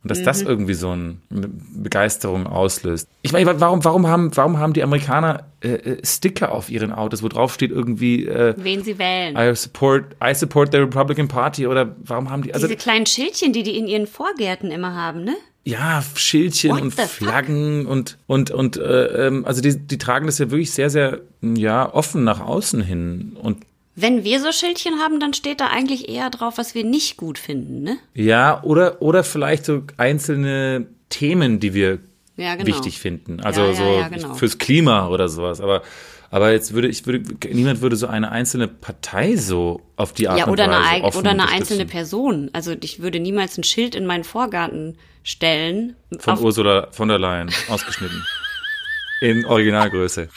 Und 0.05 0.13
dass 0.13 0.21
mhm. 0.21 0.25
das 0.25 0.43
irgendwie 0.43 0.75
so 0.75 0.91
eine 0.91 1.17
Begeisterung 1.29 2.47
auslöst. 2.47 3.09
Ich 3.23 3.33
meine, 3.33 3.61
warum, 3.61 3.85
warum, 3.85 4.07
haben, 4.07 4.37
warum 4.37 4.59
haben 4.59 4.73
die 4.73 4.85
Amerikaner 4.85 5.45
äh, 5.61 5.71
äh, 5.71 6.07
Sticker 6.07 6.53
auf 6.53 6.71
ihren 6.71 6.93
Autos, 6.93 7.23
wo 7.25 7.29
drauf 7.29 7.53
steht 7.53 7.73
irgendwie 7.73 8.27
äh, 8.27 8.55
Wen 8.57 8.85
sie 8.85 8.97
wählen. 8.99 9.37
I 9.37 9.57
support, 9.57 10.15
I 10.25 10.35
support 10.35 10.71
the 10.73 10.79
Republican 10.79 11.27
Party 11.27 11.67
oder 11.67 11.97
warum 12.05 12.31
haben 12.31 12.43
die. 12.43 12.55
Also, 12.55 12.69
Diese 12.69 12.79
kleinen 12.79 13.07
Schildchen, 13.07 13.53
die 13.53 13.65
die 13.65 13.77
in 13.77 13.89
ihren 13.89 14.07
Vorgärten 14.07 14.71
immer 14.71 14.95
haben, 14.95 15.25
ne? 15.25 15.35
Ja, 15.65 16.03
Schildchen 16.15 16.71
What 16.71 16.81
und 16.81 16.95
Flaggen 16.95 17.83
fuck? 17.83 17.91
und 17.91 18.19
und 18.27 18.51
und 18.53 18.77
äh, 18.77 19.27
ähm, 19.27 19.45
also 19.45 19.61
die, 19.61 19.77
die 19.77 19.99
tragen 19.99 20.27
das 20.27 20.39
ja 20.39 20.51
wirklich 20.51 20.71
sehr 20.71 20.89
sehr 20.89 21.21
ja 21.43 21.93
offen 21.93 22.25
nach 22.25 22.41
außen 22.41 22.81
hin 22.81 23.37
und 23.43 23.59
wenn 24.01 24.25
wir 24.25 24.41
so 24.41 24.53
Schildchen 24.53 24.99
haben, 25.01 25.21
dann 25.21 25.35
steht 25.35 25.61
da 25.61 25.69
eigentlich 25.69 26.09
eher 26.09 26.31
drauf, 26.31 26.59
was 26.59 26.75
wir 26.75 26.85
nicht 26.85 27.17
gut 27.17 27.39
finden, 27.39 27.83
ne? 27.83 27.99
Ja, 28.15 28.63
oder, 28.63 29.03
oder 29.03 29.25
vielleicht 29.25 29.65
so 29.65 29.83
einzelne 29.97 30.87
Themen, 31.09 31.61
die 31.61 31.75
wir 31.75 31.99
ja, 32.37 32.55
genau. 32.55 32.67
wichtig 32.67 33.01
finden. 33.01 33.41
Also 33.41 33.63
ja, 33.63 33.69
ja, 33.69 33.75
so 33.75 34.15
genau. 34.15 34.35
fürs 34.35 34.59
Klima 34.59 35.09
oder 35.09 35.29
sowas. 35.29 35.61
Aber, 35.61 35.83
aber 36.31 36.53
jetzt 36.53 36.73
würde 36.73 36.89
ich 36.89 37.07
würde 37.07 37.35
niemand 37.53 37.81
würde 37.81 37.97
so 37.97 38.07
eine 38.07 38.31
einzelne 38.31 38.69
Partei 38.69 39.37
so 39.37 39.83
auf 39.97 40.13
die 40.13 40.29
Art 40.29 40.39
ja, 40.39 40.49
oder 40.49 40.65
und 40.67 40.71
Weise 40.71 41.05
eine, 41.05 41.17
oder 41.17 41.31
eine 41.31 41.49
einzelne 41.49 41.87
Person. 41.87 42.51
Also 42.53 42.75
ich 42.81 43.01
würde 43.01 43.19
niemals 43.19 43.59
ein 43.59 43.65
Schild 43.65 43.95
in 43.95 44.07
meinen 44.07 44.25
Vorgarten 44.25 44.97
stellen. 45.25 45.97
Von 46.19 46.39
Ursula 46.39 46.89
von 46.93 47.09
der 47.09 47.19
Leyen 47.19 47.51
ausgeschnitten. 47.69 48.25
in 49.21 49.45
Originalgröße. 49.45 50.29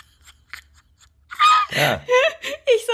Ja. 1.76 2.02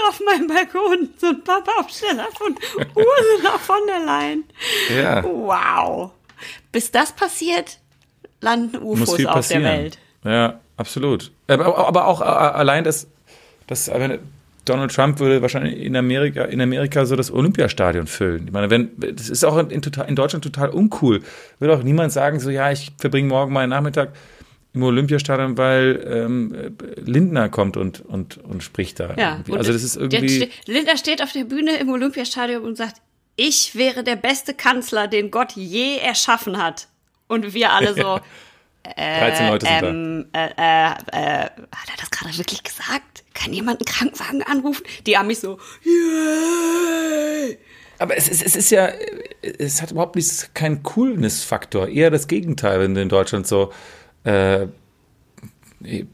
Auf 0.08 0.20
meinem 0.24 0.46
Balkon, 0.46 1.10
so 1.18 1.26
ein 1.26 1.44
Pappaufsteller 1.44 2.28
von 2.36 2.54
Ursula 2.78 3.58
von 3.58 3.76
der 3.86 4.06
Leyen. 4.06 4.44
Ja. 4.96 5.22
Wow. 5.22 6.12
Bis 6.72 6.90
das 6.90 7.12
passiert, 7.12 7.78
landen 8.40 8.78
UFOs 8.78 9.26
auf 9.26 9.48
der 9.48 9.62
Welt. 9.62 9.98
Ja, 10.24 10.60
absolut. 10.76 11.30
Aber, 11.46 11.88
aber 11.88 12.06
auch 12.06 12.20
äh, 12.20 12.24
allein 12.24 12.84
das, 12.84 13.06
das 13.66 13.90
Donald 14.68 14.94
Trump 14.94 15.18
würde 15.18 15.42
wahrscheinlich 15.42 15.80
in 15.80 15.96
Amerika, 15.96 16.44
in 16.44 16.60
Amerika 16.60 17.06
so 17.06 17.16
das 17.16 17.30
Olympiastadion 17.30 18.06
füllen. 18.06 18.46
Ich 18.46 18.52
meine, 18.52 18.70
wenn, 18.70 18.90
das 18.96 19.28
ist 19.28 19.44
auch 19.44 19.56
in, 19.58 19.70
in 19.70 20.16
Deutschland 20.16 20.44
total 20.44 20.70
uncool. 20.70 21.22
Würde 21.58 21.74
auch 21.74 21.82
niemand 21.82 22.12
sagen, 22.12 22.40
so, 22.40 22.50
ja, 22.50 22.70
ich 22.70 22.92
verbringe 22.98 23.28
morgen 23.28 23.52
meinen 23.52 23.70
Nachmittag 23.70 24.12
im 24.74 24.82
Olympiastadion, 24.82 25.56
weil 25.56 26.04
ähm, 26.06 26.76
Lindner 26.96 27.48
kommt 27.48 27.76
und, 27.76 28.00
und, 28.00 28.38
und 28.38 28.62
spricht 28.62 29.00
da. 29.00 29.14
Ja, 29.16 29.42
also 29.50 29.72
das 29.72 29.82
ist 29.82 29.96
irgendwie. 29.96 30.50
Lindner 30.66 30.96
steht 30.96 31.22
auf 31.22 31.32
der 31.32 31.44
Bühne 31.44 31.76
im 31.76 31.88
Olympiastadion 31.88 32.62
und 32.62 32.76
sagt, 32.76 33.00
ich 33.36 33.76
wäre 33.76 34.04
der 34.04 34.16
beste 34.16 34.52
Kanzler, 34.52 35.08
den 35.08 35.30
Gott 35.30 35.52
je 35.52 35.96
erschaffen 35.98 36.62
hat. 36.62 36.88
Und 37.28 37.54
wir 37.54 37.72
alle 37.72 37.94
so. 37.94 38.20
Äh, 38.96 39.20
13 39.20 39.48
Leute 39.48 39.66
sind 39.66 39.84
ähm, 39.84 40.26
da. 40.32 40.40
Äh, 40.40 40.50
äh, 40.56 40.90
äh, 40.92 41.42
hat 41.42 41.88
er 41.90 41.96
das 41.98 42.10
gerade 42.10 42.38
wirklich 42.38 42.62
gesagt? 42.62 43.24
Kann 43.34 43.52
jemand 43.52 43.80
einen 43.80 43.84
Krankenwagen 43.84 44.42
anrufen? 44.42 44.82
Die 45.06 45.18
haben 45.18 45.26
mich 45.26 45.40
so, 45.40 45.58
yeah! 45.84 47.54
Aber 47.98 48.16
es, 48.16 48.30
es, 48.30 48.42
es 48.42 48.56
ist 48.56 48.70
ja, 48.70 48.88
es 49.42 49.82
hat 49.82 49.90
überhaupt 49.90 50.16
nicht 50.16 50.54
keinen 50.54 50.82
Coolness-Faktor. 50.82 51.88
Eher 51.88 52.10
das 52.10 52.28
Gegenteil, 52.28 52.80
wenn 52.80 52.94
du 52.94 53.02
in 53.02 53.08
Deutschland 53.08 53.46
so, 53.46 53.72
äh, 54.28 54.66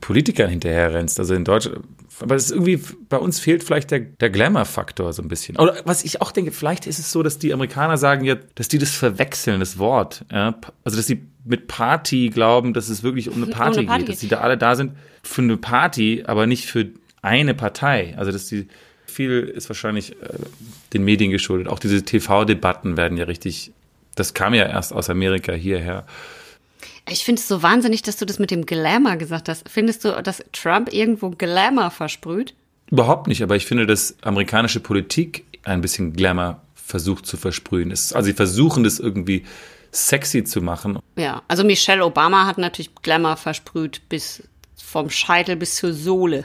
Politikern 0.01 0.51
hinterher 0.51 0.93
rennst. 0.93 1.19
Also 1.19 1.35
in 1.35 1.45
Deutschland, 1.45 1.81
aber 2.21 2.37
es 2.37 2.47
ist 2.47 2.51
irgendwie, 2.53 2.81
bei 3.09 3.17
uns 3.17 3.41
fehlt 3.41 3.65
vielleicht 3.65 3.91
der, 3.91 4.01
der 4.01 4.31
Glamour-Faktor 4.31 5.13
so 5.13 5.23
ein 5.23 5.29
bisschen. 5.29 5.57
Oder 5.57 5.77
was 5.85 6.05
ich 6.05 6.21
auch 6.21 6.31
denke, 6.31 6.53
vielleicht 6.53 6.87
ist 6.87 6.99
es 6.99 7.11
so, 7.11 7.23
dass 7.23 7.39
die 7.39 7.53
Amerikaner 7.53 7.97
sagen 7.97 8.25
ja, 8.25 8.37
dass 8.55 8.69
die 8.69 8.79
das 8.79 8.91
verwechseln, 8.91 9.61
das 9.61 9.79
Wort. 9.79 10.25
Ja? 10.31 10.55
Also 10.85 10.97
dass 10.97 11.07
sie 11.07 11.23
mit 11.45 11.67
Party 11.67 12.31
glauben, 12.31 12.73
dass 12.73 12.89
es 12.89 13.03
wirklich 13.03 13.31
um 13.31 13.43
eine 13.43 13.47
Party, 13.47 13.71
um 13.71 13.79
eine 13.79 13.87
Party 13.87 14.05
geht, 14.05 14.15
dass 14.15 14.21
sie 14.21 14.29
da 14.29 14.39
alle 14.39 14.57
da 14.57 14.77
sind 14.77 14.93
für 15.23 15.43
eine 15.43 15.57
Party, 15.57 16.23
aber 16.27 16.47
nicht 16.47 16.67
für 16.67 16.87
eine 17.23 17.55
Partei. 17.55 18.15
Also 18.17 18.31
dass 18.31 18.47
die 18.47 18.69
viel 19.07 19.41
ist 19.41 19.69
wahrscheinlich 19.69 20.13
äh, 20.13 20.29
den 20.93 21.05
Medien 21.05 21.31
geschuldet. 21.31 21.69
Auch 21.69 21.79
diese 21.79 22.03
TV-Debatten 22.03 22.97
werden 22.97 23.17
ja 23.19 23.25
richtig, 23.25 23.73
das 24.15 24.35
kam 24.35 24.55
ja 24.55 24.67
erst 24.67 24.93
aus 24.93 25.11
Amerika 25.11 25.53
hierher. 25.53 26.05
Ich 27.09 27.25
finde 27.25 27.41
es 27.41 27.49
so 27.49 27.63
wahnsinnig, 27.63 28.03
dass 28.03 28.17
du 28.17 28.25
das 28.25 28.39
mit 28.39 28.51
dem 28.51 28.65
Glamour 28.65 29.17
gesagt 29.17 29.49
hast. 29.49 29.69
Findest 29.69 30.05
du, 30.05 30.23
dass 30.23 30.43
Trump 30.53 30.93
irgendwo 30.93 31.31
Glamour 31.31 31.91
versprüht? 31.91 32.55
Überhaupt 32.91 33.27
nicht, 33.27 33.43
aber 33.43 33.57
ich 33.57 33.67
finde, 33.67 33.87
dass 33.87 34.17
amerikanische 34.23 34.81
Politik 34.81 35.45
ein 35.65 35.81
bisschen 35.81 36.13
Glamour 36.15 36.61
versucht 36.75 37.27
zu 37.27 37.37
versprühen. 37.37 37.91
also 37.91 38.21
sie 38.21 38.33
versuchen 38.33 38.85
das 38.85 38.99
irgendwie 39.01 39.45
sexy 39.91 40.45
zu 40.45 40.61
machen. 40.61 40.99
Ja, 41.17 41.43
also 41.49 41.65
Michelle 41.65 42.05
Obama 42.05 42.47
hat 42.47 42.59
natürlich 42.59 42.95
Glamour 43.03 43.37
versprüht 43.37 44.03
bis 44.09 44.43
vom 44.77 45.11
Scheitel 45.11 45.57
bis 45.57 45.77
zur 45.77 45.93
Sohle. 45.93 46.45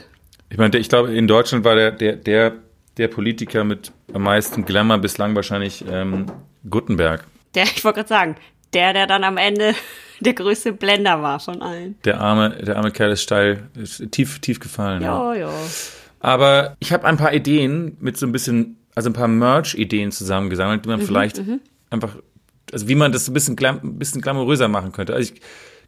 Ich 0.50 0.58
meine, 0.58 0.76
ich 0.78 0.88
glaube, 0.88 1.14
in 1.14 1.28
Deutschland 1.28 1.64
war 1.64 1.74
der, 1.74 1.92
der, 1.92 2.16
der, 2.16 2.54
der 2.96 3.08
Politiker 3.08 3.64
mit 3.64 3.92
am 4.12 4.22
meisten 4.22 4.64
Glamour 4.64 4.98
bislang 4.98 5.34
wahrscheinlich 5.34 5.84
ähm, 5.88 6.26
Gutenberg. 6.68 7.24
Der, 7.54 7.64
ich 7.64 7.84
wollte 7.84 7.98
gerade 7.98 8.08
sagen, 8.08 8.36
der, 8.72 8.92
der 8.92 9.06
dann 9.06 9.24
am 9.24 9.36
Ende 9.36 9.74
der 10.20 10.34
größte 10.34 10.72
Blender 10.72 11.22
war 11.22 11.40
von 11.40 11.62
allen. 11.62 11.96
Der 12.04 12.20
arme, 12.20 12.50
der 12.50 12.76
arme 12.76 12.90
Kerl 12.90 13.12
ist 13.12 13.22
steil, 13.22 13.68
ist 13.74 14.10
tief, 14.10 14.38
tief 14.40 14.60
gefallen. 14.60 15.02
Ja, 15.02 15.34
ja. 15.34 15.50
Aber 16.20 16.76
ich 16.80 16.92
habe 16.92 17.06
ein 17.06 17.16
paar 17.16 17.32
Ideen 17.32 17.96
mit 18.00 18.18
so 18.18 18.26
ein 18.26 18.32
bisschen, 18.32 18.76
also 18.94 19.08
ein 19.08 19.14
paar 19.14 19.28
Merch-Ideen 19.28 20.12
zusammengesammelt, 20.12 20.84
die 20.84 20.88
man 20.90 21.00
mhm, 21.00 21.04
vielleicht 21.04 21.38
mhm. 21.38 21.60
einfach, 21.88 22.16
also 22.72 22.88
wie 22.88 22.94
man 22.94 23.12
das 23.12 23.28
ein 23.28 23.34
bisschen, 23.34 23.56
glam, 23.56 23.80
ein 23.82 23.98
bisschen 23.98 24.20
glamouröser 24.20 24.68
machen 24.68 24.92
könnte. 24.92 25.14
Also 25.14 25.32
ich 25.32 25.40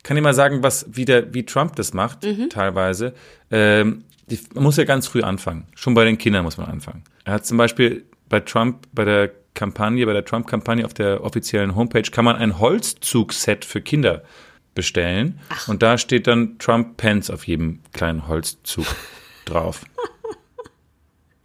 kann 0.02 0.16
dir 0.16 0.22
mal 0.22 0.34
sagen, 0.34 0.62
was, 0.62 0.86
wie, 0.90 1.04
der, 1.04 1.34
wie 1.34 1.44
Trump 1.44 1.76
das 1.76 1.92
macht, 1.92 2.24
mhm. 2.24 2.48
teilweise. 2.48 3.12
Ähm, 3.50 4.04
die, 4.26 4.38
man 4.54 4.64
muss 4.64 4.78
ja 4.78 4.84
ganz 4.84 5.06
früh 5.06 5.22
anfangen. 5.22 5.66
Schon 5.74 5.94
bei 5.94 6.04
den 6.04 6.16
Kindern 6.16 6.44
muss 6.44 6.56
man 6.56 6.68
anfangen. 6.68 7.04
Er 7.24 7.34
hat 7.34 7.46
zum 7.46 7.58
Beispiel 7.58 8.04
bei 8.28 8.40
Trump, 8.40 8.86
bei 8.92 9.04
der 9.04 9.30
Kampagne, 9.54 10.06
bei 10.06 10.12
der 10.12 10.24
Trump-Kampagne 10.24 10.84
auf 10.84 10.94
der 10.94 11.24
offiziellen 11.24 11.74
Homepage 11.74 12.10
kann 12.10 12.24
man 12.24 12.36
ein 12.36 12.58
Holzzug-Set 12.58 13.64
für 13.64 13.80
Kinder 13.80 14.22
bestellen. 14.74 15.38
Ach. 15.50 15.68
Und 15.68 15.82
da 15.82 15.98
steht 15.98 16.26
dann 16.26 16.58
Trump 16.58 16.96
Pence 16.96 17.30
auf 17.30 17.46
jedem 17.46 17.80
kleinen 17.92 18.28
Holzzug 18.28 18.86
drauf. 19.44 19.84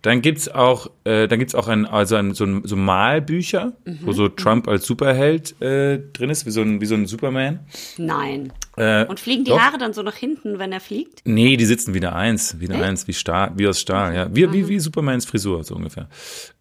Dann 0.03 0.21
gibt's 0.21 0.47
auch, 0.47 0.89
äh, 1.03 1.27
dann 1.27 1.39
gibt's 1.39 1.53
auch 1.53 1.67
ein, 1.67 1.85
also 1.85 2.15
ein, 2.15 2.33
so, 2.33 2.45
ein, 2.45 2.61
so 2.63 2.77
Malbücher, 2.77 3.73
mhm. 3.83 3.99
wo 4.03 4.13
so 4.13 4.29
Trump 4.29 4.67
als 4.69 4.85
Superheld 4.85 5.59
äh, 5.61 5.99
drin 6.13 6.29
ist, 6.29 6.45
wie 6.45 6.51
so 6.51 6.61
ein, 6.61 6.79
wie 6.79 6.85
so 6.85 6.95
ein 6.95 7.07
Superman. 7.07 7.59
Nein. 7.97 8.53
Äh, 8.77 9.05
Und 9.05 9.19
fliegen 9.19 9.43
die 9.43 9.49
doch. 9.49 9.59
Haare 9.59 9.77
dann 9.79 9.91
so 9.91 10.03
nach 10.03 10.15
hinten, 10.15 10.59
wenn 10.59 10.71
er 10.71 10.79
fliegt? 10.79 11.23
Nee, 11.25 11.57
die 11.57 11.65
sitzen 11.65 11.93
wieder 11.93 12.15
eins, 12.15 12.59
wieder 12.59 12.75
Echt? 12.75 12.83
eins, 12.83 13.07
wie 13.07 13.13
Stahl, 13.13 13.51
wie 13.57 13.67
aus 13.67 13.81
Stahl, 13.81 14.15
ja. 14.15 14.33
Wie, 14.33 14.53
wie, 14.53 14.69
wie 14.69 14.79
Supermans 14.79 15.25
Frisur, 15.25 15.63
so 15.63 15.75
ungefähr. 15.75 16.07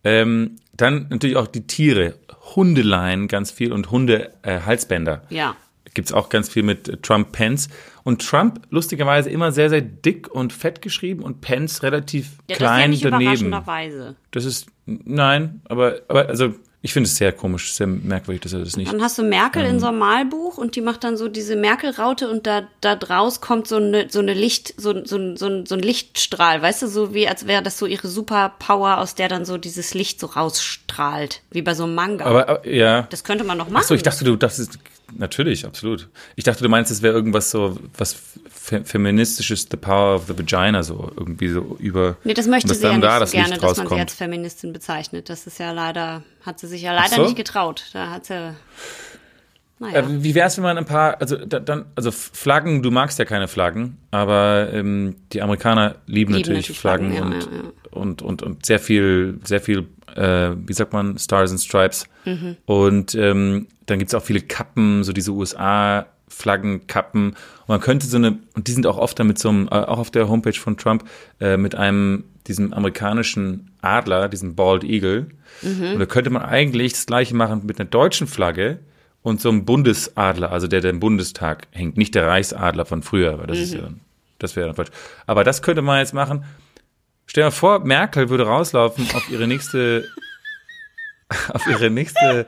Ähm, 0.02 0.56
dann 0.76 1.06
natürlich 1.10 1.36
auch 1.36 1.46
die 1.46 1.66
Tiere, 1.66 2.14
Hundeleien 2.54 3.28
ganz 3.28 3.50
viel 3.50 3.72
und 3.72 3.90
Hunde-Halsbänder. 3.90 5.22
Äh, 5.30 5.34
ja 5.34 5.56
gibt's 5.96 6.12
auch 6.12 6.28
ganz 6.28 6.48
viel 6.48 6.62
mit 6.62 7.02
Trump 7.02 7.32
Pence. 7.32 7.68
Und 8.04 8.24
Trump 8.24 8.60
lustigerweise 8.70 9.30
immer 9.30 9.50
sehr, 9.50 9.68
sehr 9.68 9.80
dick 9.80 10.28
und 10.28 10.52
fett 10.52 10.80
geschrieben 10.80 11.24
und 11.24 11.40
Pence 11.40 11.82
relativ 11.82 12.36
ja, 12.48 12.54
klein 12.56 12.90
das 12.92 12.98
ist 12.98 13.04
ja 13.04 13.18
nicht 13.18 13.26
daneben. 13.26 13.50
Das 14.30 14.44
ist, 14.44 14.68
nein, 14.84 15.62
aber, 15.64 16.02
aber 16.06 16.28
also 16.28 16.54
ich 16.86 16.92
finde 16.92 17.08
es 17.08 17.16
sehr 17.16 17.32
komisch, 17.32 17.72
sehr 17.72 17.88
merkwürdig, 17.88 18.42
dass 18.42 18.52
er 18.52 18.60
das 18.60 18.76
nicht. 18.76 18.92
Dann 18.92 19.02
hast 19.02 19.18
du 19.18 19.24
Merkel 19.24 19.64
ähm, 19.64 19.72
in 19.72 19.80
so 19.80 19.88
einem 19.88 19.98
Malbuch 19.98 20.56
und 20.56 20.76
die 20.76 20.80
macht 20.80 21.02
dann 21.02 21.16
so 21.16 21.26
diese 21.26 21.56
Merkel-Raute 21.56 22.30
und 22.30 22.46
da, 22.46 22.68
da 22.80 22.94
draus 22.94 23.40
kommt 23.40 23.66
so 23.66 23.74
eine, 23.74 24.06
so 24.08 24.20
eine 24.20 24.34
Licht, 24.34 24.72
so, 24.80 25.04
so, 25.04 25.34
so, 25.34 25.66
so 25.66 25.74
ein 25.74 25.80
Lichtstrahl, 25.80 26.62
weißt 26.62 26.82
du, 26.82 26.86
so 26.86 27.12
wie 27.12 27.26
als 27.26 27.48
wäre 27.48 27.60
das 27.60 27.76
so 27.76 27.86
ihre 27.86 28.06
Superpower, 28.06 28.98
aus 28.98 29.16
der 29.16 29.28
dann 29.28 29.44
so 29.44 29.58
dieses 29.58 29.94
Licht 29.94 30.20
so 30.20 30.28
rausstrahlt, 30.28 31.42
wie 31.50 31.62
bei 31.62 31.74
so 31.74 31.84
einem 31.84 31.96
Manga. 31.96 32.24
Aber, 32.24 32.64
ja. 32.64 33.08
Das 33.10 33.24
könnte 33.24 33.42
man 33.42 33.58
noch 33.58 33.68
machen. 33.68 33.82
Achso, 33.82 33.94
ich 33.94 34.04
dachte, 34.04 34.24
du, 34.24 34.36
das 34.36 34.60
ist, 34.60 34.78
natürlich, 35.12 35.66
absolut. 35.66 36.08
Ich 36.34 36.44
dachte, 36.44 36.62
du 36.62 36.68
meinst, 36.68 36.90
es 36.90 37.02
wäre 37.02 37.14
irgendwas 37.14 37.50
so, 37.50 37.78
was 37.96 38.16
feministisches 38.58 39.68
The 39.70 39.76
Power 39.76 40.16
of 40.16 40.26
the 40.26 40.38
Vagina, 40.38 40.82
so 40.82 41.10
irgendwie 41.16 41.48
so 41.48 41.76
über. 41.78 42.16
Nee, 42.24 42.34
das 42.34 42.46
möchte 42.46 42.74
sie 42.74 42.82
ja 42.82 42.92
nicht 42.92 43.04
da 43.04 43.26
so 43.26 43.32
gerne, 43.32 43.58
dass 43.58 43.76
man 43.78 43.88
sie 43.88 43.94
als 43.94 44.14
Feministin 44.14 44.72
bezeichnet. 44.72 45.28
Das 45.28 45.46
ist 45.46 45.58
ja 45.58 45.72
leider, 45.72 46.22
hat 46.42 46.58
sie 46.58 46.66
sich 46.66 46.82
ja 46.82 46.94
leider 46.94 47.16
so? 47.16 47.24
nicht 47.24 47.36
getraut. 47.36 47.90
Da 47.92 48.10
hat 48.10 48.26
sie. 48.26 48.54
Naja. 49.78 50.00
Äh, 50.00 50.22
wie 50.22 50.34
wäre 50.34 50.46
es, 50.46 50.56
wenn 50.56 50.64
man 50.64 50.78
ein 50.78 50.86
paar, 50.86 51.20
also 51.20 51.36
dann, 51.36 51.84
also 51.94 52.10
Flaggen, 52.10 52.82
du 52.82 52.90
magst 52.90 53.18
ja 53.18 53.24
keine 53.26 53.46
Flaggen, 53.46 53.98
aber 54.10 54.70
ähm, 54.72 55.16
die 55.32 55.42
Amerikaner 55.42 55.96
lieben, 56.06 56.32
lieben 56.32 56.32
natürlich, 56.32 56.68
natürlich, 56.68 56.80
Flaggen, 56.80 57.12
Flaggen 57.12 57.32
und, 57.34 57.44
ja, 57.44 57.50
ja. 57.50 57.62
und, 57.90 58.22
und, 58.22 58.42
und 58.42 58.64
sehr 58.64 58.78
viel, 58.78 59.38
sehr 59.44 59.60
viel, 59.60 59.86
äh, 60.14 60.52
wie 60.56 60.72
sagt 60.72 60.94
man, 60.94 61.18
Stars 61.18 61.50
and 61.50 61.60
Stripes. 61.60 62.06
Mhm. 62.24 62.56
Und 62.64 63.14
ähm, 63.14 63.66
dann 63.84 63.98
gibt 63.98 64.10
es 64.10 64.14
auch 64.14 64.22
viele 64.22 64.40
Kappen, 64.40 65.04
so 65.04 65.12
diese 65.12 65.32
USA 65.32 66.06
Flaggen, 66.28 66.86
Kappen. 66.86 67.30
Und 67.30 67.68
man 67.68 67.80
könnte 67.80 68.06
so 68.06 68.16
eine, 68.16 68.38
und 68.54 68.68
die 68.68 68.72
sind 68.72 68.86
auch 68.86 68.98
oft 68.98 69.18
dann 69.18 69.26
mit 69.26 69.38
so 69.38 69.50
einem, 69.50 69.68
äh, 69.68 69.74
auch 69.74 69.98
auf 69.98 70.10
der 70.10 70.28
Homepage 70.28 70.58
von 70.58 70.76
Trump, 70.78 71.04
äh, 71.38 71.56
mit 71.56 71.74
einem 71.74 72.24
diesem 72.46 72.72
amerikanischen 72.72 73.70
Adler, 73.82 74.28
diesem 74.28 74.54
Bald 74.54 74.84
Eagle. 74.84 75.26
Mhm. 75.62 75.92
Und 75.92 75.98
da 75.98 76.06
könnte 76.06 76.30
man 76.30 76.42
eigentlich 76.42 76.92
das 76.92 77.06
gleiche 77.06 77.34
machen 77.34 77.66
mit 77.66 77.78
einer 77.78 77.88
deutschen 77.88 78.26
Flagge 78.26 78.78
und 79.26 79.40
so 79.40 79.48
einem 79.48 79.64
Bundesadler, 79.64 80.52
also 80.52 80.68
der, 80.68 80.80
der 80.80 80.92
im 80.92 81.00
Bundestag 81.00 81.66
hängt, 81.72 81.96
nicht 81.96 82.14
der 82.14 82.28
Reichsadler 82.28 82.86
von 82.86 83.02
früher, 83.02 83.40
weil 83.40 83.48
das 83.48 83.56
mhm. 83.56 83.64
ist 83.64 83.74
ja 83.74 83.88
das 84.38 84.54
wäre 84.54 84.68
dann 84.68 84.76
falsch. 84.76 84.90
Aber 85.26 85.42
das 85.42 85.62
könnte 85.62 85.82
man 85.82 85.98
jetzt 85.98 86.14
machen. 86.14 86.44
Stell 87.26 87.42
dir 87.42 87.46
mal 87.46 87.50
vor, 87.50 87.80
Merkel 87.80 88.28
würde 88.28 88.46
rauslaufen 88.46 89.04
auf 89.14 89.28
ihre 89.28 89.48
nächste, 89.48 90.04
auf 91.48 91.66
ihre 91.66 91.90
nächste 91.90 92.46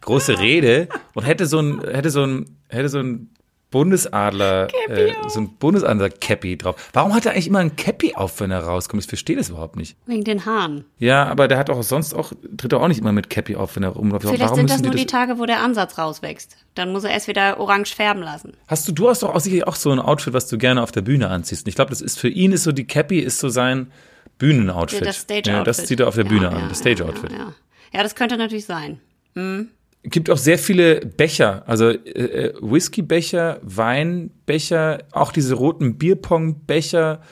große 0.00 0.38
Rede 0.38 0.88
und 1.12 1.24
hätte 1.24 1.44
so 1.44 1.60
ein, 1.60 1.80
hätte 1.80 2.08
so 2.08 2.24
ein, 2.24 2.56
hätte 2.68 2.88
so 2.88 3.00
ein 3.00 3.33
Bundesadler, 3.74 4.68
äh, 4.86 5.14
so 5.26 5.40
ein 5.40 5.56
Bundesadler-Cappy 5.58 6.58
drauf. 6.58 6.76
Warum 6.92 7.12
hat 7.12 7.26
er 7.26 7.32
eigentlich 7.32 7.48
immer 7.48 7.58
ein 7.58 7.74
Cappy 7.74 8.14
auf, 8.14 8.38
wenn 8.38 8.52
er 8.52 8.60
rauskommt? 8.60 9.02
Ich 9.02 9.08
verstehe 9.08 9.34
das 9.34 9.48
überhaupt 9.48 9.74
nicht. 9.74 9.96
Wegen 10.06 10.22
den 10.22 10.46
Haaren. 10.46 10.84
Ja, 11.00 11.26
aber 11.26 11.48
der 11.48 11.58
hat 11.58 11.70
auch 11.70 11.82
sonst 11.82 12.14
auch, 12.14 12.32
tritt 12.56 12.72
er 12.72 12.80
auch 12.80 12.86
nicht 12.86 13.00
immer 13.00 13.10
mit 13.10 13.30
Cappy 13.30 13.56
auf, 13.56 13.74
wenn 13.74 13.82
er 13.82 13.88
rumläuft. 13.88 14.26
Vielleicht 14.26 14.42
Warum 14.42 14.58
sind 14.58 14.70
das 14.70 14.80
nur 14.80 14.92
die, 14.92 14.98
die 14.98 15.06
Tage, 15.06 15.40
wo 15.40 15.44
der 15.44 15.60
Ansatz 15.60 15.98
rauswächst. 15.98 16.56
Dann 16.76 16.92
muss 16.92 17.02
er 17.02 17.10
erst 17.10 17.26
wieder 17.26 17.58
orange 17.58 17.96
färben 17.96 18.22
lassen. 18.22 18.52
Hast 18.68 18.86
du, 18.86 18.92
du 18.92 19.08
hast 19.08 19.24
doch 19.24 19.34
auch 19.34 19.40
sicherlich 19.40 19.66
auch 19.66 19.74
so 19.74 19.90
ein 19.90 19.98
Outfit, 19.98 20.34
was 20.34 20.46
du 20.46 20.56
gerne 20.56 20.80
auf 20.80 20.92
der 20.92 21.02
Bühne 21.02 21.28
anziehst. 21.28 21.66
Und 21.66 21.68
ich 21.68 21.74
glaube, 21.74 21.90
das 21.90 22.00
ist 22.00 22.20
für 22.20 22.28
ihn 22.28 22.52
ist 22.52 22.62
so, 22.62 22.70
die 22.70 22.86
Cappy 22.86 23.18
ist 23.18 23.40
so 23.40 23.48
sein 23.48 23.90
Bühnenoutfit. 24.38 25.00
Ja, 25.00 25.06
das 25.06 25.16
Stage-Outfit. 25.16 25.52
Ja, 25.52 25.64
das 25.64 25.84
zieht 25.84 25.98
er 25.98 26.06
auf 26.06 26.14
der 26.14 26.24
Bühne 26.24 26.44
ja, 26.44 26.50
an, 26.50 26.68
das 26.68 26.78
Stage-Outfit. 26.78 27.32
Ja, 27.32 27.54
ja, 27.92 28.02
das 28.04 28.14
könnte 28.14 28.36
natürlich 28.36 28.66
sein. 28.66 29.00
Hm 29.34 29.70
gibt 30.04 30.30
auch 30.30 30.36
sehr 30.36 30.58
viele 30.58 31.00
Becher, 31.00 31.62
also 31.66 31.88
äh, 31.88 31.94
äh, 31.94 32.54
Whiskybecher, 32.60 33.58
Weinbecher, 33.62 35.04
auch 35.12 35.32
diese 35.32 35.54
roten 35.54 35.96
Bierpongbecher, 35.96 37.22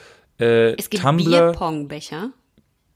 äh, 0.41 0.75
es 0.75 0.91
gibt 0.91 1.03
Tumbler. 1.03 1.51
Bierpongbecher. 1.51 2.33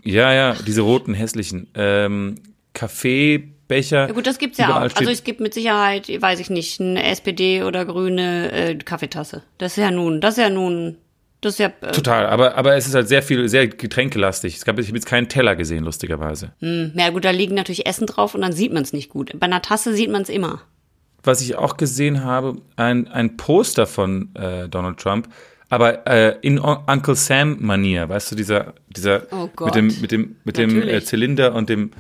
Ja, 0.03 0.33
ja, 0.33 0.57
diese 0.67 0.83
roten 0.83 1.15
hässlichen 1.15 1.69
ähm, 1.75 2.37
Kaffeebecher. 2.73 4.07
Ja 4.07 4.13
gut, 4.13 4.27
das 4.27 4.39
gibt's 4.39 4.59
ja 4.59 4.71
auch. 4.71 4.97
Also 4.97 5.11
es 5.11 5.25
gibt 5.25 5.41
mit 5.41 5.53
Sicherheit, 5.53 6.09
weiß 6.09 6.41
ich 6.41 6.49
nicht, 6.49 6.81
eine 6.81 7.03
SPD 7.05 7.63
oder 7.63 7.85
grüne 7.85 8.53
äh, 8.53 8.75
Kaffeetasse. 8.77 9.43
Das 9.59 9.73
ist 9.73 9.83
ja 9.83 9.91
nun, 9.91 10.21
das 10.21 10.35
ist 10.39 10.43
ja 10.43 10.51
nun 10.51 10.97
das 11.41 11.55
ist 11.55 11.59
ja, 11.59 11.73
äh 11.81 11.93
Total, 11.93 12.27
aber, 12.27 12.57
aber 12.57 12.77
es 12.77 12.87
ist 12.87 12.95
halt 12.95 13.09
sehr 13.09 13.23
viel, 13.23 13.49
sehr 13.49 13.69
getränkelastig. 13.69 14.57
Es 14.57 14.65
gab, 14.65 14.79
ich 14.79 14.89
habe 14.89 14.97
jetzt 14.97 15.07
keinen 15.07 15.29
Teller 15.29 15.55
gesehen, 15.57 15.85
lustigerweise. 15.85 16.53
Hm, 16.61 16.93
ja 16.95 17.11
gut, 17.11 17.25
da 17.25 17.31
liegen 17.31 17.55
natürlich 17.55 17.87
Essen 17.87 18.07
drauf 18.07 18.35
und 18.35 18.41
dann 18.41 18.53
sieht 18.53 18.73
man 18.73 18.83
es 18.83 18.93
nicht 18.93 19.11
gut. 19.11 19.33
Bei 19.39 19.47
einer 19.47 19.63
Tasse 19.63 19.95
sieht 19.95 20.11
man 20.11 20.23
es 20.23 20.29
immer. 20.29 20.63
Was 21.23 21.41
ich 21.41 21.57
auch 21.57 21.77
gesehen 21.77 22.25
habe, 22.25 22.57
ein, 22.77 23.09
ein 23.09 23.37
Poster 23.37 23.87
von 23.87 24.35
äh, 24.35 24.69
Donald 24.69 24.99
Trump, 24.99 25.29
aber 25.69 26.07
äh, 26.07 26.37
in 26.43 26.59
Uncle 26.59 27.17
Sam 27.17 27.57
Manier, 27.61 28.09
weißt 28.09 28.33
du, 28.33 28.37
dieser, 28.37 28.75
dieser 28.89 29.27
oh 29.33 29.49
mit 29.65 29.75
dem, 29.75 30.01
mit 30.01 30.13
dem, 30.13 30.37
mit 30.45 30.57
dem 30.57 30.83
äh, 30.83 31.03
Zylinder 31.03 31.55
und 31.55 31.69
dem 31.69 31.91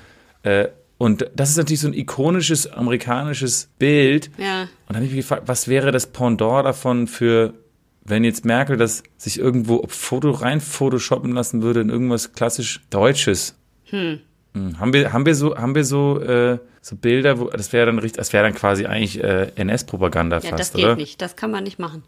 äh, 0.44 0.68
und 0.98 1.28
das 1.34 1.50
ist 1.50 1.56
natürlich 1.58 1.80
so 1.80 1.88
ein 1.88 1.94
ikonisches 1.94 2.72
amerikanisches 2.72 3.68
Bild. 3.78 4.30
Ja. 4.38 4.62
Und 4.62 4.70
dann 4.88 4.96
habe 4.96 5.04
ich 5.04 5.12
mich 5.12 5.20
gefragt, 5.20 5.42
was 5.46 5.68
wäre 5.68 5.92
das 5.92 6.06
Pendant 6.06 6.64
davon 6.64 7.06
für 7.06 7.52
wenn 8.08 8.24
jetzt 8.24 8.44
Merkel 8.44 8.76
das 8.76 9.02
sich 9.16 9.38
irgendwo 9.38 9.84
Foto 9.88 10.30
rein 10.30 10.60
photoshoppen 10.60 11.32
lassen 11.32 11.62
würde 11.62 11.80
in 11.80 11.90
irgendwas 11.90 12.32
klassisch 12.32 12.80
Deutsches. 12.90 13.58
Hm. 13.84 14.20
Hm. 14.54 14.78
Haben 14.78 14.92
wir, 14.92 15.12
haben 15.12 15.26
wir 15.26 15.34
so, 15.34 15.56
haben 15.56 15.74
wir 15.74 15.84
so, 15.84 16.20
äh, 16.20 16.58
so 16.80 16.96
Bilder, 16.96 17.38
wo, 17.38 17.50
das 17.50 17.72
wäre 17.72 17.86
dann 17.86 17.98
richtig, 17.98 18.18
das 18.18 18.32
wäre 18.32 18.44
dann 18.44 18.54
quasi 18.54 18.86
eigentlich 18.86 19.22
äh, 19.22 19.50
NS-Propaganda 19.56 20.38
ja, 20.38 20.50
fast, 20.50 20.60
das 20.60 20.72
geht 20.72 20.84
oder? 20.84 20.96
nicht, 20.96 21.20
das 21.20 21.36
kann 21.36 21.50
man 21.50 21.64
nicht 21.64 21.78
machen. 21.78 22.04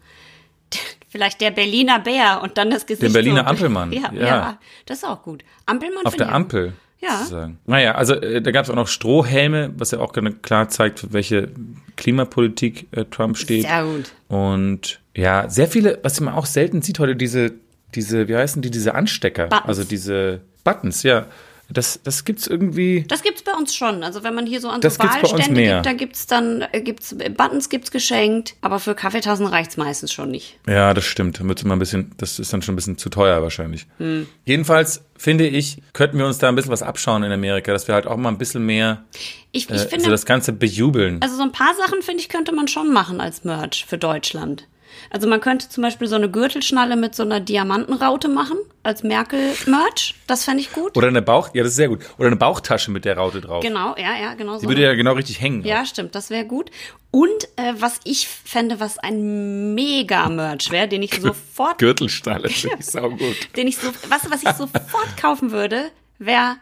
Vielleicht 1.09 1.41
der 1.41 1.51
Berliner 1.51 1.99
Bär 1.99 2.41
und 2.43 2.57
dann 2.57 2.69
das 2.69 2.85
Gesicht. 2.85 3.03
Der 3.03 3.09
Berliner 3.09 3.41
so. 3.41 3.47
Ampelmann. 3.47 3.91
Ja, 3.93 4.11
ja, 4.13 4.25
ja. 4.25 4.59
das 4.85 4.99
ist 4.99 5.03
auch 5.03 5.23
gut. 5.23 5.43
Ampelmann. 5.65 6.05
Auf 6.05 6.15
der 6.15 6.33
Ampel. 6.33 6.73
Ja. 7.01 7.19
Sozusagen. 7.19 7.59
Naja, 7.65 7.95
also 7.95 8.15
äh, 8.15 8.41
da 8.41 8.51
gab 8.51 8.65
es 8.65 8.69
auch 8.69 8.75
noch 8.75 8.87
Strohhelme, 8.87 9.71
was 9.77 9.91
ja 9.91 9.99
auch 9.99 10.13
klar 10.41 10.69
zeigt, 10.69 10.99
für 10.99 11.13
welche 11.13 11.49
Klimapolitik 11.95 12.87
äh, 12.91 13.05
Trump 13.05 13.37
steht. 13.37 13.63
Sehr 13.63 13.83
gut. 13.85 14.11
Und 14.27 14.99
ja, 15.15 15.49
sehr 15.49 15.67
viele, 15.67 15.99
was 16.03 16.19
man 16.19 16.33
auch 16.33 16.45
selten 16.45 16.81
sieht 16.81 16.99
heute, 16.99 17.15
diese, 17.15 17.53
diese, 17.95 18.27
wie 18.27 18.35
heißen 18.35 18.61
die, 18.61 18.71
diese 18.71 18.95
Anstecker, 18.95 19.47
Buttons. 19.47 19.67
also 19.67 19.83
diese 19.83 20.41
Buttons, 20.63 21.03
ja. 21.03 21.25
Das, 21.71 21.99
das 22.03 22.25
gibt's 22.25 22.47
irgendwie. 22.47 23.05
Das 23.07 23.21
gibt's 23.21 23.43
bei 23.43 23.53
uns 23.53 23.75
schon. 23.75 24.03
Also 24.03 24.23
wenn 24.23 24.33
man 24.33 24.45
hier 24.47 24.59
so 24.59 24.69
an 24.69 24.81
so 24.81 24.89
Wahlstände 24.89 25.61
gibt, 25.61 25.85
da 25.85 25.93
gibt's 25.93 26.25
dann 26.25 26.65
äh, 26.71 26.81
gibt's 26.81 27.15
Buttons 27.37 27.69
gibt's 27.69 27.91
geschenkt, 27.91 28.55
aber 28.61 28.79
für 28.79 28.95
Kaffeetassen 28.95 29.45
reicht's 29.45 29.77
meistens 29.77 30.11
schon 30.11 30.31
nicht. 30.31 30.57
Ja, 30.67 30.93
das 30.93 31.05
stimmt. 31.05 31.39
Müsste 31.43 31.67
man 31.67 31.77
ein 31.77 31.79
bisschen, 31.79 32.11
das 32.17 32.39
ist 32.39 32.51
dann 32.51 32.61
schon 32.61 32.73
ein 32.73 32.75
bisschen 32.75 32.97
zu 32.97 33.09
teuer 33.09 33.41
wahrscheinlich. 33.41 33.85
Hm. 33.97 34.27
Jedenfalls 34.45 35.03
finde 35.15 35.47
ich, 35.47 35.81
könnten 35.93 36.17
wir 36.17 36.25
uns 36.25 36.39
da 36.39 36.49
ein 36.49 36.55
bisschen 36.55 36.71
was 36.71 36.81
abschauen 36.81 37.23
in 37.23 37.31
Amerika, 37.31 37.71
dass 37.71 37.87
wir 37.87 37.93
halt 37.93 38.07
auch 38.07 38.17
mal 38.17 38.29
ein 38.29 38.37
bisschen 38.37 38.65
mehr 38.65 39.03
ich, 39.51 39.69
ich 39.69 39.75
äh, 39.75 39.87
finde, 39.87 40.05
so 40.05 40.11
das 40.11 40.25
Ganze 40.25 40.53
bejubeln. 40.53 41.21
Also 41.21 41.35
so 41.35 41.43
ein 41.43 41.51
paar 41.51 41.75
Sachen 41.75 42.01
finde 42.01 42.21
ich 42.21 42.29
könnte 42.29 42.51
man 42.51 42.67
schon 42.67 42.91
machen 42.91 43.21
als 43.21 43.43
Merch 43.43 43.85
für 43.87 43.97
Deutschland. 43.97 44.67
Also 45.09 45.27
man 45.27 45.41
könnte 45.41 45.69
zum 45.69 45.83
Beispiel 45.83 46.07
so 46.07 46.15
eine 46.15 46.29
Gürtelschnalle 46.29 46.95
mit 46.95 47.15
so 47.15 47.23
einer 47.23 47.39
Diamantenraute 47.39 48.27
machen 48.27 48.57
als 48.83 49.03
Merkel-Merch. 49.03 50.15
Das 50.27 50.45
fände 50.45 50.61
ich 50.61 50.71
gut. 50.71 50.95
Oder 50.97 51.07
eine 51.07 51.21
Bauch, 51.21 51.49
ja, 51.53 51.63
das 51.63 51.71
ist 51.71 51.77
sehr 51.77 51.89
gut. 51.89 51.99
Oder 52.17 52.27
eine 52.27 52.35
Bauchtasche 52.35 52.91
mit 52.91 53.05
der 53.05 53.17
Raute 53.17 53.41
drauf. 53.41 53.63
Genau, 53.63 53.95
ja, 53.97 54.17
ja, 54.19 54.33
genau 54.33 54.55
so. 54.55 54.61
Die 54.61 54.67
würde 54.67 54.81
ja 54.81 54.93
genau 54.93 55.13
richtig 55.13 55.41
hängen. 55.41 55.63
Ja, 55.63 55.81
auch. 55.81 55.85
stimmt, 55.85 56.15
das 56.15 56.29
wäre 56.29 56.45
gut. 56.45 56.71
Und 57.11 57.45
äh, 57.55 57.73
was 57.77 57.99
ich 58.03 58.27
fände, 58.27 58.79
was 58.79 58.99
ein 58.99 59.73
Mega-Merch 59.73 60.71
wäre, 60.71 60.87
den 60.87 61.03
ich 61.03 61.19
sofort. 61.19 61.77
Gürtelschnalle, 61.79 62.49
finde 62.49 62.77
ich 62.79 62.85
saugut. 62.85 63.55
Den 63.55 63.67
ich 63.67 63.77
so, 63.77 63.89
was, 64.07 64.29
was 64.29 64.43
ich 64.43 64.49
sofort 64.49 65.17
kaufen 65.17 65.51
würde, 65.51 65.91
wäre 66.19 66.57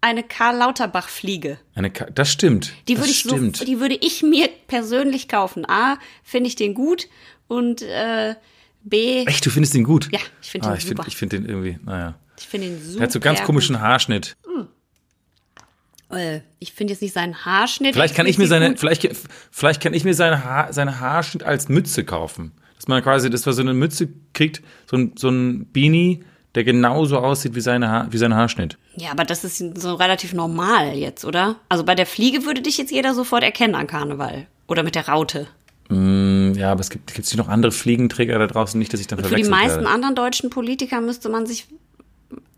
eine 0.00 0.22
Karl 0.22 0.56
Lauterbach 0.56 1.08
Fliege. 1.08 1.58
Eine 1.74 1.90
Ka 1.90 2.06
das 2.06 2.30
stimmt. 2.30 2.72
Die 2.88 2.98
würde 2.98 3.10
ich 3.10 3.20
stimmt. 3.20 3.58
so, 3.58 3.64
die 3.64 3.80
würde 3.80 3.96
ich 4.00 4.22
mir 4.22 4.48
persönlich 4.66 5.28
kaufen. 5.28 5.68
A, 5.68 5.98
finde 6.22 6.48
ich 6.48 6.56
den 6.56 6.74
gut 6.74 7.08
und 7.50 7.82
äh, 7.82 8.36
B. 8.82 9.24
Echt, 9.26 9.44
du 9.44 9.50
findest 9.50 9.74
den 9.74 9.82
gut? 9.82 10.08
Ja, 10.12 10.20
ich 10.40 10.50
finde 10.50 10.68
ah, 10.68 10.70
den 10.70 10.78
ich 10.78 10.84
super. 10.84 11.02
Find, 11.02 11.08
ich 11.08 11.16
finde 11.16 11.38
den 11.38 11.48
irgendwie, 11.48 11.78
naja. 11.84 12.14
Ich 12.38 12.46
finde 12.46 12.68
ihn 12.68 12.80
super. 12.80 12.98
Der 12.98 13.02
hat 13.02 13.12
so 13.12 13.20
ganz 13.20 13.42
komischen 13.42 13.74
gut. 13.74 13.82
Haarschnitt. 13.82 14.36
Hm. 14.46 16.16
Äh, 16.16 16.40
ich 16.60 16.72
finde 16.72 16.92
jetzt 16.92 17.02
nicht 17.02 17.12
seinen 17.12 17.44
Haarschnitt. 17.44 17.94
Vielleicht 17.94 18.14
kann 18.14 18.26
ich 18.26 18.38
mir 18.38 18.46
seine, 18.46 18.76
vielleicht, 18.76 19.08
vielleicht 19.50 19.82
kann 19.82 19.94
ich 19.94 20.04
mir 20.04 20.14
seine, 20.14 20.44
Haar, 20.44 20.72
seine 20.72 21.00
Haarschnitt 21.00 21.42
als 21.42 21.68
Mütze 21.68 22.04
kaufen. 22.04 22.52
Dass 22.76 22.86
man 22.86 23.02
quasi, 23.02 23.28
dass 23.28 23.44
man 23.44 23.54
so 23.54 23.62
eine 23.62 23.74
Mütze 23.74 24.08
kriegt, 24.32 24.62
so 24.88 24.96
ein, 24.96 25.12
so 25.16 25.28
ein 25.28 25.66
Beanie, 25.72 26.24
der 26.54 26.62
genauso 26.62 27.18
aussieht 27.18 27.56
wie, 27.56 27.60
seine 27.60 27.88
Haar, 27.88 28.12
wie 28.12 28.18
sein 28.18 28.34
Haarschnitt. 28.34 28.78
Ja, 28.94 29.10
aber 29.10 29.24
das 29.24 29.42
ist 29.42 29.58
so 29.76 29.94
relativ 29.96 30.34
normal 30.34 30.94
jetzt, 30.94 31.24
oder? 31.24 31.56
Also 31.68 31.82
bei 31.84 31.96
der 31.96 32.06
Fliege 32.06 32.44
würde 32.44 32.62
dich 32.62 32.78
jetzt 32.78 32.92
jeder 32.92 33.12
sofort 33.12 33.42
erkennen 33.42 33.74
an 33.74 33.88
Karneval. 33.88 34.46
Oder 34.68 34.84
mit 34.84 34.94
der 34.94 35.08
Raute. 35.08 35.48
Mm, 35.90 36.52
ja, 36.54 36.70
aber 36.70 36.80
es 36.80 36.88
gibt, 36.88 37.12
gibt 37.12 37.26
es 37.26 37.36
noch 37.36 37.48
andere 37.48 37.72
Fliegenträger 37.72 38.38
da 38.38 38.46
draußen 38.46 38.78
nicht, 38.78 38.92
dass 38.92 39.00
ich 39.00 39.08
dann 39.08 39.18
Und 39.18 39.26
Für 39.26 39.34
die 39.34 39.42
meisten 39.44 39.80
werde. 39.80 39.90
anderen 39.90 40.14
deutschen 40.14 40.48
Politiker 40.48 41.00
müsste 41.00 41.28
man 41.28 41.46
sich 41.46 41.66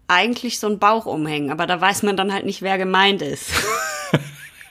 eigentlich 0.07 0.59
so 0.59 0.67
einen 0.67 0.79
Bauch 0.79 1.07
umhängen, 1.07 1.51
aber 1.51 1.67
da 1.67 1.81
weiß 1.81 2.03
man 2.03 2.19
dann 2.19 2.31
halt 2.31 2.45
nicht, 2.45 2.61
wer 2.61 2.77
gemeint 2.77 3.23
ist. 3.23 3.51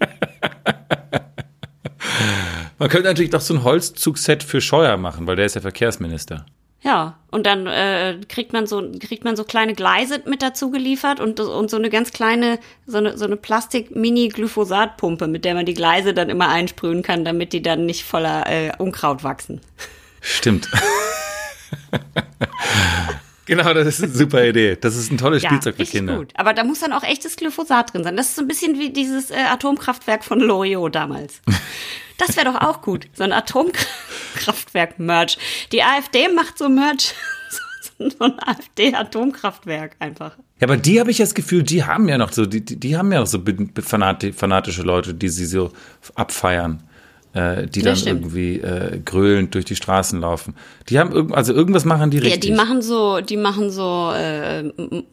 man 2.77 2.87
könnte 2.89 3.07
natürlich 3.07 3.31
doch 3.31 3.41
so 3.41 3.55
ein 3.55 3.63
Holzzugset 3.63 4.43
für 4.43 4.61
Scheuer 4.61 4.97
machen, 4.97 5.25
weil 5.25 5.35
der 5.35 5.47
ist 5.47 5.55
ja 5.55 5.61
Verkehrsminister. 5.61 6.45
Ja, 6.83 7.19
und 7.29 7.45
dann 7.45 7.67
äh, 7.67 8.17
kriegt 8.27 8.53
man 8.53 8.65
so 8.65 8.83
kriegt 8.99 9.23
man 9.23 9.35
so 9.35 9.43
kleine 9.43 9.75
Gleise 9.75 10.21
mit 10.25 10.41
dazu 10.41 10.71
geliefert 10.71 11.19
und 11.19 11.39
und 11.39 11.69
so 11.69 11.77
eine 11.77 11.91
ganz 11.91 12.11
kleine 12.11 12.57
so 12.87 12.97
eine 12.97 13.17
so 13.19 13.25
eine 13.25 13.37
Plastik 13.37 13.95
Mini 13.95 14.29
Glyphosatpumpe, 14.29 15.27
mit 15.27 15.45
der 15.45 15.53
man 15.53 15.67
die 15.67 15.75
Gleise 15.75 16.15
dann 16.15 16.29
immer 16.29 16.49
einsprühen 16.49 17.03
kann, 17.03 17.23
damit 17.23 17.53
die 17.53 17.61
dann 17.61 17.85
nicht 17.85 18.03
voller 18.03 18.47
äh, 18.49 18.71
Unkraut 18.79 19.23
wachsen. 19.23 19.61
Stimmt. 20.21 20.67
Genau, 23.45 23.73
das 23.73 23.87
ist 23.87 24.03
eine 24.03 24.13
super 24.13 24.45
Idee. 24.45 24.77
Das 24.79 24.95
ist 24.95 25.11
ein 25.11 25.17
tolles 25.17 25.43
ja, 25.43 25.49
Spielzeug 25.49 25.75
für 25.75 25.83
Kinder. 25.83 26.15
Gut. 26.15 26.31
Aber 26.35 26.53
da 26.53 26.63
muss 26.63 26.79
dann 26.79 26.93
auch 26.93 27.03
echtes 27.03 27.35
Glyphosat 27.35 27.93
drin 27.93 28.03
sein. 28.03 28.15
Das 28.15 28.27
ist 28.29 28.35
so 28.37 28.43
ein 28.43 28.47
bisschen 28.47 28.79
wie 28.79 28.91
dieses 28.91 29.29
äh, 29.29 29.43
Atomkraftwerk 29.49 30.23
von 30.23 30.39
Loriot 30.39 30.95
damals. 30.95 31.41
Das 32.25 32.37
wäre 32.37 32.51
doch 32.51 32.61
auch 32.61 32.81
gut. 32.81 33.07
So 33.13 33.23
ein 33.23 33.33
Atomkraftwerk-Merch. 33.33 35.37
Die 35.71 35.83
AfD 35.83 36.29
macht 36.29 36.57
so 36.57 36.69
Merch. 36.69 37.13
so 37.99 38.23
ein 38.23 38.39
AfD-Atomkraftwerk 38.39 39.95
einfach. 39.99 40.37
Ja, 40.59 40.67
aber 40.67 40.77
die 40.77 40.99
habe 40.99 41.11
ich 41.11 41.17
das 41.17 41.33
Gefühl, 41.33 41.63
die 41.63 41.83
haben 41.83 42.07
ja 42.07 42.17
noch 42.17 42.31
so, 42.31 42.45
die, 42.45 42.63
die 42.63 42.97
haben 42.97 43.11
ja 43.11 43.21
auch 43.21 43.27
so 43.27 43.39
fanatische 43.83 44.83
Leute, 44.83 45.13
die 45.13 45.29
sie 45.29 45.45
so 45.45 45.71
abfeiern 46.15 46.83
äh, 47.33 47.67
die 47.67 47.81
dann 47.81 47.97
irgendwie 47.97 48.59
äh, 48.59 48.99
gröhlend 49.03 49.55
durch 49.55 49.65
die 49.65 49.75
Straßen 49.75 50.19
laufen. 50.19 50.55
Die 50.89 50.99
haben 50.99 51.11
irgend, 51.11 51.33
also 51.33 51.53
irgendwas 51.53 51.85
machen 51.85 52.11
die 52.11 52.17
richtig. 52.17 52.43
Ja, 52.43 52.49
die 52.49 52.57
machen 52.57 52.81
so, 52.81 53.21
die 53.21 53.37
machen 53.37 53.69
so 53.69 54.11
äh, 54.13 54.71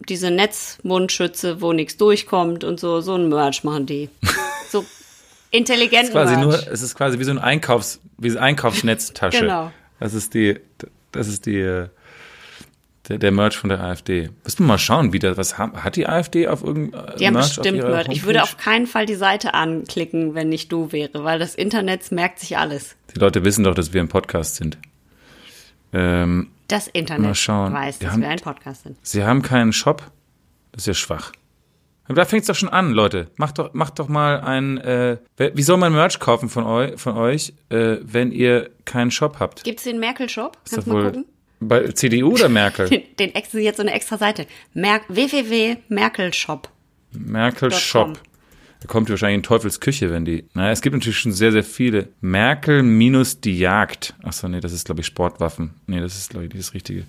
diese 0.08 0.30
Netzmundschütze, 0.30 1.60
wo 1.60 1.72
nichts 1.72 1.96
durchkommt 1.96 2.64
und 2.64 2.80
so 2.80 3.00
so 3.00 3.14
ein 3.14 3.28
Merch 3.28 3.64
machen 3.64 3.86
die. 3.86 4.08
So 5.52 5.58
intelligent. 5.58 6.10
quasi 6.10 6.36
Merch. 6.36 6.44
nur, 6.44 6.72
es 6.72 6.82
ist 6.82 6.94
quasi 6.94 7.18
wie 7.18 7.24
so 7.24 7.30
ein 7.30 7.38
Einkaufs, 7.38 8.00
wie 8.18 8.30
eine 8.30 8.40
Einkaufsnetztasche. 8.40 9.40
genau. 9.40 9.72
Das 10.00 10.14
ist 10.14 10.34
die, 10.34 10.58
das 11.12 11.28
ist 11.28 11.46
die, 11.46 11.86
Der, 13.08 13.16
der 13.16 13.30
Merch 13.32 13.56
von 13.56 13.70
der 13.70 13.80
AfD. 13.80 14.28
Müssen 14.44 14.58
wir 14.58 14.66
mal 14.66 14.78
schauen, 14.78 15.14
wie 15.14 15.18
das, 15.18 15.38
was 15.38 15.56
hat, 15.56 15.96
die 15.96 16.06
AfD 16.06 16.46
auf 16.46 16.62
irgendein 16.62 17.16
Die 17.18 17.26
haben 17.26 17.34
bestimmt 17.34 17.78
Merch. 17.78 18.08
Ich 18.10 18.24
würde 18.24 18.42
auf 18.42 18.58
keinen 18.58 18.86
Fall 18.86 19.06
die 19.06 19.14
Seite 19.14 19.54
anklicken, 19.54 20.34
wenn 20.34 20.50
nicht 20.50 20.70
du 20.70 20.92
wäre, 20.92 21.24
weil 21.24 21.38
das 21.38 21.54
Internet 21.54 22.12
merkt 22.12 22.38
sich 22.38 22.58
alles. 22.58 22.96
Die 23.14 23.18
Leute 23.18 23.44
wissen 23.44 23.64
doch, 23.64 23.74
dass 23.74 23.94
wir 23.94 24.02
ein 24.02 24.08
Podcast 24.08 24.56
sind. 24.56 24.76
Ähm, 25.94 26.50
das 26.68 26.86
Internet 26.88 27.22
mal 27.22 27.34
schauen. 27.34 27.72
weiß, 27.72 27.98
dass 28.00 28.20
wir 28.20 28.28
ein 28.28 28.40
Podcast 28.40 28.82
sind. 28.82 28.98
Sie 29.00 29.24
haben 29.24 29.40
keinen 29.40 29.72
Shop? 29.72 30.02
Das 30.72 30.82
ist 30.82 30.86
ja 30.86 30.94
schwach. 30.94 31.32
Da 32.08 32.24
fängt 32.24 32.42
es 32.42 32.46
doch 32.46 32.54
schon 32.54 32.68
an, 32.68 32.92
Leute. 32.92 33.28
Macht 33.36 33.58
doch, 33.58 33.74
macht 33.74 33.98
doch 33.98 34.08
mal 34.08 34.40
ein. 34.40 34.78
Äh, 34.78 35.18
wie 35.36 35.62
soll 35.62 35.76
man 35.76 35.92
Merch 35.92 36.18
kaufen 36.18 36.48
von, 36.48 36.64
eu, 36.64 36.96
von 36.96 37.16
euch, 37.16 37.52
äh, 37.68 37.96
wenn 38.02 38.32
ihr 38.32 38.70
keinen 38.84 39.10
Shop 39.10 39.36
habt? 39.38 39.64
Gibt 39.64 39.80
es 39.80 39.84
den 39.84 40.00
Merkel-Shop? 40.00 40.56
Kannst 40.68 40.86
du 40.86 40.92
mal 40.92 41.04
gucken? 41.04 41.26
Bei 41.60 41.88
CDU 41.88 42.32
oder 42.32 42.48
Merkel? 42.48 42.88
Den, 42.90 43.02
den 43.18 43.34
extra 43.34 43.58
jetzt 43.58 43.78
so 43.78 43.82
eine 43.82 43.92
extra 43.92 44.16
Seite. 44.16 44.46
Mer 44.74 45.00
www.merkelshop. 45.08 46.68
Merkel-Shop. 47.12 48.18
Da 48.80 48.86
kommt 48.86 49.10
wahrscheinlich 49.10 49.38
in 49.38 49.42
Teufels 49.42 49.80
Küche, 49.80 50.10
wenn 50.10 50.24
die. 50.24 50.44
Naja, 50.54 50.70
es 50.70 50.82
gibt 50.82 50.94
natürlich 50.94 51.18
schon 51.18 51.32
sehr, 51.32 51.50
sehr 51.50 51.64
viele. 51.64 52.10
Merkel 52.20 52.84
minus 52.84 53.40
die 53.40 53.58
Jagd. 53.58 54.14
Achso, 54.22 54.48
nee, 54.48 54.60
das 54.60 54.72
ist, 54.72 54.84
glaube 54.84 55.00
ich, 55.00 55.06
Sportwaffen. 55.06 55.74
Nee, 55.88 56.00
das 56.00 56.16
ist, 56.16 56.30
glaube 56.30 56.46
ich, 56.46 56.52
das 56.52 56.74
Richtige. 56.74 57.02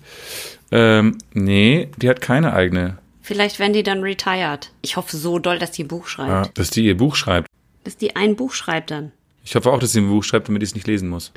Ähm, 0.72 1.18
nee, 1.32 1.88
die 1.98 2.08
hat 2.08 2.20
keine 2.20 2.54
eigene. 2.54 2.98
Vielleicht 3.30 3.60
werden 3.60 3.74
die 3.74 3.84
dann 3.84 4.02
retired. 4.02 4.72
Ich 4.82 4.96
hoffe 4.96 5.16
so 5.16 5.38
doll, 5.38 5.60
dass 5.60 5.70
die 5.70 5.84
ein 5.84 5.86
Buch 5.86 6.08
schreibt. 6.08 6.30
Ja, 6.30 6.52
dass 6.54 6.70
die 6.70 6.84
ihr 6.84 6.96
Buch 6.96 7.14
schreibt. 7.14 7.46
Dass 7.84 7.96
die 7.96 8.16
ein 8.16 8.34
Buch 8.34 8.52
schreibt 8.52 8.90
dann. 8.90 9.12
Ich 9.44 9.54
hoffe 9.54 9.70
auch, 9.70 9.78
dass 9.78 9.92
sie 9.92 10.00
ein 10.00 10.08
Buch 10.08 10.24
schreibt, 10.24 10.48
damit 10.48 10.64
ich 10.64 10.70
es 10.70 10.74
nicht 10.74 10.88
lesen 10.88 11.08
muss. 11.08 11.30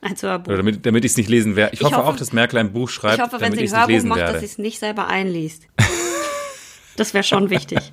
Also 0.00 0.26
ein 0.30 0.42
Buch. 0.42 0.48
Oder 0.48 0.56
damit, 0.56 0.84
damit 0.84 1.04
ich 1.04 1.12
es 1.12 1.16
nicht 1.16 1.28
lesen 1.28 1.54
werde. 1.54 1.74
Ich, 1.74 1.80
ich 1.80 1.86
hoffe, 1.86 2.04
auch, 2.04 2.16
dass 2.16 2.32
Merkel 2.32 2.58
ein 2.58 2.72
Buch 2.72 2.90
schreibt, 2.90 3.18
ich 3.18 3.22
hoffe, 3.22 3.40
wenn 3.40 3.52
sie 3.52 3.72
ein 3.72 3.88
Hörbuch 3.88 4.02
macht, 4.02 4.18
werde. 4.18 4.32
dass 4.32 4.40
sie 4.40 4.46
es 4.46 4.58
nicht 4.58 4.80
selber 4.80 5.06
einliest. 5.06 5.68
das 6.96 7.14
wäre 7.14 7.22
schon 7.22 7.50
wichtig. 7.50 7.78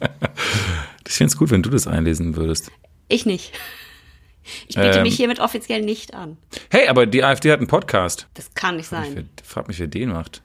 Ich 1.06 1.14
finde 1.14 1.32
es 1.32 1.38
gut, 1.38 1.52
wenn 1.52 1.62
du 1.62 1.70
das 1.70 1.86
einlesen 1.86 2.36
würdest. 2.36 2.72
Ich 3.10 3.28
nicht. 3.28 3.52
Ich 4.68 4.76
biete 4.76 4.98
ähm, 4.98 5.04
mich 5.04 5.16
hiermit 5.16 5.40
offiziell 5.40 5.82
nicht 5.82 6.16
an. 6.16 6.38
Hey, 6.72 6.88
aber 6.88 7.06
die 7.06 7.24
AfD 7.24 7.52
hat 7.52 7.60
einen 7.60 7.68
Podcast. 7.68 8.28
Das 8.34 8.56
kann 8.56 8.78
nicht 8.78 8.88
sein. 8.88 9.04
Frag 9.04 9.16
mich, 9.16 9.26
frag 9.44 9.68
mich, 9.68 9.80
wer 9.80 9.88
den 9.88 10.10
macht. 10.10 10.42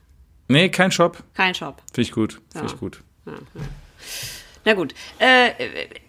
Nee, 0.49 0.69
kein 0.69 0.91
Shop. 0.91 1.23
Kein 1.35 1.53
Shop. 1.53 1.81
Finde 1.93 2.01
ich 2.01 2.11
gut. 2.11 2.41
Finde 2.51 2.67
ja. 2.67 2.73
ich 2.73 2.79
gut. 2.79 3.01
Ja, 3.27 3.33
ja. 3.33 3.61
Na 4.65 4.73
gut. 4.73 4.95
Äh, 5.19 5.51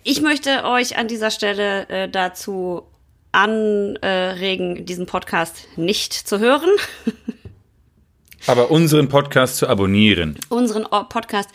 ich 0.03 0.23
möchte 0.23 0.65
euch 0.65 0.97
an 0.97 1.09
dieser 1.09 1.31
Stelle 1.31 1.89
äh, 1.91 2.09
dazu 2.09 2.87
anregen, 3.33 4.87
diesen 4.87 5.05
Podcast 5.05 5.69
nicht 5.77 6.15
zu 6.15 6.39
hören. 6.39 6.71
Aber 8.47 8.71
unseren 8.71 9.09
Podcast 9.11 9.59
zu 9.59 9.69
abonnieren. 9.69 10.39
Unseren 10.49 10.87
Podcast 11.09 11.51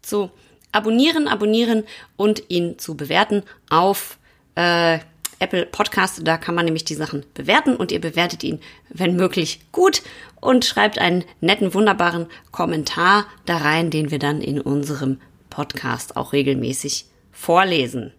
zu 0.00 0.30
abonnieren, 0.72 1.28
abonnieren 1.28 1.84
und 2.16 2.44
ihn 2.48 2.78
zu 2.78 2.96
bewerten 2.96 3.42
auf 3.68 4.18
äh, 4.54 5.00
Apple 5.40 5.66
Podcast. 5.66 6.20
Da 6.24 6.36
kann 6.36 6.54
man 6.54 6.64
nämlich 6.64 6.84
die 6.84 6.94
Sachen 6.94 7.24
bewerten 7.34 7.74
und 7.74 7.90
ihr 7.90 8.00
bewertet 8.00 8.44
ihn, 8.44 8.60
wenn 8.88 9.16
möglich, 9.16 9.60
gut 9.72 10.02
und 10.40 10.64
schreibt 10.64 10.98
einen 10.98 11.24
netten, 11.40 11.74
wunderbaren 11.74 12.26
Kommentar 12.52 13.26
da 13.46 13.56
rein, 13.56 13.90
den 13.90 14.10
wir 14.10 14.18
dann 14.20 14.40
in 14.40 14.60
unserem 14.60 15.20
Podcast 15.48 16.16
auch 16.16 16.32
regelmäßig 16.32 17.06
vorlesen. 17.32 18.12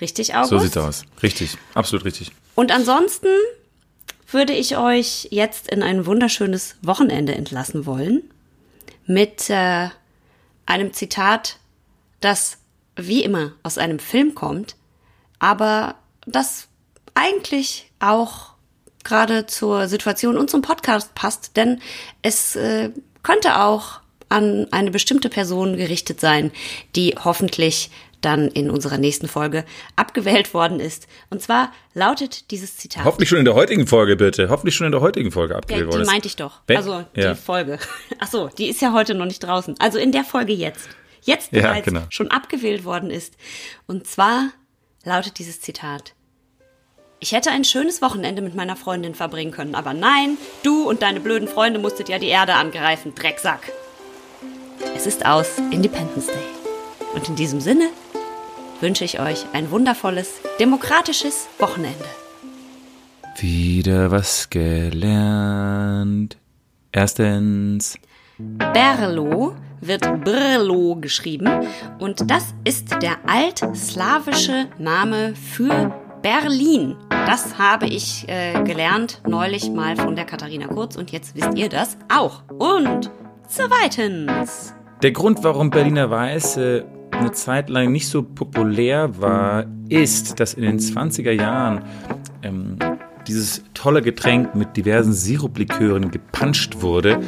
Richtig, 0.00 0.34
August? 0.34 0.50
So 0.50 0.58
sieht's 0.58 0.76
aus. 0.76 1.04
Richtig. 1.22 1.56
Absolut 1.74 2.04
richtig. 2.04 2.32
Und 2.54 2.72
ansonsten 2.72 3.28
würde 4.28 4.52
ich 4.52 4.76
euch 4.76 5.28
jetzt 5.30 5.68
in 5.68 5.82
ein 5.82 6.06
wunderschönes 6.06 6.76
Wochenende 6.82 7.34
entlassen 7.34 7.86
wollen 7.86 8.22
mit 9.06 9.48
äh, 9.50 9.88
einem 10.66 10.92
Zitat, 10.92 11.58
das 12.20 12.58
wie 12.96 13.22
immer 13.22 13.52
aus 13.62 13.78
einem 13.78 13.98
Film 13.98 14.34
kommt, 14.34 14.76
aber 15.38 15.96
das 16.26 16.68
eigentlich 17.14 17.90
auch 18.00 18.54
gerade 19.04 19.46
zur 19.46 19.88
Situation 19.88 20.36
und 20.36 20.50
zum 20.50 20.62
Podcast 20.62 21.14
passt, 21.14 21.56
denn 21.56 21.80
es 22.22 22.56
äh, 22.56 22.90
könnte 23.22 23.60
auch 23.60 24.00
an 24.28 24.66
eine 24.70 24.90
bestimmte 24.90 25.28
Person 25.28 25.76
gerichtet 25.76 26.20
sein, 26.20 26.50
die 26.96 27.14
hoffentlich 27.22 27.90
dann 28.24 28.48
in 28.48 28.70
unserer 28.70 28.98
nächsten 28.98 29.28
Folge 29.28 29.64
abgewählt 29.96 30.54
worden 30.54 30.80
ist. 30.80 31.06
Und 31.30 31.42
zwar 31.42 31.72
lautet 31.92 32.50
dieses 32.50 32.76
Zitat. 32.76 33.04
Hoffentlich 33.04 33.28
schon 33.28 33.38
in 33.38 33.44
der 33.44 33.54
heutigen 33.54 33.86
Folge, 33.86 34.16
bitte. 34.16 34.48
Hoffentlich 34.48 34.74
schon 34.74 34.86
in 34.86 34.92
der 34.92 35.02
heutigen 35.02 35.30
Folge 35.30 35.56
abgewählt 35.56 35.82
ja, 35.82 35.86
worden 35.88 36.02
ist. 36.02 36.08
Die 36.08 36.12
meinte 36.12 36.28
ich 36.28 36.36
doch. 36.36 36.60
Also 36.68 37.04
die 37.14 37.20
ja. 37.20 37.34
Folge. 37.34 37.78
Ach 38.18 38.28
so, 38.28 38.48
die 38.48 38.68
ist 38.68 38.80
ja 38.80 38.92
heute 38.92 39.14
noch 39.14 39.26
nicht 39.26 39.40
draußen. 39.40 39.76
Also 39.78 39.98
in 39.98 40.12
der 40.12 40.24
Folge 40.24 40.52
jetzt. 40.52 40.88
Jetzt 41.22 41.52
bereits 41.52 41.86
ja, 41.86 41.92
genau. 41.92 42.06
schon 42.10 42.30
abgewählt 42.30 42.84
worden 42.84 43.10
ist. 43.10 43.34
Und 43.86 44.06
zwar 44.06 44.50
lautet 45.04 45.38
dieses 45.38 45.60
Zitat. 45.60 46.13
Ich 47.20 47.32
hätte 47.32 47.50
ein 47.50 47.64
schönes 47.64 48.02
Wochenende 48.02 48.42
mit 48.42 48.54
meiner 48.54 48.76
Freundin 48.76 49.14
verbringen 49.14 49.52
können, 49.52 49.74
aber 49.74 49.94
nein, 49.94 50.36
du 50.62 50.88
und 50.88 51.02
deine 51.02 51.20
blöden 51.20 51.48
Freunde 51.48 51.78
musstet 51.78 52.08
ja 52.08 52.18
die 52.18 52.28
Erde 52.28 52.54
angreifen, 52.54 53.14
Drecksack. 53.14 53.72
Es 54.94 55.06
ist 55.06 55.24
aus 55.24 55.58
Independence 55.70 56.26
Day. 56.26 56.34
Und 57.14 57.28
in 57.28 57.36
diesem 57.36 57.60
Sinne 57.60 57.88
wünsche 58.80 59.04
ich 59.04 59.20
euch 59.20 59.46
ein 59.52 59.70
wundervolles, 59.70 60.40
demokratisches 60.58 61.46
Wochenende. 61.58 62.04
Wieder 63.38 64.10
was 64.10 64.50
gelernt. 64.50 66.36
Erstens. 66.92 67.98
Berlo 68.38 69.54
wird 69.80 70.24
Brlo 70.24 70.96
geschrieben 70.96 71.66
und 71.98 72.30
das 72.30 72.54
ist 72.64 72.90
der 73.00 73.18
altslawische 73.26 74.66
Name 74.78 75.34
für 75.34 75.92
Berlin. 76.24 76.96
Das 77.10 77.58
habe 77.58 77.84
ich 77.84 78.26
äh, 78.28 78.62
gelernt 78.64 79.20
neulich 79.28 79.70
mal 79.70 79.94
von 79.94 80.16
der 80.16 80.24
Katharina 80.24 80.68
Kurz 80.68 80.96
und 80.96 81.12
jetzt 81.12 81.36
wisst 81.36 81.54
ihr 81.54 81.68
das 81.68 81.98
auch. 82.08 82.44
Und 82.58 83.10
zweitens. 83.46 84.74
Der 85.02 85.12
Grund, 85.12 85.44
warum 85.44 85.68
Berliner 85.68 86.08
Weiße 86.08 86.86
eine 87.10 87.32
Zeit 87.32 87.68
lang 87.68 87.92
nicht 87.92 88.08
so 88.08 88.22
populär 88.22 89.20
war, 89.20 89.66
ist, 89.90 90.40
dass 90.40 90.54
in 90.54 90.62
den 90.62 90.78
20er 90.78 91.30
Jahren 91.30 91.84
ähm, 92.42 92.78
dieses 93.28 93.62
tolle 93.74 94.00
Getränk 94.00 94.54
mit 94.54 94.78
diversen 94.78 95.12
Siruplikören 95.12 96.10
gepanscht 96.10 96.80
wurde 96.80 97.20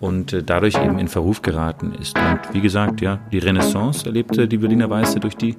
und 0.00 0.32
äh, 0.32 0.42
dadurch 0.42 0.74
eben 0.74 0.98
in 0.98 1.06
Verruf 1.06 1.42
geraten 1.42 1.94
ist. 2.00 2.18
Und 2.18 2.40
wie 2.52 2.60
gesagt, 2.60 3.00
ja, 3.00 3.20
die 3.30 3.38
Renaissance 3.38 4.04
erlebte 4.06 4.48
die 4.48 4.56
Berliner 4.56 4.90
Weiße 4.90 5.20
durch 5.20 5.36
die 5.36 5.56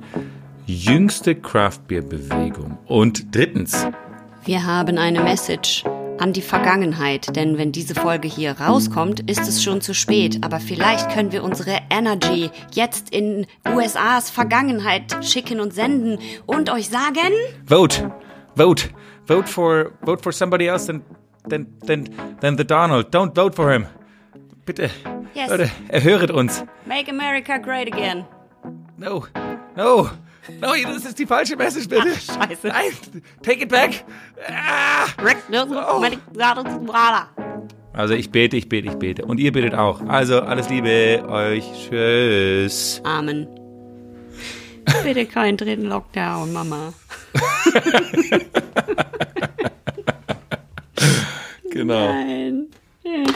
jüngste 0.66 1.36
Craftbeer-Bewegung. 1.36 2.78
Und 2.88 3.36
drittens. 3.36 3.88
Wir 4.45 4.66
haben 4.66 4.97
eine 4.97 5.22
Message 5.22 5.84
an 6.22 6.34
die 6.34 6.41
Vergangenheit, 6.41 7.36
denn 7.36 7.57
wenn 7.57 7.72
diese 7.72 7.95
Folge 7.95 8.28
hier 8.28 8.51
rauskommt, 8.51 9.30
ist 9.30 9.47
es 9.47 9.64
schon 9.64 9.82
zu 9.82 9.93
spät. 9.93 10.39
Aber 10.43 10.59
vielleicht 10.59 11.09
können 11.12 11.32
wir 11.32 11.43
unsere 11.43 11.80
Energy 11.89 12.51
jetzt 12.74 13.09
in 13.14 13.47
USAs 13.68 14.30
Vergangenheit 14.30 15.26
schicken 15.26 15.59
und 15.59 15.74
senden 15.74 16.20
und 16.45 16.70
euch 16.70 16.89
sagen: 16.89 17.34
Vote, 17.66 18.12
vote, 18.55 18.89
vote 19.26 19.47
for, 19.47 19.91
vote 20.03 20.22
for 20.22 20.32
somebody 20.32 20.68
else 20.68 20.86
than, 20.86 21.01
than, 21.49 21.68
than, 21.88 22.09
than 22.39 22.57
the 22.57 22.66
Donald. 22.66 23.14
Don't 23.14 23.36
vote 23.36 23.55
for 23.55 23.72
him. 23.72 23.88
Bitte, 24.66 24.91
yes. 25.34 25.49
Leute, 25.49 25.72
erhöret 25.88 26.30
uns. 26.30 26.64
Make 26.86 27.09
America 27.09 27.57
great 27.57 27.91
again. 27.91 28.26
No, 28.97 29.26
no. 29.76 30.12
No, 30.60 30.74
das 30.84 31.06
ist 31.06 31.20
die 31.20 31.26
falsche 31.26 31.56
Message, 31.56 31.88
bitte. 31.88 32.12
Ach, 32.14 32.20
scheiße. 32.20 32.68
Nein, 32.68 32.92
take 33.44 33.64
it 33.64 33.70
back. 33.70 34.04
Ah. 34.48 35.06
Oh. 35.52 36.04
Also 37.94 38.14
ich 38.14 38.32
bete, 38.32 38.56
ich 38.58 38.68
bete, 38.70 38.88
ich 38.88 38.96
bete. 38.96 39.26
Und 39.26 39.39
ihr 39.39 39.52
betet 39.52 39.76
auch. 39.76 40.02
Also 40.08 40.42
alles 40.42 40.70
Liebe 40.70 41.24
euch. 41.28 41.89
Tschüss. 41.89 43.02
Amen. 43.04 43.48
Bitte 45.04 45.26
keinen 45.26 45.58
dritten 45.58 45.86
Lockdown, 45.86 46.54
Mama. 46.54 46.94
genau. 51.72 52.14
Nein. 52.14 52.68
Ja. 53.04 53.24